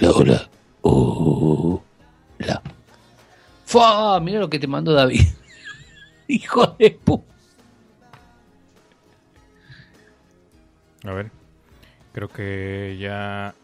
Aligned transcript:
Hola, 0.00 0.10
hola. 0.12 0.50
Hola. 0.82 2.62
Fua, 3.64 4.20
mira 4.20 4.40
lo 4.40 4.48
que 4.50 4.58
te 4.58 4.66
mandó 4.66 4.92
David. 4.92 5.22
Hijo 6.28 6.66
de 6.78 6.90
pu. 6.92 7.22
A 11.04 11.12
ver. 11.12 11.30
Creo 12.12 12.28
que 12.28 12.96
ya. 13.00 13.54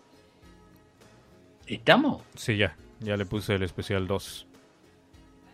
¿Estamos? 1.67 2.22
Sí, 2.34 2.56
ya. 2.56 2.76
Ya 3.00 3.16
le 3.16 3.26
puse 3.26 3.54
el 3.54 3.62
especial 3.62 4.06
2. 4.06 4.46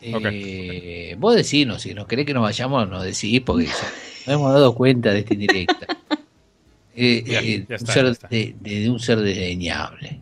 Eh, 0.07 1.17
Vos 1.19 1.35
decís, 1.35 1.67
si 1.79 1.95
nos 1.95 2.07
querés 2.07 2.27
que 2.27 2.35
nos 2.35 2.43
vayamos, 2.43 2.89
nos 2.89 3.05
decís, 3.05 3.41
porque 3.41 3.65
nos 3.67 4.29
hemos 4.29 4.53
dado 4.53 4.75
cuenta 4.75 5.13
de 5.13 5.21
esta 5.21 5.35
indirecta. 5.35 5.87
Eh, 6.97 7.25
Ya, 7.27 7.41
eh, 7.41 7.67
ya 7.69 7.75
un 7.75 7.75
está, 7.75 7.93
ser 7.93 8.05
ya 8.05 8.11
está. 8.13 8.29
De, 8.29 8.55
de 8.61 8.89
un 8.89 9.01
ser 9.01 9.19
desdeñable. 9.19 10.21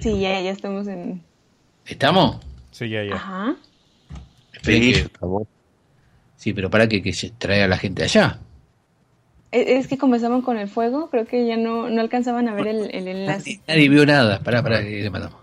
Sí, 0.00 0.20
ya, 0.20 0.40
ya 0.40 0.50
estamos 0.50 0.86
en. 0.88 1.22
¿Estamos? 1.86 2.38
Sí, 2.70 2.88
ya, 2.88 3.04
ya. 3.04 3.14
Ajá. 3.14 3.56
Sí, 4.62 4.92
que- 4.92 5.10
sí, 6.36 6.52
pero 6.52 6.70
para 6.70 6.88
que, 6.88 7.02
que 7.02 7.12
se 7.12 7.30
traiga 7.30 7.64
a 7.64 7.68
la 7.68 7.78
gente 7.78 8.02
allá. 8.02 8.38
Es 9.52 9.88
que 9.88 9.98
comenzamos 9.98 10.44
con 10.44 10.58
el 10.58 10.68
fuego, 10.68 11.10
creo 11.10 11.26
que 11.26 11.44
ya 11.46 11.56
no, 11.56 11.90
no 11.90 12.00
alcanzaban 12.00 12.48
a 12.48 12.54
ver 12.54 12.68
el, 12.68 12.94
el 12.94 13.08
enlace. 13.08 13.60
Nadie 13.66 13.88
vio 13.88 14.06
nada. 14.06 14.38
Pará, 14.40 14.62
pará, 14.62 14.80
que 14.82 15.02
le 15.02 15.10
mandamos. 15.10 15.38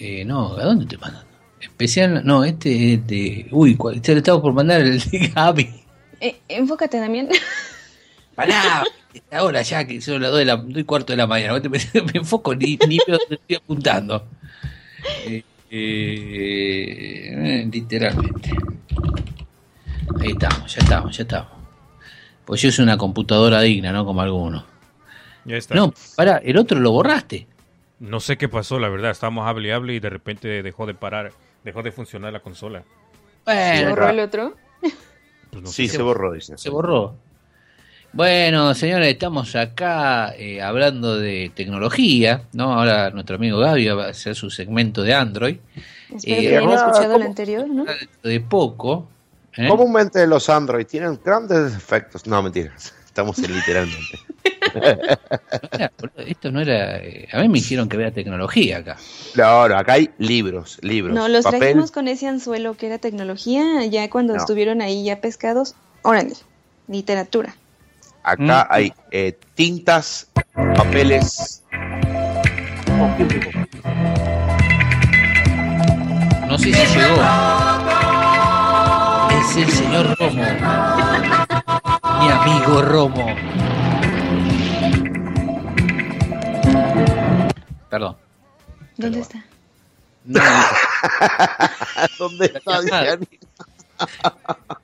Eh, 0.00 0.24
no, 0.24 0.56
¿a 0.56 0.64
dónde 0.64 0.86
te 0.86 0.96
mandan? 0.98 1.24
Especial, 1.60 2.22
no, 2.24 2.44
este 2.44 2.94
es 2.94 3.06
de. 3.06 3.46
Uy, 3.52 3.76
cuál- 3.76 4.00
te 4.02 4.12
lo 4.12 4.18
estaba 4.18 4.40
por 4.42 4.52
mandar 4.52 4.80
el 4.80 4.98
de 5.10 5.28
Gaby. 5.28 5.70
Eh, 6.20 6.40
enfócate, 6.48 6.98
Damián. 6.98 7.28
Pará, 8.38 8.84
ahora 9.32 9.62
ya 9.62 9.84
que 9.84 10.00
son 10.00 10.22
las 10.22 10.30
2 10.30 10.38
de 10.38 10.44
la, 10.44 10.56
dos 10.56 10.76
y 10.78 10.84
cuarto 10.84 11.12
de 11.12 11.16
la 11.16 11.26
mañana, 11.26 11.54
me, 11.54 11.68
me 11.68 12.12
enfoco 12.14 12.54
ni, 12.54 12.78
ni 12.86 12.98
veo 13.04 13.18
dónde 13.18 13.34
estoy 13.34 13.56
apuntando. 13.56 14.28
Eh, 15.26 15.42
eh, 15.70 17.68
literalmente. 17.72 18.50
Ahí 20.20 20.30
estamos, 20.30 20.72
ya 20.72 20.80
estamos, 20.82 21.16
ya 21.16 21.22
estamos. 21.24 21.50
Pues 22.44 22.62
yo 22.62 22.70
soy 22.70 22.84
una 22.84 22.96
computadora 22.96 23.60
digna, 23.60 23.90
¿no? 23.90 24.04
Como 24.04 24.20
algunos. 24.22 24.62
Ya 25.44 25.56
está. 25.56 25.74
No, 25.74 25.92
pará, 26.14 26.36
el 26.44 26.56
otro 26.58 26.78
lo 26.78 26.92
borraste. 26.92 27.48
No 27.98 28.20
sé 28.20 28.36
qué 28.38 28.48
pasó, 28.48 28.78
la 28.78 28.88
verdad. 28.88 29.10
Estábamos 29.10 29.48
hable 29.48 29.68
y 29.68 29.70
hable 29.72 29.94
y 29.94 30.00
de 30.00 30.10
repente 30.10 30.62
dejó 30.62 30.86
de 30.86 30.94
parar, 30.94 31.32
dejó 31.64 31.82
de 31.82 31.90
funcionar 31.90 32.32
la 32.32 32.38
consola. 32.40 32.84
¿Se 33.46 33.84
borró 33.88 34.08
el 34.10 34.20
otro? 34.20 34.54
Pues 35.50 35.62
no 35.62 35.68
Sí, 35.68 35.88
sé. 35.88 35.96
se 35.96 36.02
borró, 36.02 36.32
dice. 36.34 36.56
se 36.56 36.70
borró. 36.70 37.16
Bueno, 38.12 38.74
señores, 38.74 39.08
estamos 39.08 39.54
acá 39.54 40.34
eh, 40.36 40.62
hablando 40.62 41.18
de 41.18 41.52
tecnología, 41.54 42.42
¿no? 42.52 42.72
Ahora 42.72 43.10
nuestro 43.10 43.36
amigo 43.36 43.58
Gaby 43.58 43.86
va 43.88 44.06
a 44.06 44.10
hacer 44.10 44.34
su 44.34 44.50
segmento 44.50 45.02
de 45.02 45.14
Android. 45.14 45.56
Espero 46.14 46.40
Eh, 46.40 46.48
que 46.48 46.74
escuchado 46.74 47.16
el 47.16 47.22
anterior, 47.22 47.68
¿no? 47.68 47.84
De 48.22 48.40
poco. 48.40 49.08
¿eh? 49.56 49.68
Comúnmente 49.68 50.26
los 50.26 50.48
Android 50.48 50.86
tienen 50.86 51.20
grandes 51.22 51.72
defectos. 51.74 52.26
No, 52.26 52.42
mentira. 52.42 52.72
Estamos 53.06 53.38
en 53.40 53.54
literalmente. 53.54 54.18
Esto 56.26 56.50
no 56.50 56.60
era. 56.60 56.96
eh, 56.98 57.28
a 57.32 57.40
mí 57.40 57.48
me 57.48 57.58
hicieron 57.58 57.88
que 57.88 57.96
vea 57.98 58.10
tecnología 58.10 58.78
acá. 58.78 58.96
No, 59.36 59.68
no, 59.68 59.76
acá 59.76 59.94
hay 59.94 60.10
libros, 60.18 60.78
libros. 60.82 61.14
No, 61.14 61.28
los 61.28 61.44
papel. 61.44 61.60
trajimos 61.60 61.90
con 61.90 62.08
ese 62.08 62.26
anzuelo 62.26 62.74
que 62.74 62.86
era 62.86 62.98
tecnología, 62.98 63.84
ya 63.86 64.08
cuando 64.08 64.34
No. 64.34 64.40
estuvieron 64.40 64.80
ahí 64.80 65.04
ya 65.04 65.20
pescados. 65.20 65.74
Órale, 66.02 66.34
literatura. 66.86 67.54
Acá 68.22 68.64
Mm. 68.64 68.66
hay 68.70 68.92
eh, 69.10 69.38
tintas, 69.54 70.28
papeles. 70.76 71.62
No 76.48 76.58
sé 76.58 76.72
si 76.72 76.98
llegó. 76.98 77.22
Es 79.40 79.56
el 79.56 79.70
señor 79.70 80.16
Romo. 80.18 80.42
Mi 82.20 82.28
amigo 82.30 82.82
Romo. 82.82 83.26
Perdón. 87.90 88.16
¿Dónde 88.96 89.20
está? 89.24 89.44
No, 90.24 90.40
¿Dónde 92.18 92.46
está? 92.46 93.18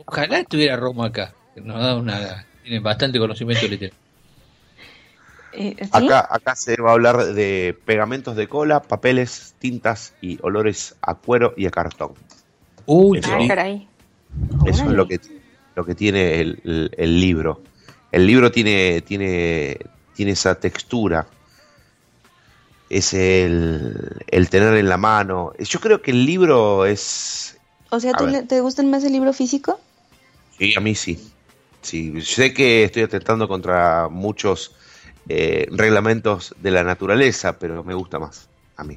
Ojalá 0.06 0.38
estuviera 0.38 0.76
Romo 0.76 1.04
acá. 1.04 1.32
que 1.54 1.60
Nos 1.60 1.80
da 1.82 1.94
una. 1.96 2.46
Tiene 2.64 2.80
bastante 2.80 3.18
conocimiento 3.18 3.68
literario. 3.68 3.98
Eh, 5.56 5.76
¿sí? 5.84 5.90
Acá, 5.92 6.26
acá 6.28 6.56
se 6.56 6.74
va 6.82 6.90
a 6.90 6.94
hablar 6.94 7.32
de 7.32 7.78
pegamentos 7.86 8.34
de 8.34 8.48
cola, 8.48 8.82
papeles, 8.82 9.54
tintas 9.60 10.12
y 10.20 10.36
olores 10.42 10.96
a 11.00 11.14
cuero 11.14 11.54
y 11.56 11.66
a 11.66 11.70
cartón. 11.70 12.14
Uy, 12.86 13.18
Eso. 13.20 13.30
Ah, 13.32 13.46
caray. 13.46 13.86
Eso 14.66 14.90
es 14.90 14.96
lo 14.96 15.06
que, 15.06 15.20
lo 15.76 15.84
que 15.86 15.94
tiene 15.94 16.40
el, 16.40 16.60
el- 16.64 16.90
el 16.96 17.20
libro. 17.20 17.62
El 18.10 18.26
libro 18.26 18.50
tiene, 18.50 19.00
tiene, 19.02 19.78
tiene 20.16 20.32
esa 20.32 20.56
textura. 20.56 21.24
Es 22.90 23.14
el, 23.14 23.94
el 24.26 24.48
tener 24.50 24.74
en 24.74 24.88
la 24.88 24.96
mano. 24.96 25.52
Yo 25.60 25.78
creo 25.78 26.02
que 26.02 26.10
el 26.10 26.26
libro 26.26 26.84
es. 26.84 27.56
O 27.90 28.00
sea, 28.00 28.12
¿tú 28.14 28.24
¿te 28.48 28.60
gustan 28.60 28.90
más 28.90 29.04
el 29.04 29.12
libro 29.12 29.32
físico? 29.32 29.78
Sí, 30.58 30.74
a 30.76 30.80
mí 30.80 30.96
sí. 30.96 31.33
Sí, 31.84 32.22
sé 32.22 32.54
que 32.54 32.84
estoy 32.84 33.02
atentando 33.02 33.46
contra 33.46 34.08
muchos 34.08 34.72
eh, 35.28 35.66
reglamentos 35.70 36.54
de 36.60 36.70
la 36.70 36.82
naturaleza, 36.82 37.58
pero 37.58 37.84
me 37.84 37.94
gusta 37.94 38.18
más. 38.18 38.48
A 38.76 38.84
mí. 38.84 38.96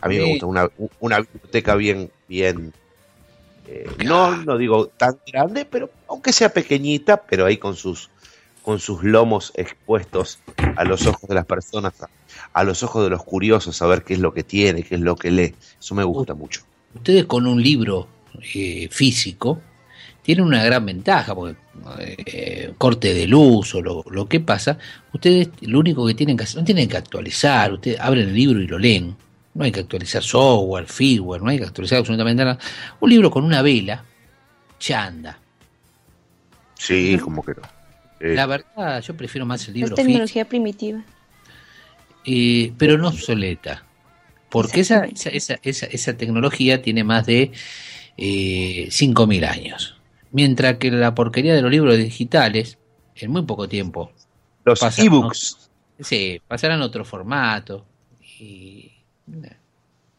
A 0.00 0.08
mí 0.08 0.16
me 0.16 0.24
gusta 0.24 0.46
una, 0.46 0.68
una 1.00 1.20
biblioteca 1.20 1.74
bien, 1.74 2.10
bien. 2.26 2.72
eh, 3.66 3.86
no, 4.04 4.36
no 4.44 4.56
digo 4.56 4.86
tan 4.88 5.18
grande, 5.30 5.66
pero 5.66 5.90
aunque 6.08 6.32
sea 6.32 6.48
pequeñita, 6.52 7.22
pero 7.22 7.44
ahí 7.46 7.58
con 7.58 7.76
sus 7.76 8.10
con 8.62 8.80
sus 8.80 9.02
lomos 9.02 9.52
expuestos 9.56 10.40
a 10.76 10.84
los 10.84 11.06
ojos 11.06 11.28
de 11.28 11.34
las 11.34 11.46
personas, 11.46 11.94
a, 12.02 12.10
a 12.52 12.64
los 12.64 12.82
ojos 12.82 13.04
de 13.04 13.10
los 13.10 13.24
curiosos, 13.24 13.80
a 13.82 13.86
ver 13.86 14.02
qué 14.04 14.14
es 14.14 14.20
lo 14.20 14.32
que 14.34 14.44
tiene, 14.44 14.82
qué 14.82 14.96
es 14.96 15.00
lo 15.00 15.16
que 15.16 15.30
lee. 15.30 15.54
Eso 15.80 15.94
me 15.94 16.04
gusta 16.04 16.34
mucho. 16.34 16.62
Ustedes 16.94 17.26
con 17.26 17.46
un 17.46 17.62
libro 17.62 18.08
eh, 18.54 18.88
físico 18.90 19.60
tienen 20.22 20.44
una 20.44 20.62
gran 20.64 20.84
ventaja, 20.84 21.34
porque 21.34 21.56
eh, 21.98 22.72
corte 22.78 23.14
de 23.14 23.26
luz 23.26 23.74
o 23.74 23.82
lo, 23.82 24.04
lo 24.10 24.28
que 24.28 24.40
pasa, 24.40 24.78
ustedes 25.12 25.48
lo 25.62 25.78
único 25.80 26.06
que 26.06 26.14
tienen 26.14 26.36
que 26.36 26.44
hacer, 26.44 26.58
no 26.60 26.64
tienen 26.64 26.88
que 26.88 26.96
actualizar, 26.96 27.72
ustedes 27.72 27.98
abren 28.00 28.28
el 28.28 28.34
libro 28.34 28.60
y 28.60 28.66
lo 28.66 28.78
leen. 28.78 29.16
No 29.54 29.64
hay 29.64 29.72
que 29.72 29.80
actualizar 29.80 30.22
software, 30.22 30.86
firmware, 30.86 31.42
no 31.42 31.50
hay 31.50 31.58
que 31.58 31.64
actualizar 31.64 31.98
absolutamente 31.98 32.44
nada. 32.44 32.58
Un 33.00 33.10
libro 33.10 33.30
con 33.30 33.44
una 33.44 33.60
vela 33.62 34.04
ya 34.78 35.04
anda. 35.04 35.38
Sí, 36.74 37.18
como 37.18 37.42
que 37.42 37.52
no. 37.54 37.62
Eh, 38.20 38.34
La 38.34 38.46
verdad, 38.46 39.02
yo 39.02 39.16
prefiero 39.16 39.46
más 39.46 39.62
el 39.64 39.70
Es 39.70 39.74
libro 39.74 39.96
físico. 39.96 40.06
tecnología 40.06 40.44
primitiva. 40.48 41.02
Eh, 42.24 42.72
pero 42.78 42.98
no 42.98 43.08
obsoleta. 43.08 43.84
Porque 44.48 44.80
esa, 44.80 45.04
esa, 45.06 45.30
esa, 45.30 45.58
esa, 45.62 45.86
esa 45.86 46.16
tecnología 46.16 46.80
tiene 46.80 47.04
más 47.04 47.26
de 47.26 47.52
eh, 48.16 48.86
5.000 48.90 49.44
años. 49.46 49.97
Mientras 50.32 50.76
que 50.76 50.90
la 50.90 51.14
porquería 51.14 51.54
de 51.54 51.62
los 51.62 51.70
libros 51.70 51.96
digitales, 51.96 52.78
en 53.16 53.30
muy 53.30 53.42
poco 53.42 53.68
tiempo, 53.68 54.12
los 54.64 54.98
ebooks. 54.98 55.70
sí, 56.00 56.40
pasarán 56.46 56.82
a 56.82 56.84
otro 56.86 57.04
formato. 57.04 57.84
Y 58.40 58.92
eh, 59.32 59.56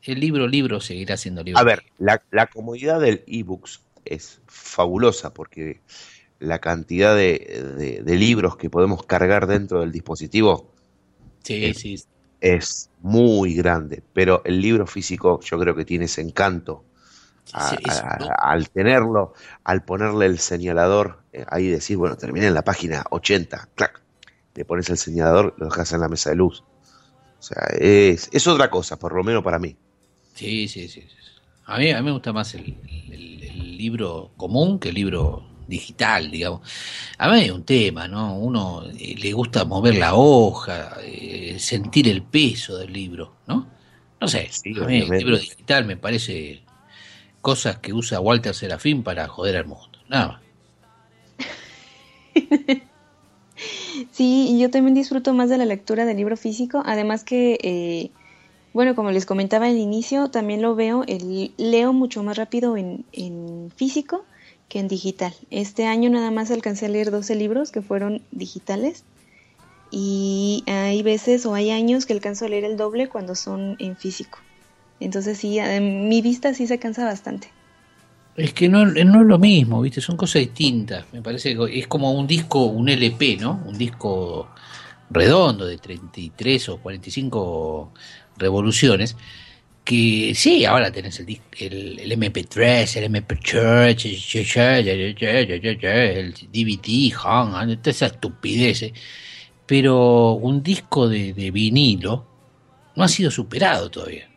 el 0.04 0.20
libro, 0.20 0.48
libro 0.48 0.80
seguirá 0.82 1.16
siendo 1.18 1.44
libro. 1.44 1.60
A 1.60 1.64
ver, 1.64 1.84
la, 2.00 2.22
la 2.32 2.48
comodidad 2.48 3.00
del 3.00 3.24
ebooks 3.28 3.82
es 4.06 4.42
fabulosa 4.48 5.34
porque 5.34 5.80
la 6.40 6.60
cantidad 6.60 7.16
de, 7.16 7.76
de- 7.78 8.02
de 8.04 8.16
libros 8.16 8.56
que 8.58 8.70
podemos 8.70 9.04
cargar 9.06 9.46
dentro 9.46 9.82
del 9.82 9.92
dispositivo 9.92 10.74
Sí, 11.44 11.66
eh, 11.66 11.74
sí. 11.74 12.02
es 12.42 12.90
muy 13.02 13.54
grande, 13.56 14.04
pero 14.14 14.42
el 14.46 14.62
libro 14.62 14.88
físico 14.88 15.40
yo 15.42 15.60
creo 15.60 15.76
que 15.76 15.86
tiene 15.86 16.06
ese 16.06 16.22
encanto. 16.22 16.84
A- 17.54 17.74
a- 17.88 18.52
al 18.52 18.70
tenerlo, 18.70 19.34
al 19.64 19.84
ponerle 19.84 20.26
el 20.28 20.40
señalador, 20.40 21.24
eh, 21.34 21.46
ahí 21.50 21.68
decir, 21.68 21.98
bueno, 21.98 22.16
terminé 22.16 22.48
en 22.48 22.54
la 22.54 22.64
página 22.64 23.04
80, 23.10 23.70
clac, 23.76 24.00
le 24.56 24.66
pones 24.66 24.90
el 24.90 24.98
señalador, 24.98 25.56
lo 25.58 25.66
dejas 25.68 25.92
en 25.94 26.02
la 26.02 26.10
mesa 26.10 26.30
de 26.30 26.36
luz. 26.36 26.64
O 27.40 27.42
sea, 27.42 27.64
es, 27.80 28.30
es 28.32 28.48
otra 28.48 28.70
cosa, 28.70 28.98
por 28.98 29.14
lo 29.16 29.24
menos 29.24 29.44
para 29.44 29.60
mí. 29.60 29.76
Sí, 30.36 30.68
sí, 30.68 30.88
sí. 30.88 31.04
A 31.66 31.78
mí, 31.78 31.92
a 31.92 31.98
mí 32.00 32.04
me 32.06 32.12
gusta 32.12 32.34
más 32.34 32.54
el, 32.56 32.76
el- 33.12 33.44
el 33.44 33.78
libro 33.78 34.32
común 34.38 34.80
que 34.80 34.90
el 34.90 34.96
libro 34.96 35.44
digital, 35.68 36.32
digamos. 36.32 36.62
A 37.18 37.30
mí 37.30 37.42
es 37.42 37.52
un 37.52 37.64
tema, 37.64 38.08
¿no? 38.08 38.38
Uno 38.38 38.84
eh, 38.98 39.16
le 39.18 39.32
gusta 39.34 39.66
mover 39.66 39.96
la 39.96 40.16
hoja, 40.16 40.98
eh, 41.04 41.58
sentir 41.60 42.08
el 42.08 42.24
peso 42.24 42.78
del 42.78 42.92
libro, 42.92 43.36
¿no? 43.48 43.68
No 44.20 44.28
sé, 44.28 44.50
Sí, 44.52 44.74
a 44.82 44.86
mí 44.86 44.98
el 45.00 45.10
libro 45.18 45.38
digital 45.38 45.86
me 45.86 45.96
parece 45.98 46.64
cosas 47.42 47.78
que 47.80 47.94
usa 47.94 48.20
Walter 48.20 48.54
Serafín 48.54 49.04
para 49.04 49.28
joder 49.28 49.58
al 49.58 49.66
mundo. 49.66 50.00
Nada 50.08 50.28
más. 50.28 50.42
Sí, 54.12 54.48
y 54.50 54.60
yo 54.60 54.70
también 54.70 54.96
disfruto 54.96 55.34
más 55.34 55.50
de 55.50 55.58
la 55.58 55.66
lectura 55.66 56.06
del 56.06 56.18
libro 56.18 56.38
físico, 56.38 56.82
además 56.86 57.24
que, 57.24 57.58
eh, 57.62 58.12
bueno, 58.74 58.96
como 58.96 59.12
les 59.12 59.26
comentaba 59.26 59.66
al 59.66 59.78
inicio, 59.78 60.30
también 60.30 60.62
lo 60.62 60.76
veo, 60.76 61.04
el, 61.08 61.54
leo 61.58 61.92
mucho 61.92 62.24
más 62.24 62.38
rápido 62.38 62.78
en, 62.78 63.06
en 63.12 63.72
físico 63.76 64.24
que 64.70 64.80
en 64.80 64.88
digital. 64.88 65.34
Este 65.50 65.86
año 65.86 66.10
nada 66.10 66.32
más 66.32 66.52
alcancé 66.52 66.86
a 66.86 66.90
leer 66.90 67.12
12 67.12 67.36
libros 67.36 67.72
que 67.72 67.82
fueron 67.82 68.22
digitales 68.32 69.04
y 69.92 70.64
hay 70.68 71.02
veces 71.02 71.46
o 71.46 71.56
hay 71.56 71.72
años 71.72 72.06
que 72.06 72.14
alcanzo 72.14 72.46
a 72.46 72.50
leer 72.50 72.64
el 72.64 72.78
doble 72.78 73.10
cuando 73.10 73.36
son 73.36 73.76
en 73.80 73.98
físico. 73.98 74.40
Entonces 75.00 75.38
sí, 75.38 75.60
mi 75.82 76.22
vista 76.22 76.54
sí 76.54 76.68
se 76.68 76.80
cansa 76.80 77.06
bastante. 77.06 77.50
Es 78.36 78.54
que 78.54 78.70
no, 78.70 78.88
es 78.88 79.06
lo 79.06 79.38
mismo, 79.38 79.82
¿viste? 79.82 80.00
Son 80.00 80.16
cosas 80.16 80.42
distintas. 80.42 81.06
Me 81.12 81.22
parece 81.22 81.56
que 81.56 81.80
es 81.80 81.88
como 81.88 82.14
un 82.14 82.26
disco, 82.26 82.66
un 82.66 82.88
LP, 82.88 83.38
¿no? 83.38 83.62
Un 83.66 83.78
disco 83.78 84.50
redondo 85.10 85.66
de 85.66 85.78
33 85.78 86.70
o 86.70 86.78
45 86.78 87.92
revoluciones. 88.38 89.18
Que 89.84 90.34
sí, 90.36 90.64
ahora 90.66 90.92
tenés 90.92 91.20
el, 91.20 91.42
el, 91.58 92.00
el 92.00 92.12
MP3, 92.12 92.96
el 92.98 93.12
MP3, 93.12 94.06
el 96.16 96.34
DVD, 96.52 97.78
toda 97.78 97.92
esa 97.92 98.06
estupidez. 98.06 98.94
Pero 99.66 100.34
un 100.34 100.64
disco 100.64 101.10
de, 101.10 101.34
de 101.34 101.52
vinilo 101.52 102.26
no 102.96 103.04
ha 103.04 103.08
sido 103.10 103.32
superado 103.32 103.90
todavía. 103.92 104.29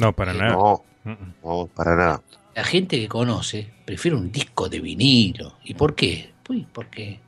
No, 0.00 0.12
para 0.12 0.32
nada. 0.32 0.52
No, 0.52 0.84
no, 1.04 1.68
para 1.74 1.96
nada 1.96 2.22
la 2.54 2.64
gente 2.64 2.98
que 2.98 3.08
conoce 3.08 3.70
prefiere 3.84 4.16
un 4.16 4.30
disco 4.30 4.68
de 4.68 4.80
vinilo. 4.80 5.56
¿Y 5.64 5.74
por 5.74 5.94
qué? 5.94 6.32
Pues 6.42 6.64
porque 6.72 7.20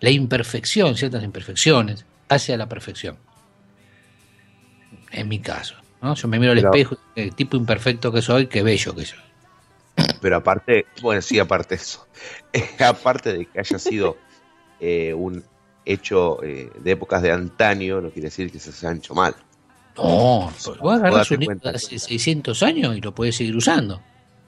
la 0.00 0.10
imperfección, 0.10 0.96
ciertas 0.96 1.22
imperfecciones, 1.22 2.06
hace 2.28 2.54
a 2.54 2.56
la 2.56 2.68
perfección. 2.68 3.18
En 5.10 5.28
mi 5.28 5.40
caso. 5.40 5.74
¿no? 6.00 6.14
Yo 6.14 6.28
me 6.28 6.38
miro 6.38 6.52
al 6.52 6.58
espejo, 6.58 6.96
el 7.14 7.34
tipo 7.34 7.56
imperfecto 7.56 8.12
que 8.12 8.22
soy, 8.22 8.46
qué 8.46 8.62
bello 8.62 8.94
que 8.94 9.04
soy. 9.04 9.18
Pero 10.22 10.36
aparte, 10.36 10.86
bueno, 11.02 11.20
sí, 11.20 11.38
aparte 11.38 11.76
de 11.76 11.82
eso, 11.82 12.06
aparte 12.78 13.32
de 13.34 13.46
que 13.46 13.60
haya 13.60 13.78
sido 13.78 14.16
eh, 14.78 15.12
un 15.12 15.44
hecho 15.84 16.42
eh, 16.42 16.70
de 16.78 16.90
épocas 16.92 17.20
de 17.22 17.32
antaño, 17.32 18.00
no 18.00 18.10
quiere 18.10 18.28
decir 18.28 18.50
que 18.50 18.58
se 18.58 18.70
haya 18.86 18.96
hecho 18.96 19.14
mal. 19.14 19.34
No, 19.96 20.50
vos 20.80 20.94
agarrás 20.94 21.30
un 21.30 21.40
libro 21.40 21.58
de 21.58 21.70
hace 21.70 21.98
600 21.98 22.62
años 22.62 22.96
y 22.96 23.00
lo 23.00 23.14
puedes 23.14 23.36
seguir 23.36 23.56
usando 23.56 24.00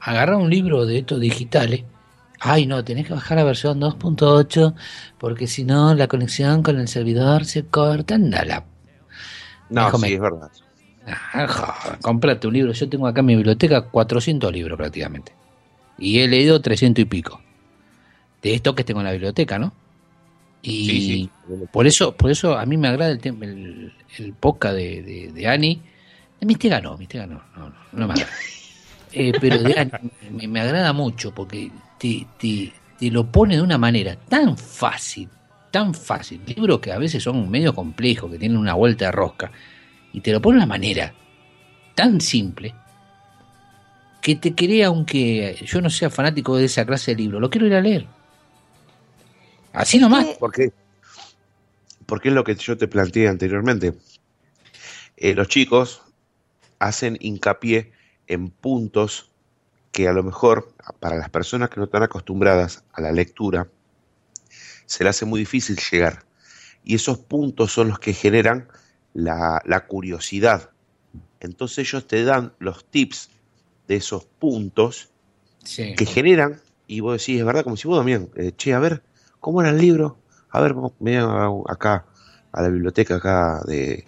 agarra 0.03 0.37
un 0.37 0.51
libro 0.51 0.85
de 0.85 0.99
estos 0.99 1.21
digitales. 1.21 1.85
Ay, 2.41 2.67
no, 2.67 2.83
tenés 2.83 3.07
que 3.07 3.15
bajar 3.15 3.39
la 3.39 3.45
versión 3.45 3.81
2.8 3.81 4.75
porque 5.19 5.47
si 5.47 5.65
no 5.65 5.95
la 5.95 6.09
conexión 6.09 6.63
con 6.63 6.79
el 6.81 6.89
servidor 6.89 7.45
se 7.45 7.67
corta. 7.67 8.17
Andala. 8.17 8.65
No, 9.71 9.97
sí, 9.99 10.15
es 10.15 10.21
verdad. 10.21 10.51
Ah, 11.07 11.99
comprate 12.03 12.49
un 12.49 12.55
libro. 12.55 12.73
Yo 12.73 12.89
tengo 12.89 13.07
acá 13.07 13.21
en 13.21 13.27
mi 13.27 13.37
biblioteca 13.37 13.83
400 13.83 14.53
libros 14.53 14.77
prácticamente. 14.77 15.33
Y 15.99 16.19
he 16.19 16.29
leído 16.29 16.61
300 16.61 17.03
y 17.03 17.05
pico. 17.05 17.41
De 18.43 18.55
estos 18.55 18.75
que 18.75 18.83
tengo 18.83 19.01
en 19.01 19.07
la 19.07 19.13
biblioteca, 19.13 19.59
¿no? 19.59 19.73
Y 20.63 20.87
sí, 20.87 21.01
sí. 21.01 21.31
por 21.73 21.87
eso 21.89 22.17
por 22.17 22.31
eso 22.31 22.57
a 22.57 22.65
mí 22.67 22.77
me 22.77 22.89
agrada 22.89 23.11
el, 23.11 23.21
el, 23.25 23.93
el 24.19 24.33
podcast 24.35 24.77
de, 24.77 25.03
de, 25.03 25.33
de 25.33 25.47
Ani. 25.49 25.83
Mistega 26.41 26.81
no, 26.81 26.97
Mistega 26.97 27.27
no, 27.27 27.43
no, 27.57 27.69
no, 27.69 27.75
no 27.93 28.07
me 28.07 28.13
agrada. 28.15 28.31
Eh, 29.15 29.33
pero 29.39 29.59
me, 30.31 30.61
agrada 30.61 30.93
mucho 30.95 31.35
porque 31.35 31.71
te, 31.99 32.27
te, 32.39 33.11
lo 33.11 33.31
pone 33.31 33.57
de 33.57 33.63
una 33.63 33.77
manera 33.77 34.17
tan 34.17 34.57
fácil, 34.57 35.29
tan 35.71 35.93
fácil. 35.93 36.41
Libros 36.47 36.81
que 36.81 36.93
a 36.93 36.99
veces 36.99 37.23
son 37.23 37.51
medio 37.51 37.75
complejos, 37.75 38.31
que 38.31 38.39
tienen 38.39 38.57
una 38.57 38.73
vuelta 38.73 39.07
de 39.07 39.13
rosca, 39.13 39.53
y 40.15 40.21
te 40.21 40.33
lo 40.33 40.41
pone 40.41 40.57
de 40.57 40.65
una 40.65 40.67
manera 40.67 41.13
tan 41.95 42.23
simple 42.23 42.75
que 44.23 44.37
te 44.37 44.55
crea, 44.55 44.87
aunque 44.87 45.59
yo 45.67 45.81
no 45.81 45.91
sea 45.91 46.09
fanático 46.09 46.57
de 46.57 46.65
esa 46.65 46.87
clase 46.87 47.11
de 47.11 47.19
libro, 47.19 47.41
lo 47.41 47.51
quiero 47.51 47.67
ir 47.67 47.75
a 47.75 47.81
leer. 47.81 48.07
Así 49.73 49.99
nomás. 49.99 50.27
Porque, 50.39 50.73
porque 52.07 52.29
es 52.29 52.35
lo 52.35 52.45
que 52.45 52.55
yo 52.55 52.77
te 52.77 52.89
planteé 52.89 53.29
anteriormente. 53.29 53.95
Eh, 55.17 55.35
los 55.35 55.49
chicos 55.49 56.03
hacen 56.79 57.17
hincapié 57.21 57.93
en 58.27 58.51
puntos 58.51 59.31
que 59.93 60.09
a 60.09 60.13
lo 60.13 60.23
mejor 60.23 60.75
para 61.01 61.17
las 61.17 61.29
personas 61.29 61.71
que 61.71 61.77
no 61.77 61.85
están 61.85 62.03
acostumbradas 62.03 62.83
a 62.93 63.03
la 63.03 63.13
lectura 63.13 63.69
se 64.87 65.05
le 65.05 65.11
hace 65.11 65.25
muy 65.25 65.39
difícil 65.39 65.79
llegar. 65.91 66.25
Y 66.85 66.97
esos 66.97 67.19
puntos 67.19 67.73
son 67.73 67.89
los 67.89 67.99
que 67.99 68.13
generan 68.13 68.69
la, 69.15 69.85
curiosidad. 69.89 70.71
Entonces 71.41 71.87
ellos 71.87 72.07
te 72.07 72.25
dan 72.25 72.53
los 72.59 72.85
tips 72.85 73.31
de 73.89 73.97
esos 73.97 74.25
puntos 74.25 75.11
que 75.65 76.07
generan, 76.07 76.61
y 76.87 77.01
vos 77.01 77.21
decís, 77.21 77.39
es 77.39 77.47
verdad, 77.47 77.63
como 77.63 77.77
si 77.77 77.87
vos 77.87 77.99
también, 77.99 78.31
eh, 78.35 78.53
che, 78.57 78.75
a 78.75 78.81
ver, 78.81 79.03
¿cómo 79.43 79.61
era 79.61 79.71
el 79.71 79.79
libro? 79.79 80.17
A 80.51 80.63
ver, 80.63 80.75
me 81.01 81.19
acá 81.19 82.07
a 82.53 82.63
la 82.63 82.69
biblioteca 82.69 83.17
acá 83.17 83.61
de, 83.67 84.07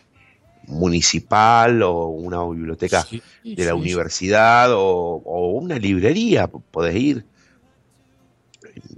municipal 0.66 1.82
o 1.82 2.06
una 2.06 2.42
biblioteca 2.44 3.06
de 3.42 3.64
la 3.64 3.74
universidad 3.74 4.68
o, 4.72 5.50
una 5.52 5.78
librería, 5.78 6.46
podés 6.46 6.96
ir 6.96 7.24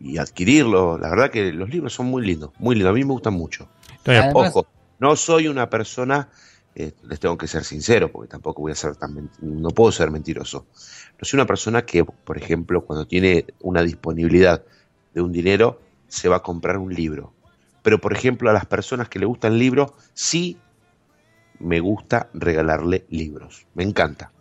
y 0.02 0.18
adquirirlo. 0.18 0.98
La 0.98 1.10
verdad 1.10 1.30
que 1.30 1.52
los 1.52 1.68
libros 1.70 1.92
son 1.92 2.06
muy 2.06 2.24
lindos, 2.24 2.50
muy 2.58 2.76
lindos. 2.76 2.90
A 2.90 2.94
mí 2.94 3.04
me 3.04 3.12
gustan 3.12 3.34
mucho. 3.34 3.68
Ojo, 4.34 4.66
no 4.98 5.16
soy 5.16 5.48
una 5.48 5.68
persona, 5.68 6.28
eh, 6.74 6.92
les 7.08 7.18
tengo 7.18 7.36
que 7.36 7.48
ser 7.48 7.64
sincero, 7.64 8.10
porque 8.12 8.28
tampoco 8.28 8.62
voy 8.62 8.72
a 8.72 8.76
ser 8.76 8.96
tan, 8.96 9.30
no 9.40 9.70
puedo 9.70 9.90
ser 9.90 10.10
mentiroso. 10.10 10.66
No 11.18 11.24
soy 11.24 11.38
una 11.38 11.46
persona 11.46 11.84
que, 11.84 12.04
por 12.04 12.36
ejemplo, 12.36 12.84
cuando 12.84 13.06
tiene 13.06 13.46
una 13.60 13.82
disponibilidad 13.82 14.62
de 15.14 15.22
un 15.22 15.32
dinero, 15.32 15.80
se 16.08 16.28
va 16.28 16.36
a 16.36 16.42
comprar 16.42 16.78
un 16.78 16.94
libro. 16.94 17.32
Pero, 17.82 18.00
por 18.00 18.12
ejemplo, 18.12 18.50
a 18.50 18.52
las 18.52 18.66
personas 18.66 19.08
que 19.08 19.18
le 19.18 19.26
gustan 19.26 19.52
el 19.52 19.58
libro, 19.58 19.94
sí 20.12 20.58
me 21.58 21.80
gusta 21.80 22.28
regalarle 22.34 23.04
libros. 23.10 23.66
Me 23.74 23.84
encanta. 23.84 24.32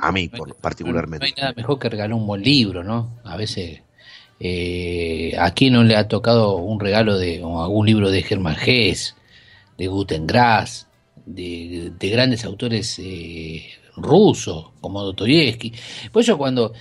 A 0.00 0.12
mí, 0.12 0.30
particularmente. 0.60 1.26
No 1.26 1.26
hay 1.26 1.40
nada 1.40 1.54
mejor 1.56 1.78
que 1.78 1.88
regalar 1.88 2.14
un 2.14 2.26
buen 2.26 2.42
libro, 2.42 2.84
¿no? 2.84 3.18
A 3.24 3.36
veces. 3.36 3.82
Eh, 4.38 5.34
¿A 5.38 5.52
quién 5.52 5.72
no 5.72 5.82
le 5.82 5.96
ha 5.96 6.08
tocado 6.08 6.56
un 6.56 6.78
regalo 6.78 7.16
de 7.16 7.36
algún 7.36 7.86
libro 7.86 8.10
de 8.10 8.22
Germán 8.22 8.56
Hess, 8.64 9.16
de 9.78 9.86
Guten 9.86 10.26
Grass, 10.26 10.86
de, 11.24 11.92
grandes 11.98 12.44
autores 12.44 12.98
eh, 12.98 13.64
rusos 13.96 14.66
como 14.80 15.02
Dostoyevsky? 15.02 15.72
Por 16.12 16.22
eso 16.22 16.38
cuando 16.38 16.72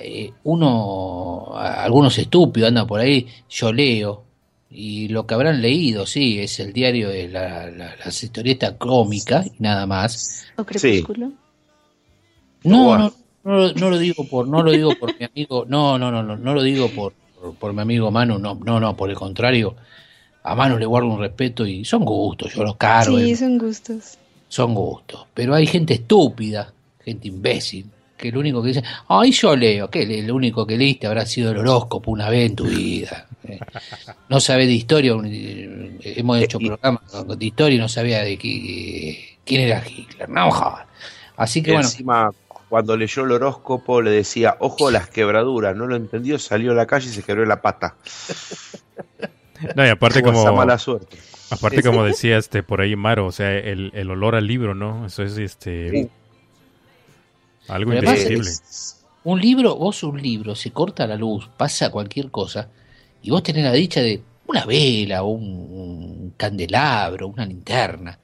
eh, 0.00 0.32
uno, 0.44 1.52
algunos 1.54 2.16
estúpidos 2.18 2.68
andan 2.68 2.86
por 2.86 3.00
ahí, 3.00 3.26
yo 3.48 3.72
leo, 3.72 4.24
y 4.70 5.08
lo 5.08 5.24
que 5.24 5.34
habrán 5.34 5.62
leído, 5.62 6.04
sí, 6.04 6.40
es 6.40 6.58
el 6.58 6.72
diario 6.72 7.08
de 7.08 7.28
la, 7.28 7.70
la, 7.70 7.94
historieta 8.08 8.76
cómica 8.76 9.44
y 9.46 9.62
nada 9.62 9.86
más. 9.86 10.46
¿O 10.56 10.64
Crepúsculo? 10.64 11.30
No, 12.64 12.98
no, 12.98 13.12
no, 13.44 13.90
lo 13.90 13.98
digo 13.98 14.26
por, 14.26 14.48
no 14.48 14.62
lo 14.62 14.72
digo 14.72 14.94
por 14.98 15.16
mi 15.18 15.26
amigo, 15.26 15.64
no, 15.68 15.98
no, 15.98 16.10
no, 16.10 16.22
no, 16.22 16.36
no 16.36 16.54
lo 16.54 16.62
digo 16.62 16.88
por, 16.88 17.12
por, 17.60 17.72
mi 17.72 17.82
amigo 17.82 18.10
Manu, 18.10 18.38
no, 18.38 18.54
no, 18.54 18.80
no, 18.80 18.96
por 18.96 19.10
el 19.10 19.16
contrario, 19.16 19.76
a 20.42 20.54
Manu 20.54 20.78
le 20.78 20.86
guardo 20.86 21.08
un 21.08 21.20
respeto 21.20 21.66
y 21.66 21.84
son 21.84 22.04
gustos, 22.04 22.54
yo 22.54 22.64
los 22.64 22.76
caro. 22.76 23.18
Sí, 23.18 23.36
son 23.36 23.58
gustos. 23.58 24.18
Son 24.48 24.74
gustos, 24.74 25.26
pero 25.34 25.54
hay 25.54 25.66
gente 25.66 25.94
estúpida, 25.94 26.72
gente 27.04 27.28
imbécil, 27.28 27.86
que 28.16 28.30
lo 28.30 28.40
único 28.40 28.62
que 28.62 28.68
dice, 28.68 28.84
ay, 29.08 29.32
yo 29.32 29.56
leo, 29.56 29.90
que 29.90 30.22
lo 30.22 30.34
único 30.34 30.66
que 30.66 30.76
leíste 30.76 31.06
habrá 31.06 31.26
sido 31.26 31.50
el 31.50 31.58
horóscopo 31.58 32.10
una 32.10 32.30
vez 32.30 32.50
en 32.50 32.56
tu 32.56 32.64
vida. 32.64 33.26
Eh, 33.46 33.60
no 34.30 34.40
sabe 34.40 34.64
de 34.64 34.72
historia, 34.72 35.12
eh, 35.22 36.14
hemos 36.16 36.40
hecho 36.40 36.58
programas 36.58 37.02
de 37.38 37.44
historia 37.44 37.76
y 37.76 37.78
no 37.78 37.90
sabía 37.90 38.22
de 38.22 38.38
quién 38.38 39.60
era 39.60 39.84
Hitler, 39.86 40.30
no, 40.30 40.48
Así 41.36 41.62
que 41.62 41.72
bueno. 41.72 41.86
Encima, 41.86 42.30
cuando 42.70 42.96
leyó 42.96 43.22
el 43.24 43.32
horóscopo 43.32 44.00
le 44.00 44.12
decía, 44.12 44.56
ojo 44.60 44.90
las 44.90 45.10
quebraduras, 45.10 45.76
no 45.76 45.86
lo 45.86 45.94
entendió, 45.94 46.38
salió 46.38 46.72
a 46.72 46.74
la 46.74 46.86
calle 46.86 47.10
y 47.10 47.12
se 47.12 47.22
quebró 47.22 47.44
la 47.44 47.60
pata. 47.60 47.96
No, 49.76 49.86
y 49.86 49.88
aparte 49.90 50.22
como, 50.22 50.52
mala 50.54 50.78
suerte. 50.78 51.18
Aparte 51.54 51.82
como 51.82 52.04
decía 52.04 52.36
este 52.36 52.62
por 52.62 52.80
ahí 52.80 52.96
Maro, 52.96 53.26
o 53.26 53.32
sea, 53.32 53.56
el, 53.56 53.90
el 53.94 54.10
olor 54.10 54.34
al 54.34 54.46
libro, 54.46 54.74
¿no? 54.74 55.06
Eso 55.06 55.22
es 55.22 55.38
este 55.38 56.10
algo 57.68 57.92
indescriptible. 57.94 58.50
Un 59.24 59.40
libro, 59.40 59.76
vos 59.76 60.02
un 60.02 60.20
libro, 60.20 60.54
se 60.54 60.70
corta 60.70 61.06
la 61.06 61.16
luz, 61.16 61.48
pasa 61.56 61.90
cualquier 61.90 62.30
cosa, 62.30 62.68
y 63.22 63.30
vos 63.30 63.42
tenés 63.42 63.64
la 63.64 63.72
dicha 63.72 64.02
de 64.02 64.22
una 64.46 64.66
vela, 64.66 65.22
o 65.22 65.28
un, 65.28 66.34
candelabro, 66.36 67.28
una 67.28 67.46
linterna, 67.46 68.18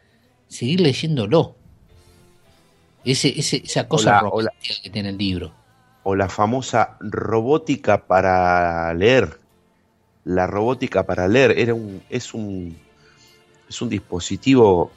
seguir 0.46 0.80
leyéndolo. 0.80 1.56
Ese, 3.02 3.28
ese, 3.38 3.62
esa 3.64 3.88
cosa 3.88 4.22
que 4.82 4.90
tiene 4.90 5.08
el 5.08 5.16
libro. 5.16 5.52
O 6.02 6.14
la 6.14 6.28
famosa 6.28 6.98
robótica 7.00 8.06
para 8.06 8.92
leer. 8.92 9.38
la 10.24 10.46
robótica 10.46 11.06
para 11.06 11.26
leer. 11.28 11.58
Era 11.58 11.72
un, 11.72 12.02
es, 12.10 12.34
un, 12.34 12.76
es 13.70 13.80
un 13.80 13.88
dispositivo 13.88 14.90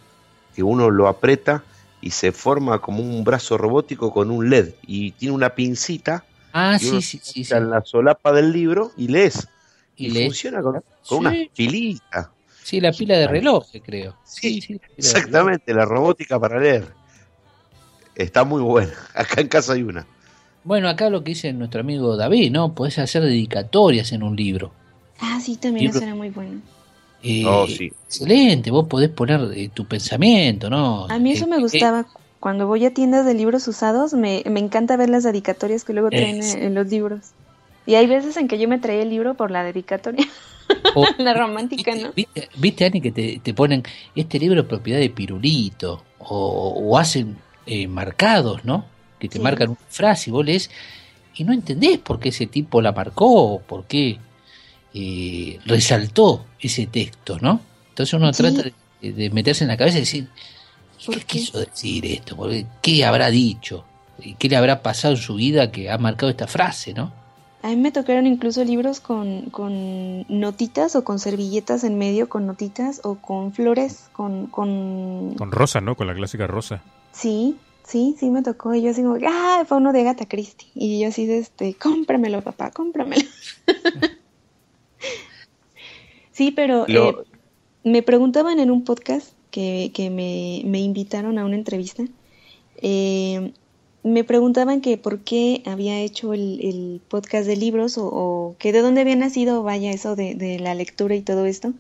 que 0.53 0.61
uno 0.63 0.89
lo 0.89 1.07
aprieta 1.07 1.63
y 2.01 2.09
se 2.11 2.31
forma 2.33 2.79
como 2.79 3.01
un 3.01 3.23
brazo 3.23 3.57
robótico 3.57 4.11
con 4.11 4.29
un 4.29 4.49
LED 4.49 4.73
y 4.85 5.11
tiene 5.11 5.33
una 5.33 5.55
pincita. 5.55 6.25
Ah, 6.51 6.75
y 6.75 6.79
sí, 6.83 6.89
uno 6.89 7.01
sí, 7.01 7.19
sí, 7.23 7.41
está 7.41 7.55
sí. 7.57 7.63
en 7.63 7.69
la 7.69 7.81
solapa 7.85 8.33
del 8.33 8.51
libro 8.51 8.91
y 8.97 9.07
lees. 9.07 9.47
Y 9.95 10.07
Y, 10.07 10.11
lees. 10.11 10.25
funciona 10.27 10.61
con, 10.61 10.73
con 10.73 10.83
Sí. 11.03 11.15
una 11.15 11.33
pilita. 11.55 12.31
Sí, 12.63 12.81
la 12.81 12.91
pila 12.91 13.17
de 13.17 13.27
reloj, 13.27 13.65
creo. 13.85 14.15
Sí, 14.25 14.59
de 14.67 14.79
Exactamente, 14.97 15.73
la 15.73 15.85
robótica 15.85 16.39
para 16.39 16.59
leer. 16.59 16.87
Está 18.15 18.43
muy 18.43 18.61
buena. 18.61 18.93
Acá 19.15 19.41
en 19.41 19.47
casa 19.47 19.73
hay 19.73 19.83
una. 19.83 20.05
Bueno, 20.65 20.87
acá 20.87 21.09
lo 21.09 21.23
que 21.25 21.31
dice 21.31 21.51
nuestro 21.51 21.81
amigo 21.81 22.15
David, 22.15 22.49
¿no? 22.51 22.73
Podés 22.73 22.97
hacer 22.99 23.21
dedicatorias 23.23 24.13
en 24.13 24.23
un 24.23 24.35
libro. 24.37 24.71
Ah, 25.19 25.39
sí, 25.43 25.57
también 25.57 25.87
Libro- 25.87 25.97
eso 25.97 26.05
era 26.05 26.15
muy 26.15 26.29
bueno. 26.29 26.61
Eh, 27.23 27.43
Oh, 27.47 27.65
sí. 27.67 27.91
Excelente, 28.07 28.69
vos 28.69 28.87
podés 28.87 29.09
poner 29.09 29.39
eh, 29.55 29.69
tu 29.73 29.85
pensamiento, 29.85 30.69
¿no? 30.69 31.05
A 31.05 31.17
mí 31.19 31.31
eso 31.31 31.45
Eh, 31.45 31.49
me 31.49 31.55
eh, 31.57 31.61
gustaba. 31.61 32.05
Cuando 32.39 32.67
voy 32.67 32.85
a 32.85 32.93
tiendas 32.93 33.25
de 33.25 33.33
libros 33.33 33.67
usados, 33.69 34.13
me, 34.13 34.43
me 34.49 34.59
encanta 34.59 34.97
ver 34.97 35.09
las 35.09 35.23
dedicatorias 35.23 35.85
que 35.85 35.93
luego 35.93 36.09
traen 36.09 36.39
Es- 36.39 36.55
en 36.55 36.75
los 36.75 36.87
libros. 36.87 37.21
Y 37.85 37.95
hay 37.95 38.07
veces 38.07 38.35
en 38.37 38.47
que 38.47 38.57
yo 38.59 38.67
me 38.67 38.77
traía 38.79 39.01
el 39.01 39.09
libro 39.09 39.33
por 39.35 39.49
la 39.51 39.63
dedicatoria, 39.63 40.25
o- 40.95 41.05
la 41.17 41.33
romántica, 41.33 41.95
¿no? 41.95 42.11
¿Viste, 42.13 42.49
viste, 42.57 42.85
Ani, 42.85 42.99
que 43.01 43.11
te, 43.11 43.39
te 43.41 43.53
ponen 43.53 43.83
este 44.15 44.39
libro 44.39 44.61
es 44.61 44.67
propiedad 44.67 44.99
de 44.99 45.09
Pirulito? 45.09 46.03
O, 46.19 46.73
o 46.77 46.97
hacen 46.97 47.37
eh, 47.65 47.87
marcados, 47.87 48.63
¿no? 48.65 48.85
Que 49.19 49.29
te 49.29 49.37
Sí. 49.37 49.43
marcan 49.43 49.69
una 49.69 49.79
frase 49.89 50.29
y 50.29 50.33
vos 50.33 50.45
lees 50.45 50.69
y 51.35 51.43
no 51.45 51.53
entendés 51.53 51.97
por 51.99 52.19
qué 52.19 52.29
ese 52.29 52.47
tipo 52.47 52.81
la 52.81 52.91
marcó 52.91 53.53
o 53.55 53.59
por 53.61 53.85
qué 53.85 54.17
eh, 54.93 55.59
resaltó 55.65 56.45
ese 56.59 56.87
texto, 56.87 57.37
¿no? 57.39 57.61
Entonces 57.89 58.13
uno 58.13 58.33
Sí. 58.33 58.43
trata 58.43 58.71
de, 59.01 59.11
de 59.13 59.29
meterse 59.31 59.63
en 59.63 59.67
la 59.69 59.77
cabeza 59.77 59.97
y 59.97 60.01
decir, 60.01 60.27
¿y 61.01 61.05
¿Por 61.05 61.15
¿qué 61.15 61.21
qué? 61.21 61.25
quiso 61.39 61.59
decir 61.59 62.05
esto? 62.05 62.35
¿Por 62.35 62.49
qué? 62.51 62.65
¿Qué 62.81 63.05
habrá 63.05 63.29
dicho? 63.29 63.85
¿Y 64.19 64.35
¿Qué 64.35 64.49
le 64.49 64.55
habrá 64.55 64.81
pasado 64.81 65.15
en 65.15 65.19
su 65.21 65.35
vida 65.35 65.71
que 65.71 65.89
ha 65.89 65.97
marcado 65.97 66.29
esta 66.29 66.47
frase, 66.47 66.93
no? 66.93 67.11
A 67.63 67.69
mí 67.69 67.77
me 67.77 67.91
tocaron 67.91 68.27
incluso 68.27 68.63
libros 68.65 68.99
con, 68.99 69.43
con 69.49 70.25
notitas 70.27 70.95
o 70.97 71.03
con 71.05 71.17
servilletas 71.19 71.85
en 71.85 71.97
medio, 71.97 72.27
con 72.27 72.45
notitas 72.45 72.99
o 73.05 73.15
con 73.15 73.53
flores, 73.53 74.09
con... 74.11 74.47
con... 74.47 75.33
Con 75.37 75.51
Rosa, 75.51 75.79
¿no? 75.79 75.95
Con 75.95 76.07
la 76.07 76.13
clásica 76.13 76.45
Rosa. 76.45 76.81
Sí, 77.13 77.55
sí, 77.85 78.15
sí 78.19 78.29
me 78.29 78.41
tocó. 78.43 78.75
Y 78.75 78.81
yo 78.81 78.91
así 78.91 79.01
como, 79.01 79.15
ah, 79.25 79.63
fue 79.65 79.77
uno 79.77 79.93
de 79.93 80.01
Agatha 80.01 80.25
Christie. 80.27 80.67
Y 80.75 80.99
yo 81.01 81.07
así 81.07 81.25
de 81.25 81.39
este, 81.39 81.73
cómpramelo, 81.75 82.41
papá, 82.41 82.69
cómpramelo. 82.71 83.23
sí, 86.33 86.51
pero 86.51 86.85
Lo- 86.87 87.09
eh, 87.21 87.23
me 87.85 88.01
preguntaban 88.01 88.59
en 88.59 88.69
un 88.71 88.83
podcast 88.83 89.33
que, 89.51 89.91
que 89.93 90.09
me, 90.09 90.61
me 90.65 90.79
invitaron 90.81 91.37
a 91.37 91.45
una 91.45 91.55
entrevista. 91.55 92.03
eh, 92.81 93.53
me 94.05 94.25
preguntaban 94.25 94.81
que 94.81 94.97
por 94.97 95.19
qué 95.19 95.63
había 95.65 95.97
hecho 96.01 96.33
el, 96.33 96.59
el 96.61 97.01
podcast 97.07 97.47
de 97.47 97.55
libros 97.55 97.97
o, 97.97 98.07
o 98.07 98.55
que 98.59 98.73
de 98.73 98.81
dónde 98.81 98.99
había 98.99 99.15
nacido, 99.15 99.63
vaya, 99.63 99.91
eso 99.91 100.17
de, 100.17 100.35
de 100.35 100.59
la 100.59 100.75
lectura 100.75 101.15
y 101.15 101.21
todo 101.21 101.45
esto. 101.45 101.71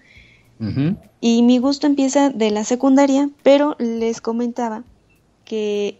Y 1.19 1.41
mi 1.41 1.57
gusto 1.57 1.85
empieza 1.87 2.29
de 2.29 2.49
la 2.51 2.63
secundaria, 2.63 3.29
pero 3.43 3.75
les 3.79 4.21
comentaba 4.21 4.83
que 5.43 5.97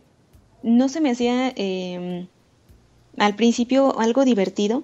no 0.64 0.88
se 0.88 1.02
me 1.02 1.12
hacía 1.12 1.52
eh, 1.58 2.26
al 3.18 3.36
principio 3.36 4.00
algo 4.00 4.24
divertido 4.24 4.84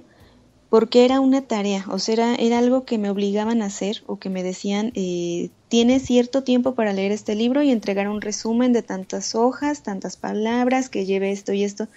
porque 0.69 1.05
era 1.05 1.19
una 1.19 1.47
tarea, 1.47 1.85
o 1.89 1.99
sea, 1.99 2.35
era, 2.35 2.59
algo 2.59 2.85
que 2.85 2.97
me 2.99 3.09
obligaban 3.09 3.61
a 3.61 3.65
hacer 3.67 4.03
o 4.07 4.19
que 4.19 4.29
me 4.29 4.43
decían, 4.43 4.91
eh, 4.95 5.51
tienes 5.67 6.03
cierto 6.05 6.43
tiempo 6.43 6.75
para 6.75 6.93
leer 6.93 7.11
este 7.11 7.35
libro 7.35 7.63
y 7.63 7.71
entregar 7.71 8.07
un 8.09 8.21
resumen 8.21 8.73
de 8.73 8.83
tantas 8.83 9.35
hojas, 9.35 9.83
tantas 9.83 10.17
palabras, 10.17 10.89
que 10.89 11.05
lleve 11.05 11.31
esto 11.31 11.53
y 11.53 11.63
esto, 11.63 11.87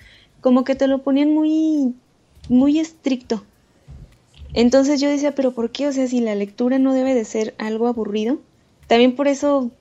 como 0.41 0.65
que 0.65 0.75
te 0.75 0.89
lo 0.89 1.03
ponían 1.05 1.33
muy, 1.33 1.95
muy 2.49 2.79
estricto. 2.79 3.47
Entonces 4.55 5.01
yo 5.01 5.09
decía, 5.09 5.35
pero 5.35 5.53
¿por 5.55 5.73
qué? 5.73 5.89
O 5.89 5.93
sea, 5.93 6.07
si 6.07 6.21
la 6.21 6.35
lectura 6.35 6.79
no 6.79 6.95
debe 6.95 7.15
de 7.15 7.25
ser 7.25 7.55
algo 7.59 7.87
aburrido. 7.87 8.41
También 8.87 9.15
por 9.17 9.29
eso, 9.29 9.73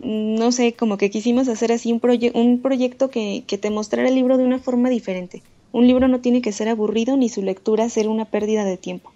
no 0.00 0.52
sé, 0.52 0.76
como 0.76 0.98
que 0.98 1.10
quisimos 1.10 1.48
hacer 1.48 1.72
así 1.72 1.92
un, 1.92 2.00
proye- 2.00 2.32
un 2.34 2.62
proyecto 2.62 3.10
que, 3.10 3.44
que 3.48 3.58
te 3.58 3.70
mostrara 3.70 4.08
el 4.08 4.14
libro 4.16 4.38
de 4.38 4.44
una 4.44 4.58
forma 4.60 4.90
diferente. 4.90 5.44
Un 5.72 5.86
libro 5.86 6.08
no 6.08 6.20
tiene 6.20 6.42
que 6.42 6.52
ser 6.52 6.68
aburrido 6.68 7.16
ni 7.16 7.30
su 7.30 7.42
lectura 7.42 7.88
ser 7.88 8.08
una 8.08 8.26
pérdida 8.26 8.64
de 8.64 8.76
tiempo. 8.76 9.14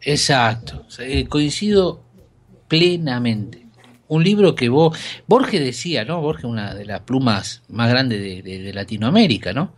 Exacto, 0.00 0.86
coincido 1.28 2.06
plenamente. 2.68 3.70
Un 4.08 4.22
libro 4.24 4.54
que 4.54 4.68
vos, 4.68 4.96
Borges 5.26 5.60
decía, 5.60 6.04
¿no? 6.04 6.20
Borges, 6.20 6.44
una 6.44 6.74
de 6.74 6.84
las 6.86 7.00
plumas 7.02 7.64
más 7.68 7.90
grandes 7.90 8.20
de, 8.20 8.42
de- 8.42 8.72
Latinoamérica, 8.72 9.52
¿no? 9.52 9.76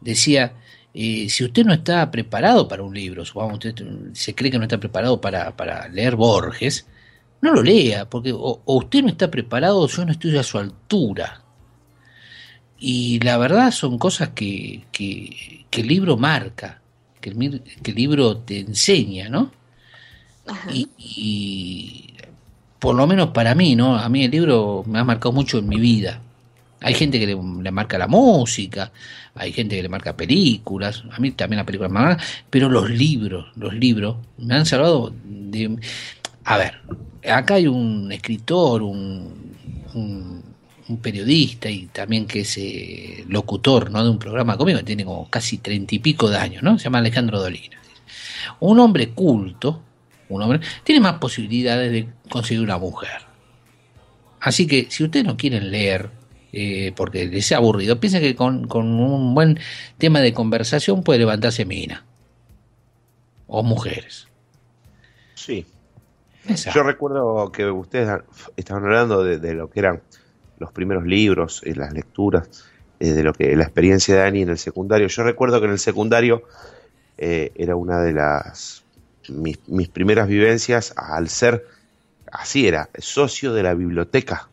Decía, 0.00 0.56
eh, 0.94 1.28
si 1.30 1.44
usted 1.44 1.64
no 1.66 1.74
está 1.74 2.10
preparado 2.10 2.68
para 2.68 2.84
un 2.84 2.94
libro, 2.94 3.24
supongamos 3.24 3.64
usted 3.64 3.84
se 4.14 4.34
cree 4.34 4.50
que 4.52 4.58
no 4.58 4.64
está 4.64 4.78
preparado 4.80 5.20
para, 5.20 5.56
para 5.56 5.88
leer 5.88 6.16
Borges, 6.16 6.88
no 7.42 7.52
lo 7.54 7.62
lea, 7.62 8.08
porque 8.10 8.32
o 8.34 8.62
usted 8.66 9.02
no 9.02 9.08
está 9.10 9.30
preparado 9.30 9.80
o 9.80 9.88
yo 9.88 10.04
no 10.06 10.12
estoy 10.12 10.36
a 10.38 10.42
su 10.44 10.58
altura. 10.58 11.43
Y 12.86 13.18
la 13.20 13.38
verdad 13.38 13.70
son 13.70 13.96
cosas 13.96 14.32
que, 14.34 14.84
que, 14.92 15.64
que 15.70 15.80
el 15.80 15.86
libro 15.86 16.18
marca, 16.18 16.82
que 17.18 17.30
el, 17.30 17.62
que 17.82 17.92
el 17.92 17.96
libro 17.96 18.36
te 18.36 18.60
enseña, 18.60 19.30
¿no? 19.30 19.50
Y, 20.70 20.90
y 20.98 22.14
por 22.78 22.94
lo 22.94 23.06
menos 23.06 23.30
para 23.30 23.54
mí, 23.54 23.74
¿no? 23.74 23.96
A 23.96 24.06
mí 24.10 24.24
el 24.24 24.30
libro 24.30 24.84
me 24.86 24.98
ha 24.98 25.04
marcado 25.04 25.32
mucho 25.32 25.60
en 25.60 25.66
mi 25.66 25.78
vida. 25.80 26.20
Hay 26.82 26.92
gente 26.92 27.18
que 27.18 27.26
le, 27.26 27.34
le 27.62 27.70
marca 27.70 27.96
la 27.96 28.06
música, 28.06 28.92
hay 29.34 29.50
gente 29.54 29.76
que 29.76 29.82
le 29.82 29.88
marca 29.88 30.14
películas, 30.14 31.04
a 31.10 31.18
mí 31.20 31.30
también 31.30 31.60
la 31.60 31.64
película 31.64 31.88
me 31.88 32.00
marca, 32.00 32.22
pero 32.50 32.68
los 32.68 32.90
libros, 32.90 33.46
los 33.56 33.72
libros 33.72 34.16
me 34.36 34.56
han 34.56 34.66
salvado 34.66 35.10
de... 35.24 35.78
A 36.44 36.58
ver, 36.58 36.82
acá 37.32 37.54
hay 37.54 37.66
un 37.66 38.12
escritor, 38.12 38.82
un, 38.82 39.54
un, 39.94 40.43
un 40.88 40.98
periodista 40.98 41.70
y 41.70 41.86
también 41.86 42.26
que 42.26 42.40
es 42.40 42.56
eh, 42.58 43.24
locutor 43.28 43.90
¿no? 43.90 44.04
de 44.04 44.10
un 44.10 44.18
programa 44.18 44.56
conmigo, 44.56 44.78
que 44.78 44.84
tiene 44.84 45.04
como 45.04 45.28
casi 45.30 45.58
treinta 45.58 45.94
y 45.94 45.98
pico 45.98 46.28
de 46.28 46.36
años, 46.36 46.62
¿no? 46.62 46.78
Se 46.78 46.84
llama 46.84 46.98
Alejandro 46.98 47.40
Dolina. 47.40 47.78
Un 48.60 48.78
hombre 48.80 49.10
culto, 49.10 49.82
un 50.28 50.42
hombre, 50.42 50.60
tiene 50.82 51.00
más 51.00 51.14
posibilidades 51.14 51.90
de 51.90 52.08
conseguir 52.28 52.62
una 52.62 52.78
mujer. 52.78 53.22
Así 54.40 54.66
que 54.66 54.88
si 54.90 55.04
ustedes 55.04 55.24
no 55.24 55.36
quieren 55.36 55.70
leer, 55.70 56.10
eh, 56.52 56.92
porque 56.94 57.26
les 57.26 57.46
sea 57.46 57.58
aburrido, 57.58 57.98
piensen 57.98 58.20
que 58.20 58.36
con, 58.36 58.68
con 58.68 58.86
un 59.00 59.34
buen 59.34 59.58
tema 59.96 60.20
de 60.20 60.34
conversación 60.34 61.02
puede 61.02 61.20
levantarse 61.20 61.64
mina. 61.64 62.04
O 63.46 63.62
mujeres. 63.62 64.28
Sí. 65.34 65.66
Yo 66.74 66.82
recuerdo 66.82 67.50
que 67.52 67.70
ustedes 67.70 68.20
estaban 68.56 68.84
hablando 68.84 69.24
de, 69.24 69.38
de 69.38 69.54
lo 69.54 69.70
que 69.70 69.80
eran 69.80 70.02
los 70.58 70.72
primeros 70.72 71.04
libros, 71.04 71.62
y 71.64 71.74
las 71.74 71.92
lecturas, 71.92 72.48
eh, 73.00 73.12
de 73.12 73.22
lo 73.22 73.32
que 73.32 73.54
la 73.56 73.64
experiencia 73.64 74.14
de 74.14 74.20
Dani 74.20 74.42
en 74.42 74.50
el 74.50 74.58
secundario. 74.58 75.08
Yo 75.08 75.22
recuerdo 75.22 75.60
que 75.60 75.66
en 75.66 75.72
el 75.72 75.78
secundario 75.78 76.42
eh, 77.18 77.52
era 77.54 77.76
una 77.76 78.00
de 78.02 78.12
las 78.12 78.84
mis, 79.28 79.58
mis 79.68 79.88
primeras 79.88 80.28
vivencias 80.28 80.92
al 80.96 81.28
ser 81.28 81.66
así 82.30 82.66
era 82.66 82.88
socio 82.98 83.52
de 83.52 83.62
la 83.62 83.74
biblioteca. 83.74 84.48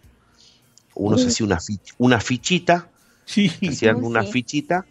Uno 0.94 1.18
se 1.18 1.28
hacía 1.30 1.46
una, 1.46 1.58
fich- 1.58 1.94
una 1.98 2.20
fichita, 2.20 2.88
Sí. 3.26 3.52
hacían 3.68 4.04
una 4.04 4.24
sí. 4.24 4.32
fichita 4.32 4.86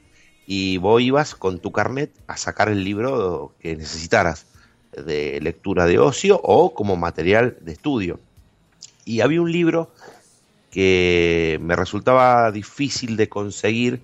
y 0.47 0.79
vos 0.79 1.01
ibas 1.03 1.35
con 1.35 1.61
tu 1.61 1.73
carnet 1.73 2.11
a 2.27 2.37
sacar 2.37 2.69
el 2.69 2.83
libro 2.83 3.53
que 3.61 3.77
necesitaras 3.77 4.47
de 4.97 5.39
lectura 5.41 5.87
de 5.87 5.99
ocio 5.99 6.41
o 6.43 6.75
como 6.75 6.97
material 6.97 7.57
de 7.61 7.73
estudio. 7.73 8.19
Y 9.05 9.21
había 9.21 9.41
un 9.41 9.53
libro 9.53 9.93
que 10.71 11.59
me 11.61 11.77
resultaba 11.77 12.51
difícil 12.53 13.17
de 13.17 13.29
conseguir 13.29 14.01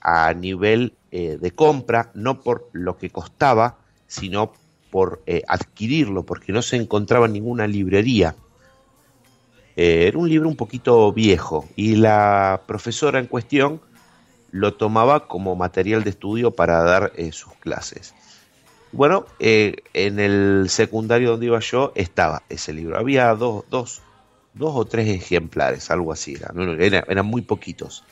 a 0.00 0.34
nivel 0.34 0.94
eh, 1.12 1.38
de 1.40 1.50
compra, 1.52 2.10
no 2.14 2.40
por 2.40 2.68
lo 2.72 2.98
que 2.98 3.10
costaba, 3.10 3.78
sino 4.06 4.52
por 4.90 5.22
eh, 5.26 5.42
adquirirlo, 5.46 6.24
porque 6.24 6.52
no 6.52 6.62
se 6.62 6.76
encontraba 6.76 7.26
en 7.26 7.34
ninguna 7.34 7.66
librería. 7.66 8.34
Eh, 9.76 10.06
era 10.08 10.18
un 10.18 10.28
libro 10.28 10.48
un 10.48 10.56
poquito 10.56 11.12
viejo 11.12 11.68
y 11.76 11.96
la 11.96 12.62
profesora 12.66 13.20
en 13.20 13.26
cuestión 13.26 13.80
lo 14.50 14.74
tomaba 14.74 15.28
como 15.28 15.54
material 15.54 16.02
de 16.02 16.10
estudio 16.10 16.50
para 16.50 16.82
dar 16.82 17.12
sus 17.30 17.52
clases. 17.60 18.14
Bueno, 18.90 19.26
en 19.38 20.18
el 20.18 20.66
secundario 20.68 21.30
donde 21.30 21.46
iba 21.46 21.60
yo 21.60 21.92
estaba 21.94 22.42
ese 22.48 22.72
libro. 22.72 22.98
Había 22.98 23.32
dos, 23.36 23.64
dos, 23.70 24.02
dos 24.54 24.72
o 24.74 24.84
tres 24.84 25.08
ejemplares, 25.08 25.90
algo 25.90 26.12
así. 26.12 26.34
Era, 26.34 26.50
no, 26.54 26.64
no, 26.64 26.72
era- 26.72 27.04
eran 27.08 27.26
muy 27.26 27.42
poquitos. 27.42 28.04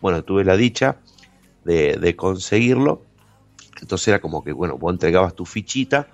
Bueno, 0.00 0.22
tuve 0.24 0.44
la 0.44 0.56
dicha 0.56 0.96
de, 1.64 2.14
conseguirlo. 2.16 3.02
Entonces 3.80 4.08
era 4.08 4.20
como 4.20 4.42
que, 4.42 4.52
bueno, 4.52 4.76
vos 4.76 4.92
entregabas 4.92 5.34
tu 5.34 5.46
fichita 5.46 6.08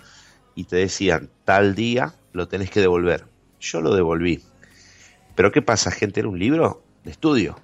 y 0.55 0.65
te 0.65 0.77
decían, 0.77 1.31
tal 1.45 1.75
día 1.75 2.15
lo 2.33 2.49
tenés 2.49 2.71
que 2.71 2.81
devolver. 2.81 3.27
Yo 3.61 3.81
lo 3.81 3.95
devolví. 3.95 4.43
Pero 5.35 5.53
¿qué 5.53 5.63
pasa, 5.63 5.91
gente? 5.91 6.21
Era 6.21 6.29
un 6.29 6.39
libro 6.39 6.83
de 7.05 7.11
estudio. 7.11 7.59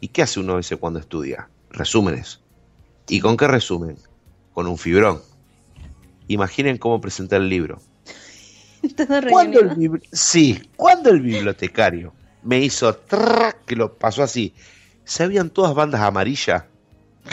¿Y 0.00 0.08
qué 0.08 0.22
hace 0.22 0.40
uno 0.40 0.58
ese 0.58 0.76
cuando 0.76 0.98
estudia? 0.98 1.48
Resúmenes. 1.70 2.40
¿Y 3.08 3.20
con 3.20 3.36
qué 3.36 3.46
resumen? 3.48 3.98
Con 4.52 4.66
un 4.66 4.78
fibrón. 4.78 5.22
Imaginen 6.28 6.78
cómo 6.78 7.00
presentar 7.00 7.40
el 7.40 7.48
libro. 7.48 7.80
¿Cuándo 9.30 9.60
el 9.60 10.02
sí, 10.12 10.70
cuando 10.76 11.10
el 11.10 11.20
bibliotecario 11.20 12.12
me 12.42 12.60
hizo 12.60 12.96
que 13.66 13.76
lo 13.76 13.94
pasó 13.94 14.22
así, 14.22 14.54
¿sabían 15.04 15.50
todas 15.50 15.74
bandas 15.74 16.00
amarillas? 16.00 16.64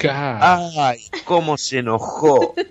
Ay, 0.09 0.99
cómo 1.25 1.57
se 1.57 1.79
enojó. 1.79 2.53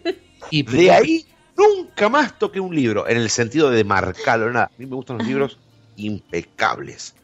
Y 0.53 0.65
de 0.65 0.91
ahí 0.91 1.27
nunca 1.57 2.09
más 2.09 2.37
toqué 2.37 2.59
un 2.59 2.75
libro, 2.75 3.07
en 3.07 3.19
el 3.19 3.31
sentido 3.31 3.71
de 3.71 3.85
marcarlo, 3.85 4.51
nada. 4.51 4.65
A 4.65 4.79
mí 4.79 4.87
me 4.87 4.97
gustan 4.97 5.19
los 5.19 5.27
libros 5.29 5.59
impecables. 5.95 7.15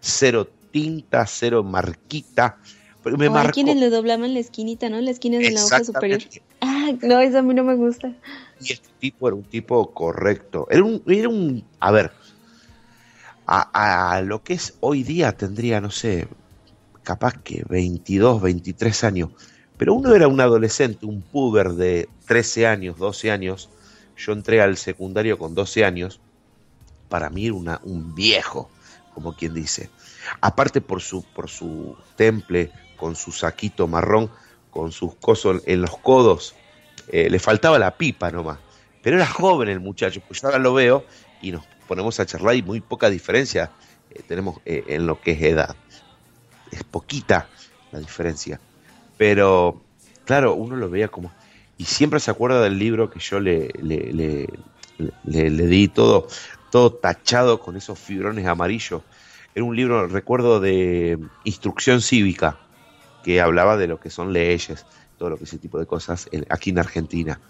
Cero 0.00 0.46
tinta, 0.72 1.24
cero 1.26 1.62
marquita. 1.62 2.58
Me 3.16 3.28
Hay 3.28 3.48
quienes 3.48 3.76
le 3.76 3.90
doblaban 3.90 4.34
la 4.34 4.40
esquinita, 4.40 4.88
¿no? 4.88 5.00
La 5.00 5.10
esquina 5.10 5.38
de 5.38 5.50
la 5.50 5.64
hoja 5.64 5.84
superior. 5.84 6.20
Ah, 6.60 6.92
no, 7.02 7.20
eso 7.20 7.38
a 7.38 7.42
mí 7.42 7.54
no 7.54 7.62
me 7.62 7.76
gusta. 7.76 8.12
Y 8.60 8.72
este 8.72 8.88
tipo 8.98 9.28
era 9.28 9.36
un 9.36 9.44
tipo 9.44 9.92
correcto. 9.92 10.66
Era 10.70 10.82
un, 10.82 11.02
era 11.06 11.28
un 11.28 11.64
a 11.78 11.90
ver, 11.92 12.12
a, 13.46 14.16
a 14.16 14.22
lo 14.22 14.42
que 14.42 14.54
es 14.54 14.74
hoy 14.80 15.02
día 15.02 15.36
tendría, 15.36 15.80
no 15.80 15.90
sé, 15.90 16.26
capaz 17.02 17.34
que 17.42 17.64
22, 17.68 18.42
23 18.42 19.04
años. 19.04 19.30
Pero 19.76 19.94
uno 19.94 20.14
era 20.14 20.26
un 20.26 20.40
adolescente, 20.40 21.06
un 21.06 21.22
puber 21.22 21.72
de 21.72 22.08
13 22.26 22.66
años, 22.66 22.98
12 22.98 23.30
años. 23.30 23.68
Yo 24.16 24.32
entré 24.32 24.60
al 24.60 24.76
secundario 24.76 25.38
con 25.38 25.54
12 25.54 25.84
años. 25.84 26.20
Para 27.08 27.30
mí 27.30 27.46
era 27.46 27.80
un 27.84 28.14
viejo, 28.14 28.70
como 29.14 29.36
quien 29.36 29.54
dice. 29.54 29.90
Aparte 30.40 30.80
por 30.80 31.02
su, 31.02 31.22
por 31.22 31.48
su 31.48 31.96
temple, 32.16 32.72
con 32.96 33.16
su 33.16 33.32
saquito 33.32 33.86
marrón, 33.86 34.30
con 34.70 34.92
sus 34.92 35.14
cosos 35.14 35.62
en 35.66 35.82
los 35.82 35.96
codos. 35.98 36.54
Eh, 37.08 37.30
le 37.30 37.38
faltaba 37.38 37.78
la 37.78 37.96
pipa 37.96 38.30
nomás. 38.30 38.58
Pero 39.02 39.16
era 39.16 39.26
joven 39.26 39.68
el 39.68 39.80
muchacho, 39.80 40.20
pues 40.26 40.42
ahora 40.42 40.58
lo 40.58 40.74
veo 40.74 41.04
y 41.40 41.52
nos 41.52 41.64
ponemos 41.86 42.18
a 42.18 42.26
charlar 42.26 42.56
y 42.56 42.62
muy 42.62 42.80
poca 42.80 43.08
diferencia 43.08 43.70
eh, 44.10 44.22
tenemos 44.26 44.58
eh, 44.64 44.84
en 44.88 45.06
lo 45.06 45.20
que 45.20 45.32
es 45.32 45.42
edad. 45.42 45.76
Es 46.70 46.82
poquita 46.84 47.48
la 47.92 48.00
diferencia. 48.00 48.60
Pero, 49.16 49.82
claro, 50.24 50.54
uno 50.54 50.76
lo 50.76 50.90
veía 50.90 51.08
como... 51.08 51.32
Y 51.78 51.84
siempre 51.84 52.20
se 52.20 52.30
acuerda 52.30 52.62
del 52.62 52.78
libro 52.78 53.10
que 53.10 53.20
yo 53.20 53.38
le, 53.38 53.68
le, 53.82 54.10
le, 54.12 55.50
le 55.50 55.66
di 55.66 55.88
todo, 55.88 56.26
todo 56.70 56.92
tachado 56.94 57.60
con 57.60 57.76
esos 57.76 57.98
fibrones 57.98 58.46
amarillos. 58.46 59.02
Era 59.54 59.64
un 59.64 59.76
libro, 59.76 60.06
recuerdo, 60.06 60.58
de 60.58 61.18
instrucción 61.44 62.00
cívica, 62.00 62.58
que 63.26 63.40
hablaba 63.40 63.76
de 63.76 63.88
lo 63.88 63.98
que 63.98 64.08
son 64.08 64.32
leyes, 64.32 64.86
todo 65.18 65.30
lo 65.30 65.36
que 65.36 65.42
ese 65.42 65.58
tipo 65.58 65.80
de 65.80 65.86
cosas 65.86 66.30
aquí 66.48 66.70
en 66.70 66.78
Argentina. 66.78 67.40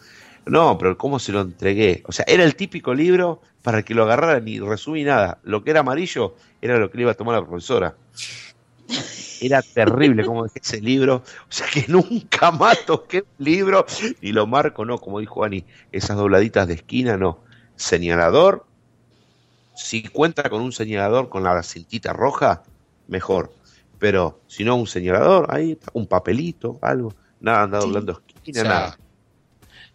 No, 0.46 0.78
pero 0.78 0.96
¿cómo 0.96 1.18
se 1.18 1.32
lo 1.32 1.42
entregué? 1.42 2.02
O 2.06 2.12
sea, 2.12 2.24
era 2.26 2.44
el 2.44 2.56
típico 2.56 2.94
libro 2.94 3.42
para 3.60 3.82
que 3.82 3.94
lo 3.94 4.04
agarraran 4.04 4.48
y 4.48 4.58
resumí 4.58 5.04
nada. 5.04 5.38
Lo 5.42 5.62
que 5.62 5.72
era 5.72 5.80
amarillo 5.80 6.34
era 6.62 6.78
lo 6.78 6.90
que 6.90 6.96
le 6.96 7.02
iba 7.02 7.10
a 7.10 7.14
tomar 7.14 7.38
la 7.38 7.46
profesora. 7.46 7.94
Era 9.42 9.60
terrible 9.60 10.24
como 10.24 10.44
dejé 10.44 10.60
ese 10.62 10.80
libro. 10.80 11.16
O 11.16 11.52
sea 11.52 11.66
que 11.70 11.84
nunca 11.88 12.50
más 12.52 12.86
toqué 12.86 13.18
un 13.18 13.44
libro 13.44 13.84
y 14.22 14.32
lo 14.32 14.46
marco, 14.46 14.86
no, 14.86 14.98
como 14.98 15.20
dijo 15.20 15.44
Ani, 15.44 15.62
esas 15.92 16.16
dobladitas 16.16 16.68
de 16.68 16.74
esquina, 16.74 17.18
no. 17.18 17.40
Señalador, 17.74 18.64
si 19.74 20.04
cuenta 20.04 20.48
con 20.48 20.62
un 20.62 20.72
señalador 20.72 21.28
con 21.28 21.44
la 21.44 21.62
cintita 21.62 22.14
roja, 22.14 22.62
mejor. 23.08 23.52
Pero 23.98 24.40
si 24.46 24.64
no, 24.64 24.76
un 24.76 24.86
señalador, 24.86 25.46
ahí 25.48 25.72
está, 25.72 25.90
un 25.94 26.06
papelito, 26.06 26.78
algo. 26.82 27.14
Nada, 27.40 27.62
anda 27.62 27.78
doblando 27.78 28.22
esquina, 28.34 28.62
nada. 28.62 28.98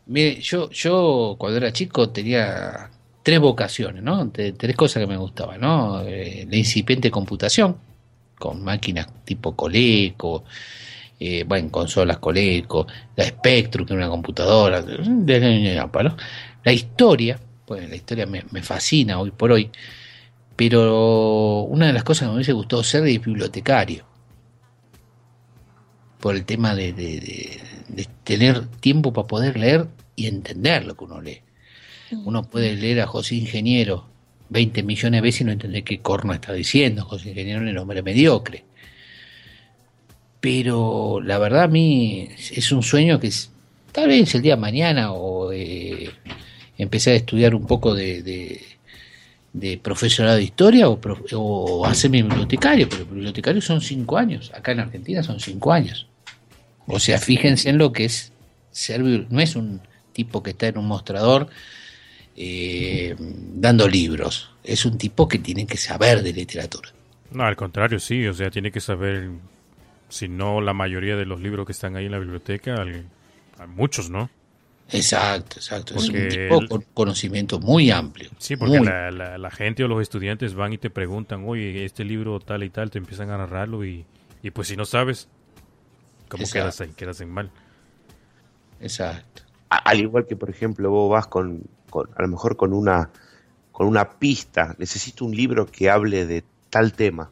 Mire, 0.08 0.42
yo, 0.42 0.70
yo 0.72 1.36
cuando 1.38 1.58
era 1.58 1.72
chico 1.72 2.10
tenía 2.10 2.90
tres 3.24 3.40
vocaciones, 3.40 4.04
¿no? 4.04 4.30
Tres 4.32 4.76
cosas 4.76 5.02
que 5.02 5.08
me 5.08 5.18
gustaban, 5.18 5.62
¿no? 5.62 6.02
Eh, 6.02 6.48
la 6.50 6.58
incipiente 6.58 7.12
computación, 7.12 7.78
con 8.38 8.64
máquinas 8.64 9.08
tipo 9.24 9.56
Coleco, 9.56 10.44
eh, 11.20 11.44
bueno, 11.48 11.70
consolas 11.70 12.18
Coleco, 12.18 12.88
la 13.16 13.26
Spectrum, 13.26 13.86
que 13.86 13.94
era 13.94 14.04
una 14.04 14.10
computadora, 14.10 14.84
la 16.64 16.74
historia, 16.74 17.40
pues 17.66 17.88
la 17.88 17.96
historia 17.96 18.26
me, 18.26 18.42
fascina 18.64 19.20
hoy 19.20 19.32
por 19.32 19.52
hoy, 19.52 19.70
pero 20.70 21.64
una 21.64 21.88
de 21.88 21.94
las 21.94 22.04
cosas 22.04 22.28
que 22.28 22.28
me 22.28 22.36
hubiese 22.36 22.54
gustado 22.54 22.84
ser 22.84 23.08
es 23.08 23.20
bibliotecario, 23.20 24.06
por 26.20 26.36
el 26.36 26.46
tema 26.46 26.76
de, 26.76 26.94
de 26.94 28.08
tener 28.24 28.68
tiempo 28.68 29.12
para 29.12 29.28
poder 29.28 29.58
leer 29.58 29.88
y 30.16 30.28
entender 30.28 30.86
lo 30.86 30.96
que 30.96 31.04
uno 31.04 31.20
lee. 31.20 31.42
Uno 32.12 32.44
puede 32.44 32.76
leer 32.76 33.02
a 33.02 33.08
José 33.08 33.38
Ingeniero 33.38 34.06
20 34.50 34.84
millones 34.84 35.18
de 35.18 35.22
veces 35.22 35.42
y 35.42 35.44
no 35.46 35.52
entender 35.52 35.84
qué 35.84 35.98
corno 35.98 36.32
está 36.32 36.54
diciendo. 36.54 37.06
José 37.06 37.30
Ingeniero 37.30 37.64
es 37.64 37.70
el 37.72 37.78
hombre 37.80 38.04
mediocre. 38.04 38.64
Pero 40.42 41.22
la 41.24 41.40
verdad 41.40 41.64
a 41.64 41.68
mí 41.70 42.30
es 42.52 42.72
un 42.72 42.84
sueño 42.84 43.20
que 43.20 43.28
es, 43.30 43.50
tal 43.92 44.10
vez 44.10 44.36
el 44.36 44.44
día 44.44 44.58
de 44.58 44.62
mañana 44.62 45.12
o 45.12 45.52
eh, 45.52 46.12
empecé 46.78 47.14
a 47.14 47.16
estudiar 47.16 47.56
un 47.56 47.66
poco 47.66 47.96
de, 47.96 48.22
de, 48.22 48.71
profesorado 49.82 50.38
de 50.38 50.44
historia 50.44 50.88
o, 50.88 51.00
o 51.34 51.92
bibliotecario, 52.10 52.88
pero 52.90 53.06
bibliotecario 53.06 53.62
son 53.62 53.82
cinco 53.82 54.18
años. 54.18 54.52
Acá 54.54 54.72
en 54.72 54.80
Argentina 54.80 55.24
son 55.24 55.40
cinco 55.40 55.72
años. 55.72 56.08
O 56.88 57.00
sea, 57.00 57.20
fíjense 57.20 57.70
en 57.70 57.78
lo 57.78 57.92
que 57.92 58.06
es 58.06 58.32
ser, 58.72 59.02
no 59.02 59.40
es 59.40 59.56
un 59.56 59.82
tipo 60.14 60.42
que 60.44 60.52
está 60.52 60.68
en 60.68 60.78
un 60.78 60.88
mostrador 60.88 61.50
eh, 62.36 63.16
dando 63.20 63.88
libros, 63.88 64.52
es 64.64 64.86
un 64.86 64.98
tipo 64.98 65.28
que 65.28 65.40
tiene 65.40 65.66
que 65.66 65.78
saber 65.78 66.24
de 66.24 66.34
literatura. 66.34 66.90
No, 67.32 67.44
al 67.44 67.56
contrario, 67.56 68.00
sí, 68.00 68.26
o 68.28 68.34
sea, 68.34 68.50
tiene 68.50 68.72
que 68.72 68.82
saber, 68.82 69.30
si 70.10 70.28
no 70.28 70.62
la 70.62 70.74
mayoría 70.74 71.16
de 71.16 71.26
los 71.26 71.40
libros 71.42 71.66
que 71.66 71.72
están 71.72 71.96
ahí 71.96 72.06
en 72.06 72.12
la 72.12 72.20
biblioteca, 72.20 72.82
hay, 72.82 73.06
muchos, 73.68 74.10
¿no? 74.10 74.30
Exacto, 74.92 75.58
exacto. 75.58 75.96
es 75.96 76.10
un 76.10 76.28
tipo 76.28 76.68
con 76.68 76.86
conocimiento 76.94 77.60
muy 77.60 77.92
amplio. 77.92 78.30
Sí, 78.38 78.56
porque 78.58 78.80
la, 78.80 79.52
gente 79.52 79.84
o 79.84 79.88
los 79.88 80.02
estudiantes 80.02 80.54
van 80.54 80.74
y 80.74 80.78
te 80.78 80.90
preguntan, 80.90 81.44
oye, 81.48 81.86
este 81.86 82.04
libro 82.04 82.40
tal 82.40 82.64
y 82.64 82.70
tal, 82.70 82.92
te 82.92 82.98
empiezan 82.98 83.30
a 83.30 83.38
narrarlo 83.38 83.86
y, 83.86 84.06
y 84.44 84.52
pues 84.52 84.68
si 84.68 84.76
no 84.76 84.86
sabes, 84.86 85.28
¿cómo 86.28 86.44
quedas, 86.52 86.82
quedas 86.96 87.22
en 87.22 87.30
mal? 87.30 87.52
Exacto. 88.82 89.44
Al 89.70 90.00
igual 90.00 90.26
que, 90.28 90.36
por 90.36 90.50
ejemplo, 90.50 90.90
vos 90.90 91.10
vas 91.10 91.28
con, 91.28 91.64
a 92.16 92.22
lo 92.22 92.28
mejor 92.28 92.58
con 92.58 92.74
una, 92.74 93.10
con 93.72 93.88
una 93.88 94.20
pista, 94.20 94.76
necesito 94.78 95.24
un 95.24 95.36
libro 95.36 95.66
que 95.66 95.90
hable 95.90 96.26
de 96.26 96.44
tal 96.70 96.94
tema. 96.94 97.32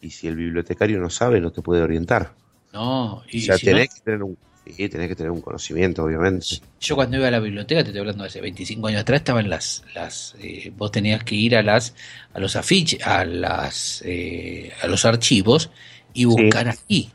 Y 0.00 0.10
si 0.10 0.28
el 0.28 0.36
bibliotecario 0.36 1.00
no 1.00 1.10
sabe, 1.10 1.40
no 1.40 1.50
te 1.50 1.62
puede 1.62 1.82
orientar. 1.82 2.34
No, 2.72 3.22
y 3.28 3.42
o 3.42 3.44
sea, 3.44 3.58
tenés, 3.58 3.94
que 3.94 4.00
tener 4.00 4.22
un, 4.22 4.36
sí, 4.66 4.88
tenés 4.88 5.08
que 5.08 5.16
tener 5.16 5.30
un 5.30 5.40
conocimiento, 5.40 6.04
obviamente. 6.04 6.60
Yo 6.80 6.94
cuando 6.94 7.16
iba 7.16 7.28
a 7.28 7.30
la 7.30 7.40
biblioteca, 7.40 7.82
te 7.82 7.88
estoy 7.90 8.00
hablando 8.00 8.24
de 8.24 8.28
hace 8.28 8.40
25 8.40 8.86
años 8.88 9.00
atrás, 9.00 9.20
estaban 9.20 9.48
las, 9.48 9.84
las 9.94 10.34
eh, 10.40 10.72
vos 10.76 10.90
tenías 10.92 11.24
que 11.24 11.34
ir 11.34 11.56
a 11.56 11.62
las, 11.62 11.94
a 12.32 12.40
los 12.40 12.56
afiches, 12.56 13.06
a 13.06 13.24
las, 13.24 14.02
eh, 14.04 14.72
a 14.82 14.86
los 14.86 15.04
archivos 15.04 15.70
y 16.14 16.24
buscar 16.24 16.68
aquí. 16.68 17.10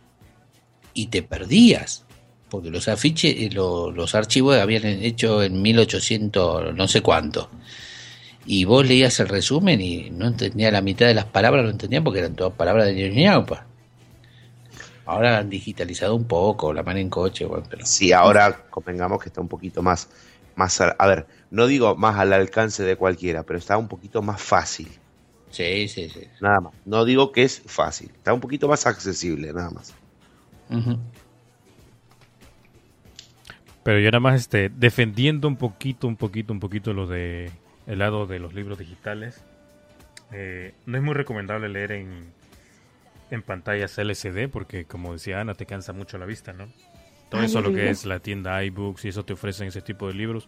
Y 0.94 1.08
te 1.08 1.22
perdías 1.24 2.06
porque 2.50 2.70
los 2.70 2.88
afiches, 2.88 3.36
eh, 3.38 3.50
los 3.52 4.16
archivos 4.16 4.58
habían 4.58 4.86
hecho 4.86 5.44
en 5.44 5.62
1800 5.62 6.76
no 6.76 6.88
sé 6.88 7.02
cuánto. 7.02 7.50
Y 8.46 8.64
vos 8.64 8.88
leías 8.88 9.20
el 9.20 9.28
resumen 9.28 9.82
y 9.82 10.10
no 10.10 10.28
entendía 10.28 10.72
la 10.72 10.82
mitad 10.82 11.06
de 11.06 11.14
las 11.14 11.26
palabras, 11.26 11.66
no 11.66 11.72
entendía 11.72 12.02
porque 12.02 12.20
eran 12.20 12.36
todas 12.36 12.54
palabras 12.54 12.88
de 12.88 13.10
ñaupa. 13.12 13.67
Ahora 15.08 15.38
han 15.38 15.50
digitalizado 15.50 16.16
un 16.16 16.26
poco, 16.26 16.74
la 16.74 16.84
mano 16.84 17.00
en 17.00 17.10
coche. 17.10 17.46
Bueno, 17.46 17.64
pero... 17.70 17.86
Sí, 17.86 18.12
ahora 18.12 18.66
convengamos 18.70 19.22
que 19.22 19.30
está 19.30 19.40
un 19.40 19.48
poquito 19.48 19.82
más, 19.82 20.10
más, 20.56 20.82
a, 20.82 20.90
a 20.90 21.08
ver, 21.08 21.26
no 21.50 21.66
digo 21.66 21.96
más 21.96 22.20
al 22.20 22.34
alcance 22.34 22.84
de 22.84 22.98
cualquiera, 22.98 23.44
pero 23.44 23.58
está 23.58 23.78
un 23.78 23.88
poquito 23.88 24.22
más 24.22 24.42
fácil. 24.42 24.90
Sí, 25.50 25.88
sí, 25.88 26.10
sí. 26.10 26.28
Nada 26.42 26.60
más. 26.60 26.74
No 26.86 27.06
digo 27.06 27.32
que 27.32 27.44
es 27.44 27.64
fácil, 27.66 28.12
está 28.14 28.34
un 28.34 28.42
poquito 28.42 28.68
más 28.68 28.86
accesible, 28.86 29.54
nada 29.54 29.70
más. 29.72 29.94
Pero 33.84 34.00
yo 34.00 34.12
nada 34.12 34.20
más 34.20 34.42
este, 34.42 34.68
defendiendo 34.68 35.48
un 35.48 35.56
poquito, 35.56 36.08
un 36.08 36.18
poquito, 36.18 36.52
un 36.52 36.60
poquito 36.60 36.92
lo 36.92 37.08
de 37.08 37.50
el 37.86 38.00
lado 38.00 38.28
de 38.28 38.40
los 38.40 38.54
libros 38.54 38.78
digitales. 38.78 39.42
Eh, 40.34 40.74
no 40.86 40.98
es 40.98 41.04
muy 41.04 41.14
recomendable 41.14 41.70
leer 41.70 41.94
en, 41.94 42.34
en 43.32 43.42
pantallas 43.42 43.98
LCD 43.98 44.50
porque 44.50 44.86
como 44.86 45.14
decía 45.14 45.42
Ana 45.42 45.54
te 45.54 45.66
cansa 45.66 45.94
mucho 45.94 46.18
la 46.18 46.26
vista, 46.26 46.54
¿no? 46.54 46.68
todo 47.30 47.44
eso 47.44 47.62
lo 47.62 47.74
que 47.74 47.90
es 47.90 48.06
la 48.06 48.20
tienda 48.20 48.64
iBooks 48.64 49.06
y 49.06 49.10
eso 49.10 49.24
te 49.24 49.34
ofrecen 49.34 49.68
ese 49.68 49.82
tipo 49.82 50.08
de 50.08 50.14
libros 50.14 50.48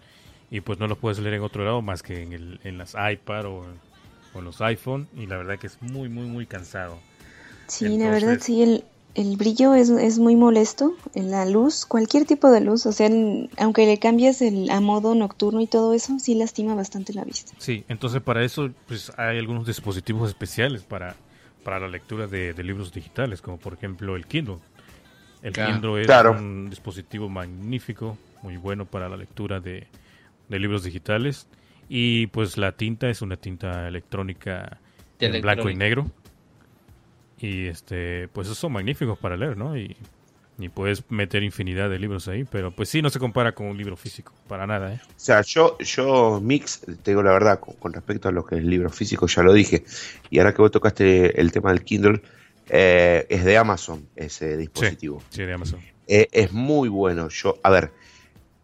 y 0.51 0.61
pues 0.61 0.79
no 0.79 0.87
los 0.87 0.97
puedes 0.97 1.19
leer 1.19 1.35
en 1.35 1.41
otro 1.41 1.63
lado 1.63 1.81
más 1.81 2.01
que 2.01 2.23
en, 2.23 2.33
el, 2.33 2.59
en 2.63 2.77
las 2.77 2.95
iPad 2.95 3.45
o, 3.45 3.65
en 4.35 4.45
los 4.45 4.61
iPhone 4.61 5.07
y 5.15 5.25
la 5.25 5.37
verdad 5.37 5.59
que 5.59 5.67
es 5.67 5.81
muy 5.81 6.07
muy 6.09 6.25
muy 6.27 6.45
cansado. 6.45 6.99
Sí, 7.67 7.97
la 7.97 8.09
verdad 8.09 8.39
sí, 8.39 8.63
el, 8.63 8.83
el 9.15 9.37
brillo 9.37 9.75
es, 9.75 9.89
es, 9.89 10.17
muy 10.17 10.35
molesto, 10.35 10.95
en 11.13 11.29
la 11.29 11.45
luz, 11.45 11.85
cualquier 11.85 12.25
tipo 12.25 12.49
de 12.49 12.61
luz, 12.61 12.85
o 12.87 12.91
sea, 12.91 13.09
aunque 13.57 13.85
le 13.85 13.99
cambies 13.99 14.41
el, 14.41 14.71
a 14.71 14.79
modo 14.79 15.13
nocturno 15.13 15.61
y 15.61 15.67
todo 15.67 15.93
eso, 15.93 16.17
sí 16.19 16.33
lastima 16.33 16.73
bastante 16.73 17.13
la 17.13 17.23
vista. 17.25 17.51
Sí, 17.59 17.83
entonces 17.87 18.21
para 18.21 18.43
eso 18.43 18.71
pues 18.87 19.11
hay 19.17 19.37
algunos 19.37 19.67
dispositivos 19.67 20.29
especiales 20.29 20.81
para, 20.81 21.15
para 21.69 21.81
la 21.81 21.87
lectura 21.87 22.25
de, 22.25 22.55
libros 22.63 22.91
digitales, 22.91 23.43
como 23.43 23.59
por 23.59 23.75
ejemplo 23.75 24.15
el 24.15 24.25
Kindle. 24.25 24.57
El 25.43 25.53
Kindle 25.53 26.01
es 26.01 26.09
un 26.25 26.67
dispositivo 26.67 27.29
magnífico, 27.29 28.17
muy 28.41 28.57
bueno 28.57 28.87
para 28.87 29.07
la 29.07 29.15
lectura 29.15 29.59
de, 29.59 29.85
de 30.47 30.59
libros 30.59 30.83
digitales. 30.83 31.47
Y 31.87 32.25
pues 32.27 32.57
la 32.57 32.71
tinta 32.71 33.07
es 33.07 33.21
una 33.21 33.37
tinta 33.37 33.87
electrónica 33.87 34.79
en 35.19 35.39
blanco 35.43 35.69
y 35.69 35.75
negro. 35.75 36.07
Y 37.37 37.67
este, 37.67 38.29
pues 38.29 38.47
son 38.47 38.71
magníficos 38.71 39.19
para 39.19 39.37
leer, 39.37 39.55
¿no? 39.55 39.77
Y, 39.77 39.95
puedes 40.67 41.09
meter 41.09 41.43
infinidad 41.43 41.89
de 41.89 41.97
libros 41.97 42.27
ahí, 42.27 42.43
pero 42.43 42.71
pues 42.71 42.89
sí, 42.89 43.01
no 43.01 43.09
se 43.09 43.19
compara 43.19 43.53
con 43.53 43.67
un 43.67 43.77
libro 43.77 43.95
físico, 43.95 44.33
para 44.49 44.67
nada, 44.67 44.95
¿eh? 44.95 44.99
O 45.07 45.13
sea, 45.15 45.41
yo, 45.41 45.77
yo 45.77 46.41
Mix, 46.43 46.81
te 47.01 47.11
digo 47.11 47.23
la 47.23 47.31
verdad, 47.31 47.61
con, 47.61 47.93
respecto 47.93 48.27
a 48.27 48.33
lo 48.33 48.45
que 48.45 48.55
es 48.55 48.61
el 48.61 48.69
libro 48.69 48.89
físico, 48.89 49.27
ya 49.27 49.43
lo 49.43 49.53
dije. 49.53 49.85
Y 50.29 50.39
ahora 50.39 50.53
que 50.53 50.61
vos 50.61 50.71
tocaste 50.71 51.39
el 51.39 51.53
tema 51.53 51.71
del 51.71 51.83
Kindle, 51.85 52.21
eh, 52.67 53.25
es 53.29 53.45
de 53.45 53.57
Amazon 53.57 54.05
ese 54.17 54.57
dispositivo. 54.57 55.23
Sí, 55.29 55.43
de 55.43 55.53
Amazon. 55.53 55.79
Eh, 56.07 56.27
es 56.31 56.51
muy 56.51 56.89
bueno. 56.89 57.29
Yo, 57.29 57.57
a 57.63 57.69
ver, 57.69 57.91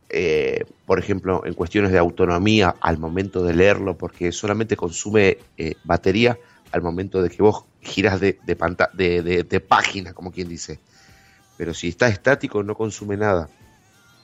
eh, 0.09 0.65
por 0.85 0.99
ejemplo, 0.99 1.43
en 1.45 1.53
cuestiones 1.53 1.91
de 1.91 1.97
autonomía 1.97 2.75
al 2.79 2.97
momento 2.97 3.43
de 3.43 3.53
leerlo, 3.53 3.97
porque 3.97 4.31
solamente 4.31 4.75
consume 4.75 5.37
eh, 5.57 5.75
batería 5.83 6.37
al 6.71 6.81
momento 6.81 7.21
de 7.21 7.29
que 7.29 7.41
vos 7.41 7.65
giras 7.81 8.19
de, 8.19 8.37
de, 8.45 9.43
de, 9.43 9.59
página, 9.59 10.13
como 10.13 10.31
quien 10.31 10.49
dice. 10.49 10.79
Pero 11.57 11.73
si 11.73 11.89
está 11.89 12.07
estático, 12.07 12.63
no 12.63 12.75
consume 12.75 13.17
nada. 13.17 13.49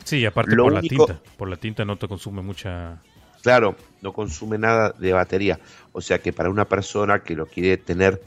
Sí, 0.04 0.26
aparte 0.26 0.56
por 0.56 0.74
la 0.74 0.82
tinta. 0.82 1.20
Por 1.38 1.50
la 1.50 1.58
tinta 1.58 1.86
no 1.86 1.98
te 1.98 2.08
consume 2.08 2.42
mucha. 2.42 3.02
Claro, 3.42 3.76
no 4.02 4.14
consume 4.14 4.58
nada 4.58 4.94
de 4.98 5.14
batería. 5.14 5.60
O 5.94 6.02
sea 6.02 6.20
que 6.20 6.34
para 6.34 6.50
una 6.50 6.66
persona 6.66 7.24
que 7.24 7.36
lo 7.36 7.46
quiere 7.46 7.78
tener. 7.78 8.22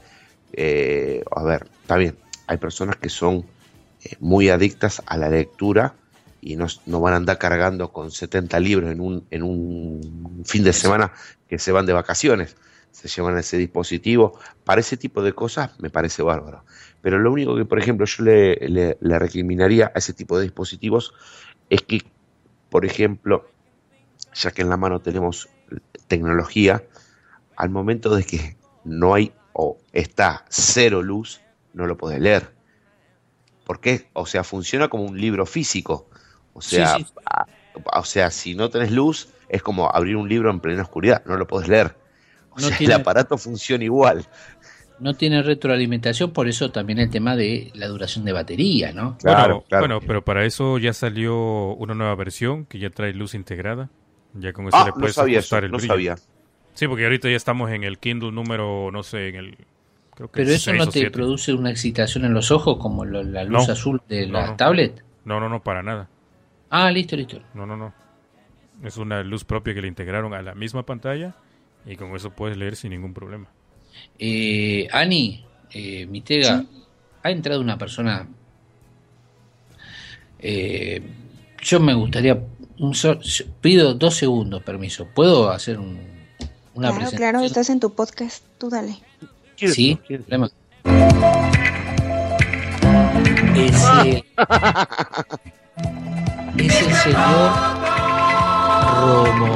Eh, 0.53 1.23
a 1.35 1.43
ver, 1.43 1.67
está 1.81 1.97
bien. 1.97 2.17
Hay 2.47 2.57
personas 2.57 2.95
que 2.97 3.09
son 3.09 3.45
muy 4.19 4.49
adictas 4.49 5.01
a 5.05 5.17
la 5.17 5.29
lectura 5.29 5.95
y 6.41 6.55
no, 6.57 6.67
van 7.01 7.13
a 7.13 7.17
andar 7.17 7.37
cargando 7.37 7.91
con 7.91 8.11
70 8.11 8.59
libros 8.59 8.91
en 8.91 9.01
un, 9.01 9.25
en 9.31 9.41
un 9.41 10.43
fin 10.45 10.63
de 10.63 10.73
semana 10.73 11.11
que 11.49 11.57
se 11.57 11.71
van 11.71 11.85
de 11.85 11.93
vacaciones. 11.93 12.55
Se 12.95 13.09
llevan 13.09 13.37
ese 13.37 13.57
dispositivo. 13.57 14.39
Para 14.63 14.79
ese 14.79 14.95
tipo 14.95 15.21
de 15.21 15.33
cosas 15.33 15.77
me 15.79 15.89
parece 15.89 16.23
bárbaro. 16.23 16.63
Pero 17.01 17.19
lo 17.19 17.29
único 17.29 17.53
que, 17.57 17.65
por 17.65 17.77
ejemplo, 17.77 18.05
yo 18.05 18.23
le, 18.23 18.55
le, 18.69 19.19
recriminaría 19.19 19.91
a 19.93 19.99
ese 19.99 20.13
tipo 20.13 20.37
de 20.37 20.43
dispositivos 20.43 21.13
es 21.69 21.81
que, 21.81 22.03
por 22.69 22.85
ejemplo, 22.85 23.49
ya 24.33 24.51
que 24.51 24.61
en 24.61 24.69
la 24.69 24.77
mano 24.77 25.01
tenemos 25.01 25.49
tecnología, 26.07 26.83
al 27.57 27.69
momento 27.69 28.15
de 28.15 28.23
que 28.23 28.55
no 28.85 29.13
hay 29.13 29.33
o 29.51 29.77
está 29.91 30.45
cero 30.47 31.01
luz, 31.01 31.41
no 31.73 31.87
lo 31.87 31.97
puedes 31.97 32.21
leer. 32.21 32.53
¿Por 33.65 33.81
qué? 33.81 34.07
O 34.13 34.25
sea, 34.25 34.45
funciona 34.45 34.87
como 34.87 35.03
un 35.03 35.19
libro 35.19 35.45
físico. 35.45 36.07
O 36.53 36.61
sea, 36.61 36.97
o 37.93 38.05
sea, 38.05 38.31
si 38.31 38.55
no 38.55 38.69
tenés 38.69 38.91
luz, 38.91 39.27
es 39.49 39.61
como 39.61 39.93
abrir 39.93 40.15
un 40.15 40.29
libro 40.29 40.49
en 40.49 40.61
plena 40.61 40.83
oscuridad, 40.83 41.23
no 41.25 41.35
lo 41.35 41.45
podés 41.45 41.67
leer. 41.67 42.04
O 42.55 42.59
sea, 42.59 42.77
el 42.79 42.91
aparato 42.91 43.37
funciona 43.37 43.83
igual. 43.83 44.25
No 44.99 45.13
tiene 45.13 45.41
retroalimentación, 45.41 46.31
por 46.31 46.47
eso 46.47 46.71
también 46.71 46.99
el 46.99 47.09
tema 47.09 47.35
de 47.35 47.69
la 47.73 47.87
duración 47.87 48.23
de 48.23 48.31
batería, 48.31 48.93
¿no? 48.93 49.17
Claro, 49.17 49.65
bueno, 49.69 49.99
pero 49.99 50.23
para 50.23 50.45
eso 50.45 50.77
ya 50.77 50.93
salió 50.93 51.73
una 51.73 51.93
nueva 51.93 52.15
versión 52.15 52.65
que 52.65 52.79
ya 52.79 52.89
trae 52.89 53.13
luz 53.13 53.33
integrada. 53.33 53.89
Ya 54.33 54.53
con 54.53 54.67
eso 54.67 54.77
ah, 54.77 54.85
le 54.85 54.93
puedes 54.93 55.17
ajustar 55.17 55.65
el 55.65 55.71
no 55.71 55.79
Sabía. 55.79 56.15
Sí, 56.73 56.87
porque 56.87 57.05
ahorita 57.05 57.29
ya 57.29 57.37
estamos 57.37 57.71
en 57.71 57.83
el 57.83 57.99
Kindle 57.99 58.31
número, 58.31 58.89
no 58.91 59.03
sé, 59.03 59.29
en 59.29 59.35
el 59.35 59.57
pero 60.31 60.49
eso 60.49 60.73
no 60.73 60.87
te 60.87 61.11
produce 61.11 61.53
una 61.53 61.69
excitación 61.69 62.23
en 62.23 62.33
los 62.33 62.51
ojos 62.51 62.77
como 62.77 63.03
la 63.03 63.43
luz 63.43 63.67
azul 63.67 64.01
de 64.07 64.27
la 64.27 64.55
tablet. 64.55 65.03
No, 65.25 65.39
no, 65.39 65.49
no, 65.49 65.61
para 65.61 65.83
nada. 65.83 66.07
Ah, 66.69 66.89
listo, 66.89 67.15
listo. 67.15 67.41
No, 67.53 67.65
no, 67.65 67.75
no. 67.75 67.93
Es 68.83 68.97
una 68.97 69.23
luz 69.23 69.43
propia 69.43 69.73
que 69.73 69.81
le 69.81 69.87
integraron 69.87 70.33
a 70.33 70.41
la 70.41 70.55
misma 70.55 70.85
pantalla 70.85 71.35
y 71.85 71.95
con 71.95 72.15
eso 72.15 72.31
puedes 72.31 72.57
leer 72.57 72.75
sin 72.75 72.91
ningún 72.91 73.13
problema. 73.13 73.47
Eh, 74.17 74.87
Ani, 74.91 75.45
eh, 75.71 76.05
Mitega, 76.07 76.65
ha 77.23 77.31
entrado 77.31 77.61
una 77.61 77.77
persona. 77.77 78.27
Eh, 80.39 81.01
yo 81.61 81.79
me 81.79 81.93
gustaría. 81.93 82.41
Un 82.77 82.93
pido 83.61 83.93
dos 83.93 84.15
segundos, 84.15 84.61
permiso. 84.63 85.07
¿Puedo 85.13 85.49
hacer 85.49 85.79
un, 85.79 85.97
una 86.73 86.91
claro, 86.91 87.11
Claro, 87.15 87.39
estás 87.41 87.69
en 87.69 87.79
tu 87.79 87.93
podcast. 87.93 88.43
Tú 88.57 88.69
dale. 88.69 88.97
Sí, 89.55 89.95
problema. 89.95 90.51
Ese. 93.55 94.25
es 96.57 96.81
el 96.81 96.93
señor 96.93 97.51
Romo. 98.99 99.55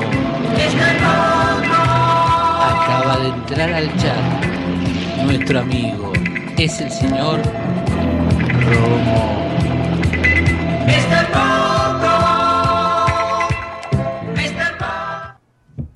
Acaba 2.90 3.20
de 3.20 3.30
entrar 3.30 3.72
al 3.72 3.96
chat 3.98 4.44
nuestro 5.24 5.60
amigo. 5.60 6.12
Es 6.58 6.82
el 6.82 6.90
señor 6.90 7.40
Romo. 8.66 9.48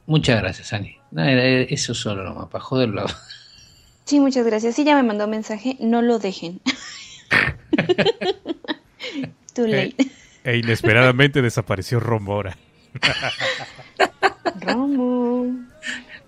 Muchas 0.06 0.40
gracias, 0.40 0.72
Ani. 0.74 0.96
eso 1.18 1.96
solo 1.96 2.24
nomás, 2.24 2.48
para 2.50 2.64
joderlo. 2.64 3.06
Sí, 4.06 4.20
muchas 4.20 4.46
gracias. 4.46 4.76
Sí, 4.76 4.84
ya 4.84 4.96
me 4.96 5.02
mandó 5.02 5.28
mensaje. 5.28 5.76
No 5.80 6.04
lo 6.04 6.20
dejen. 6.20 6.62
Too 9.56 9.66
late. 9.66 9.96
E 10.44 10.58
inesperadamente 10.58 11.42
desapareció 11.42 12.00
Romora. 12.00 12.56
Romo. 14.62 15.73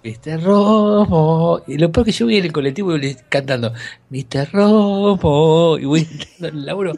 Mr. 0.05 0.43
Romo. 0.43 1.61
Y 1.65 1.77
lo 1.77 1.91
peor 1.91 2.05
que 2.05 2.11
yo 2.11 2.25
voy 2.25 2.37
en 2.37 2.45
el 2.45 2.51
colectivo 2.51 2.95
y 2.95 3.15
cantando 3.27 3.73
Mr. 4.09 4.51
Romo. 4.51 5.77
Y 5.79 5.85
voy 5.85 6.07
en 6.39 6.45
el 6.45 6.65
laburo. 6.65 6.93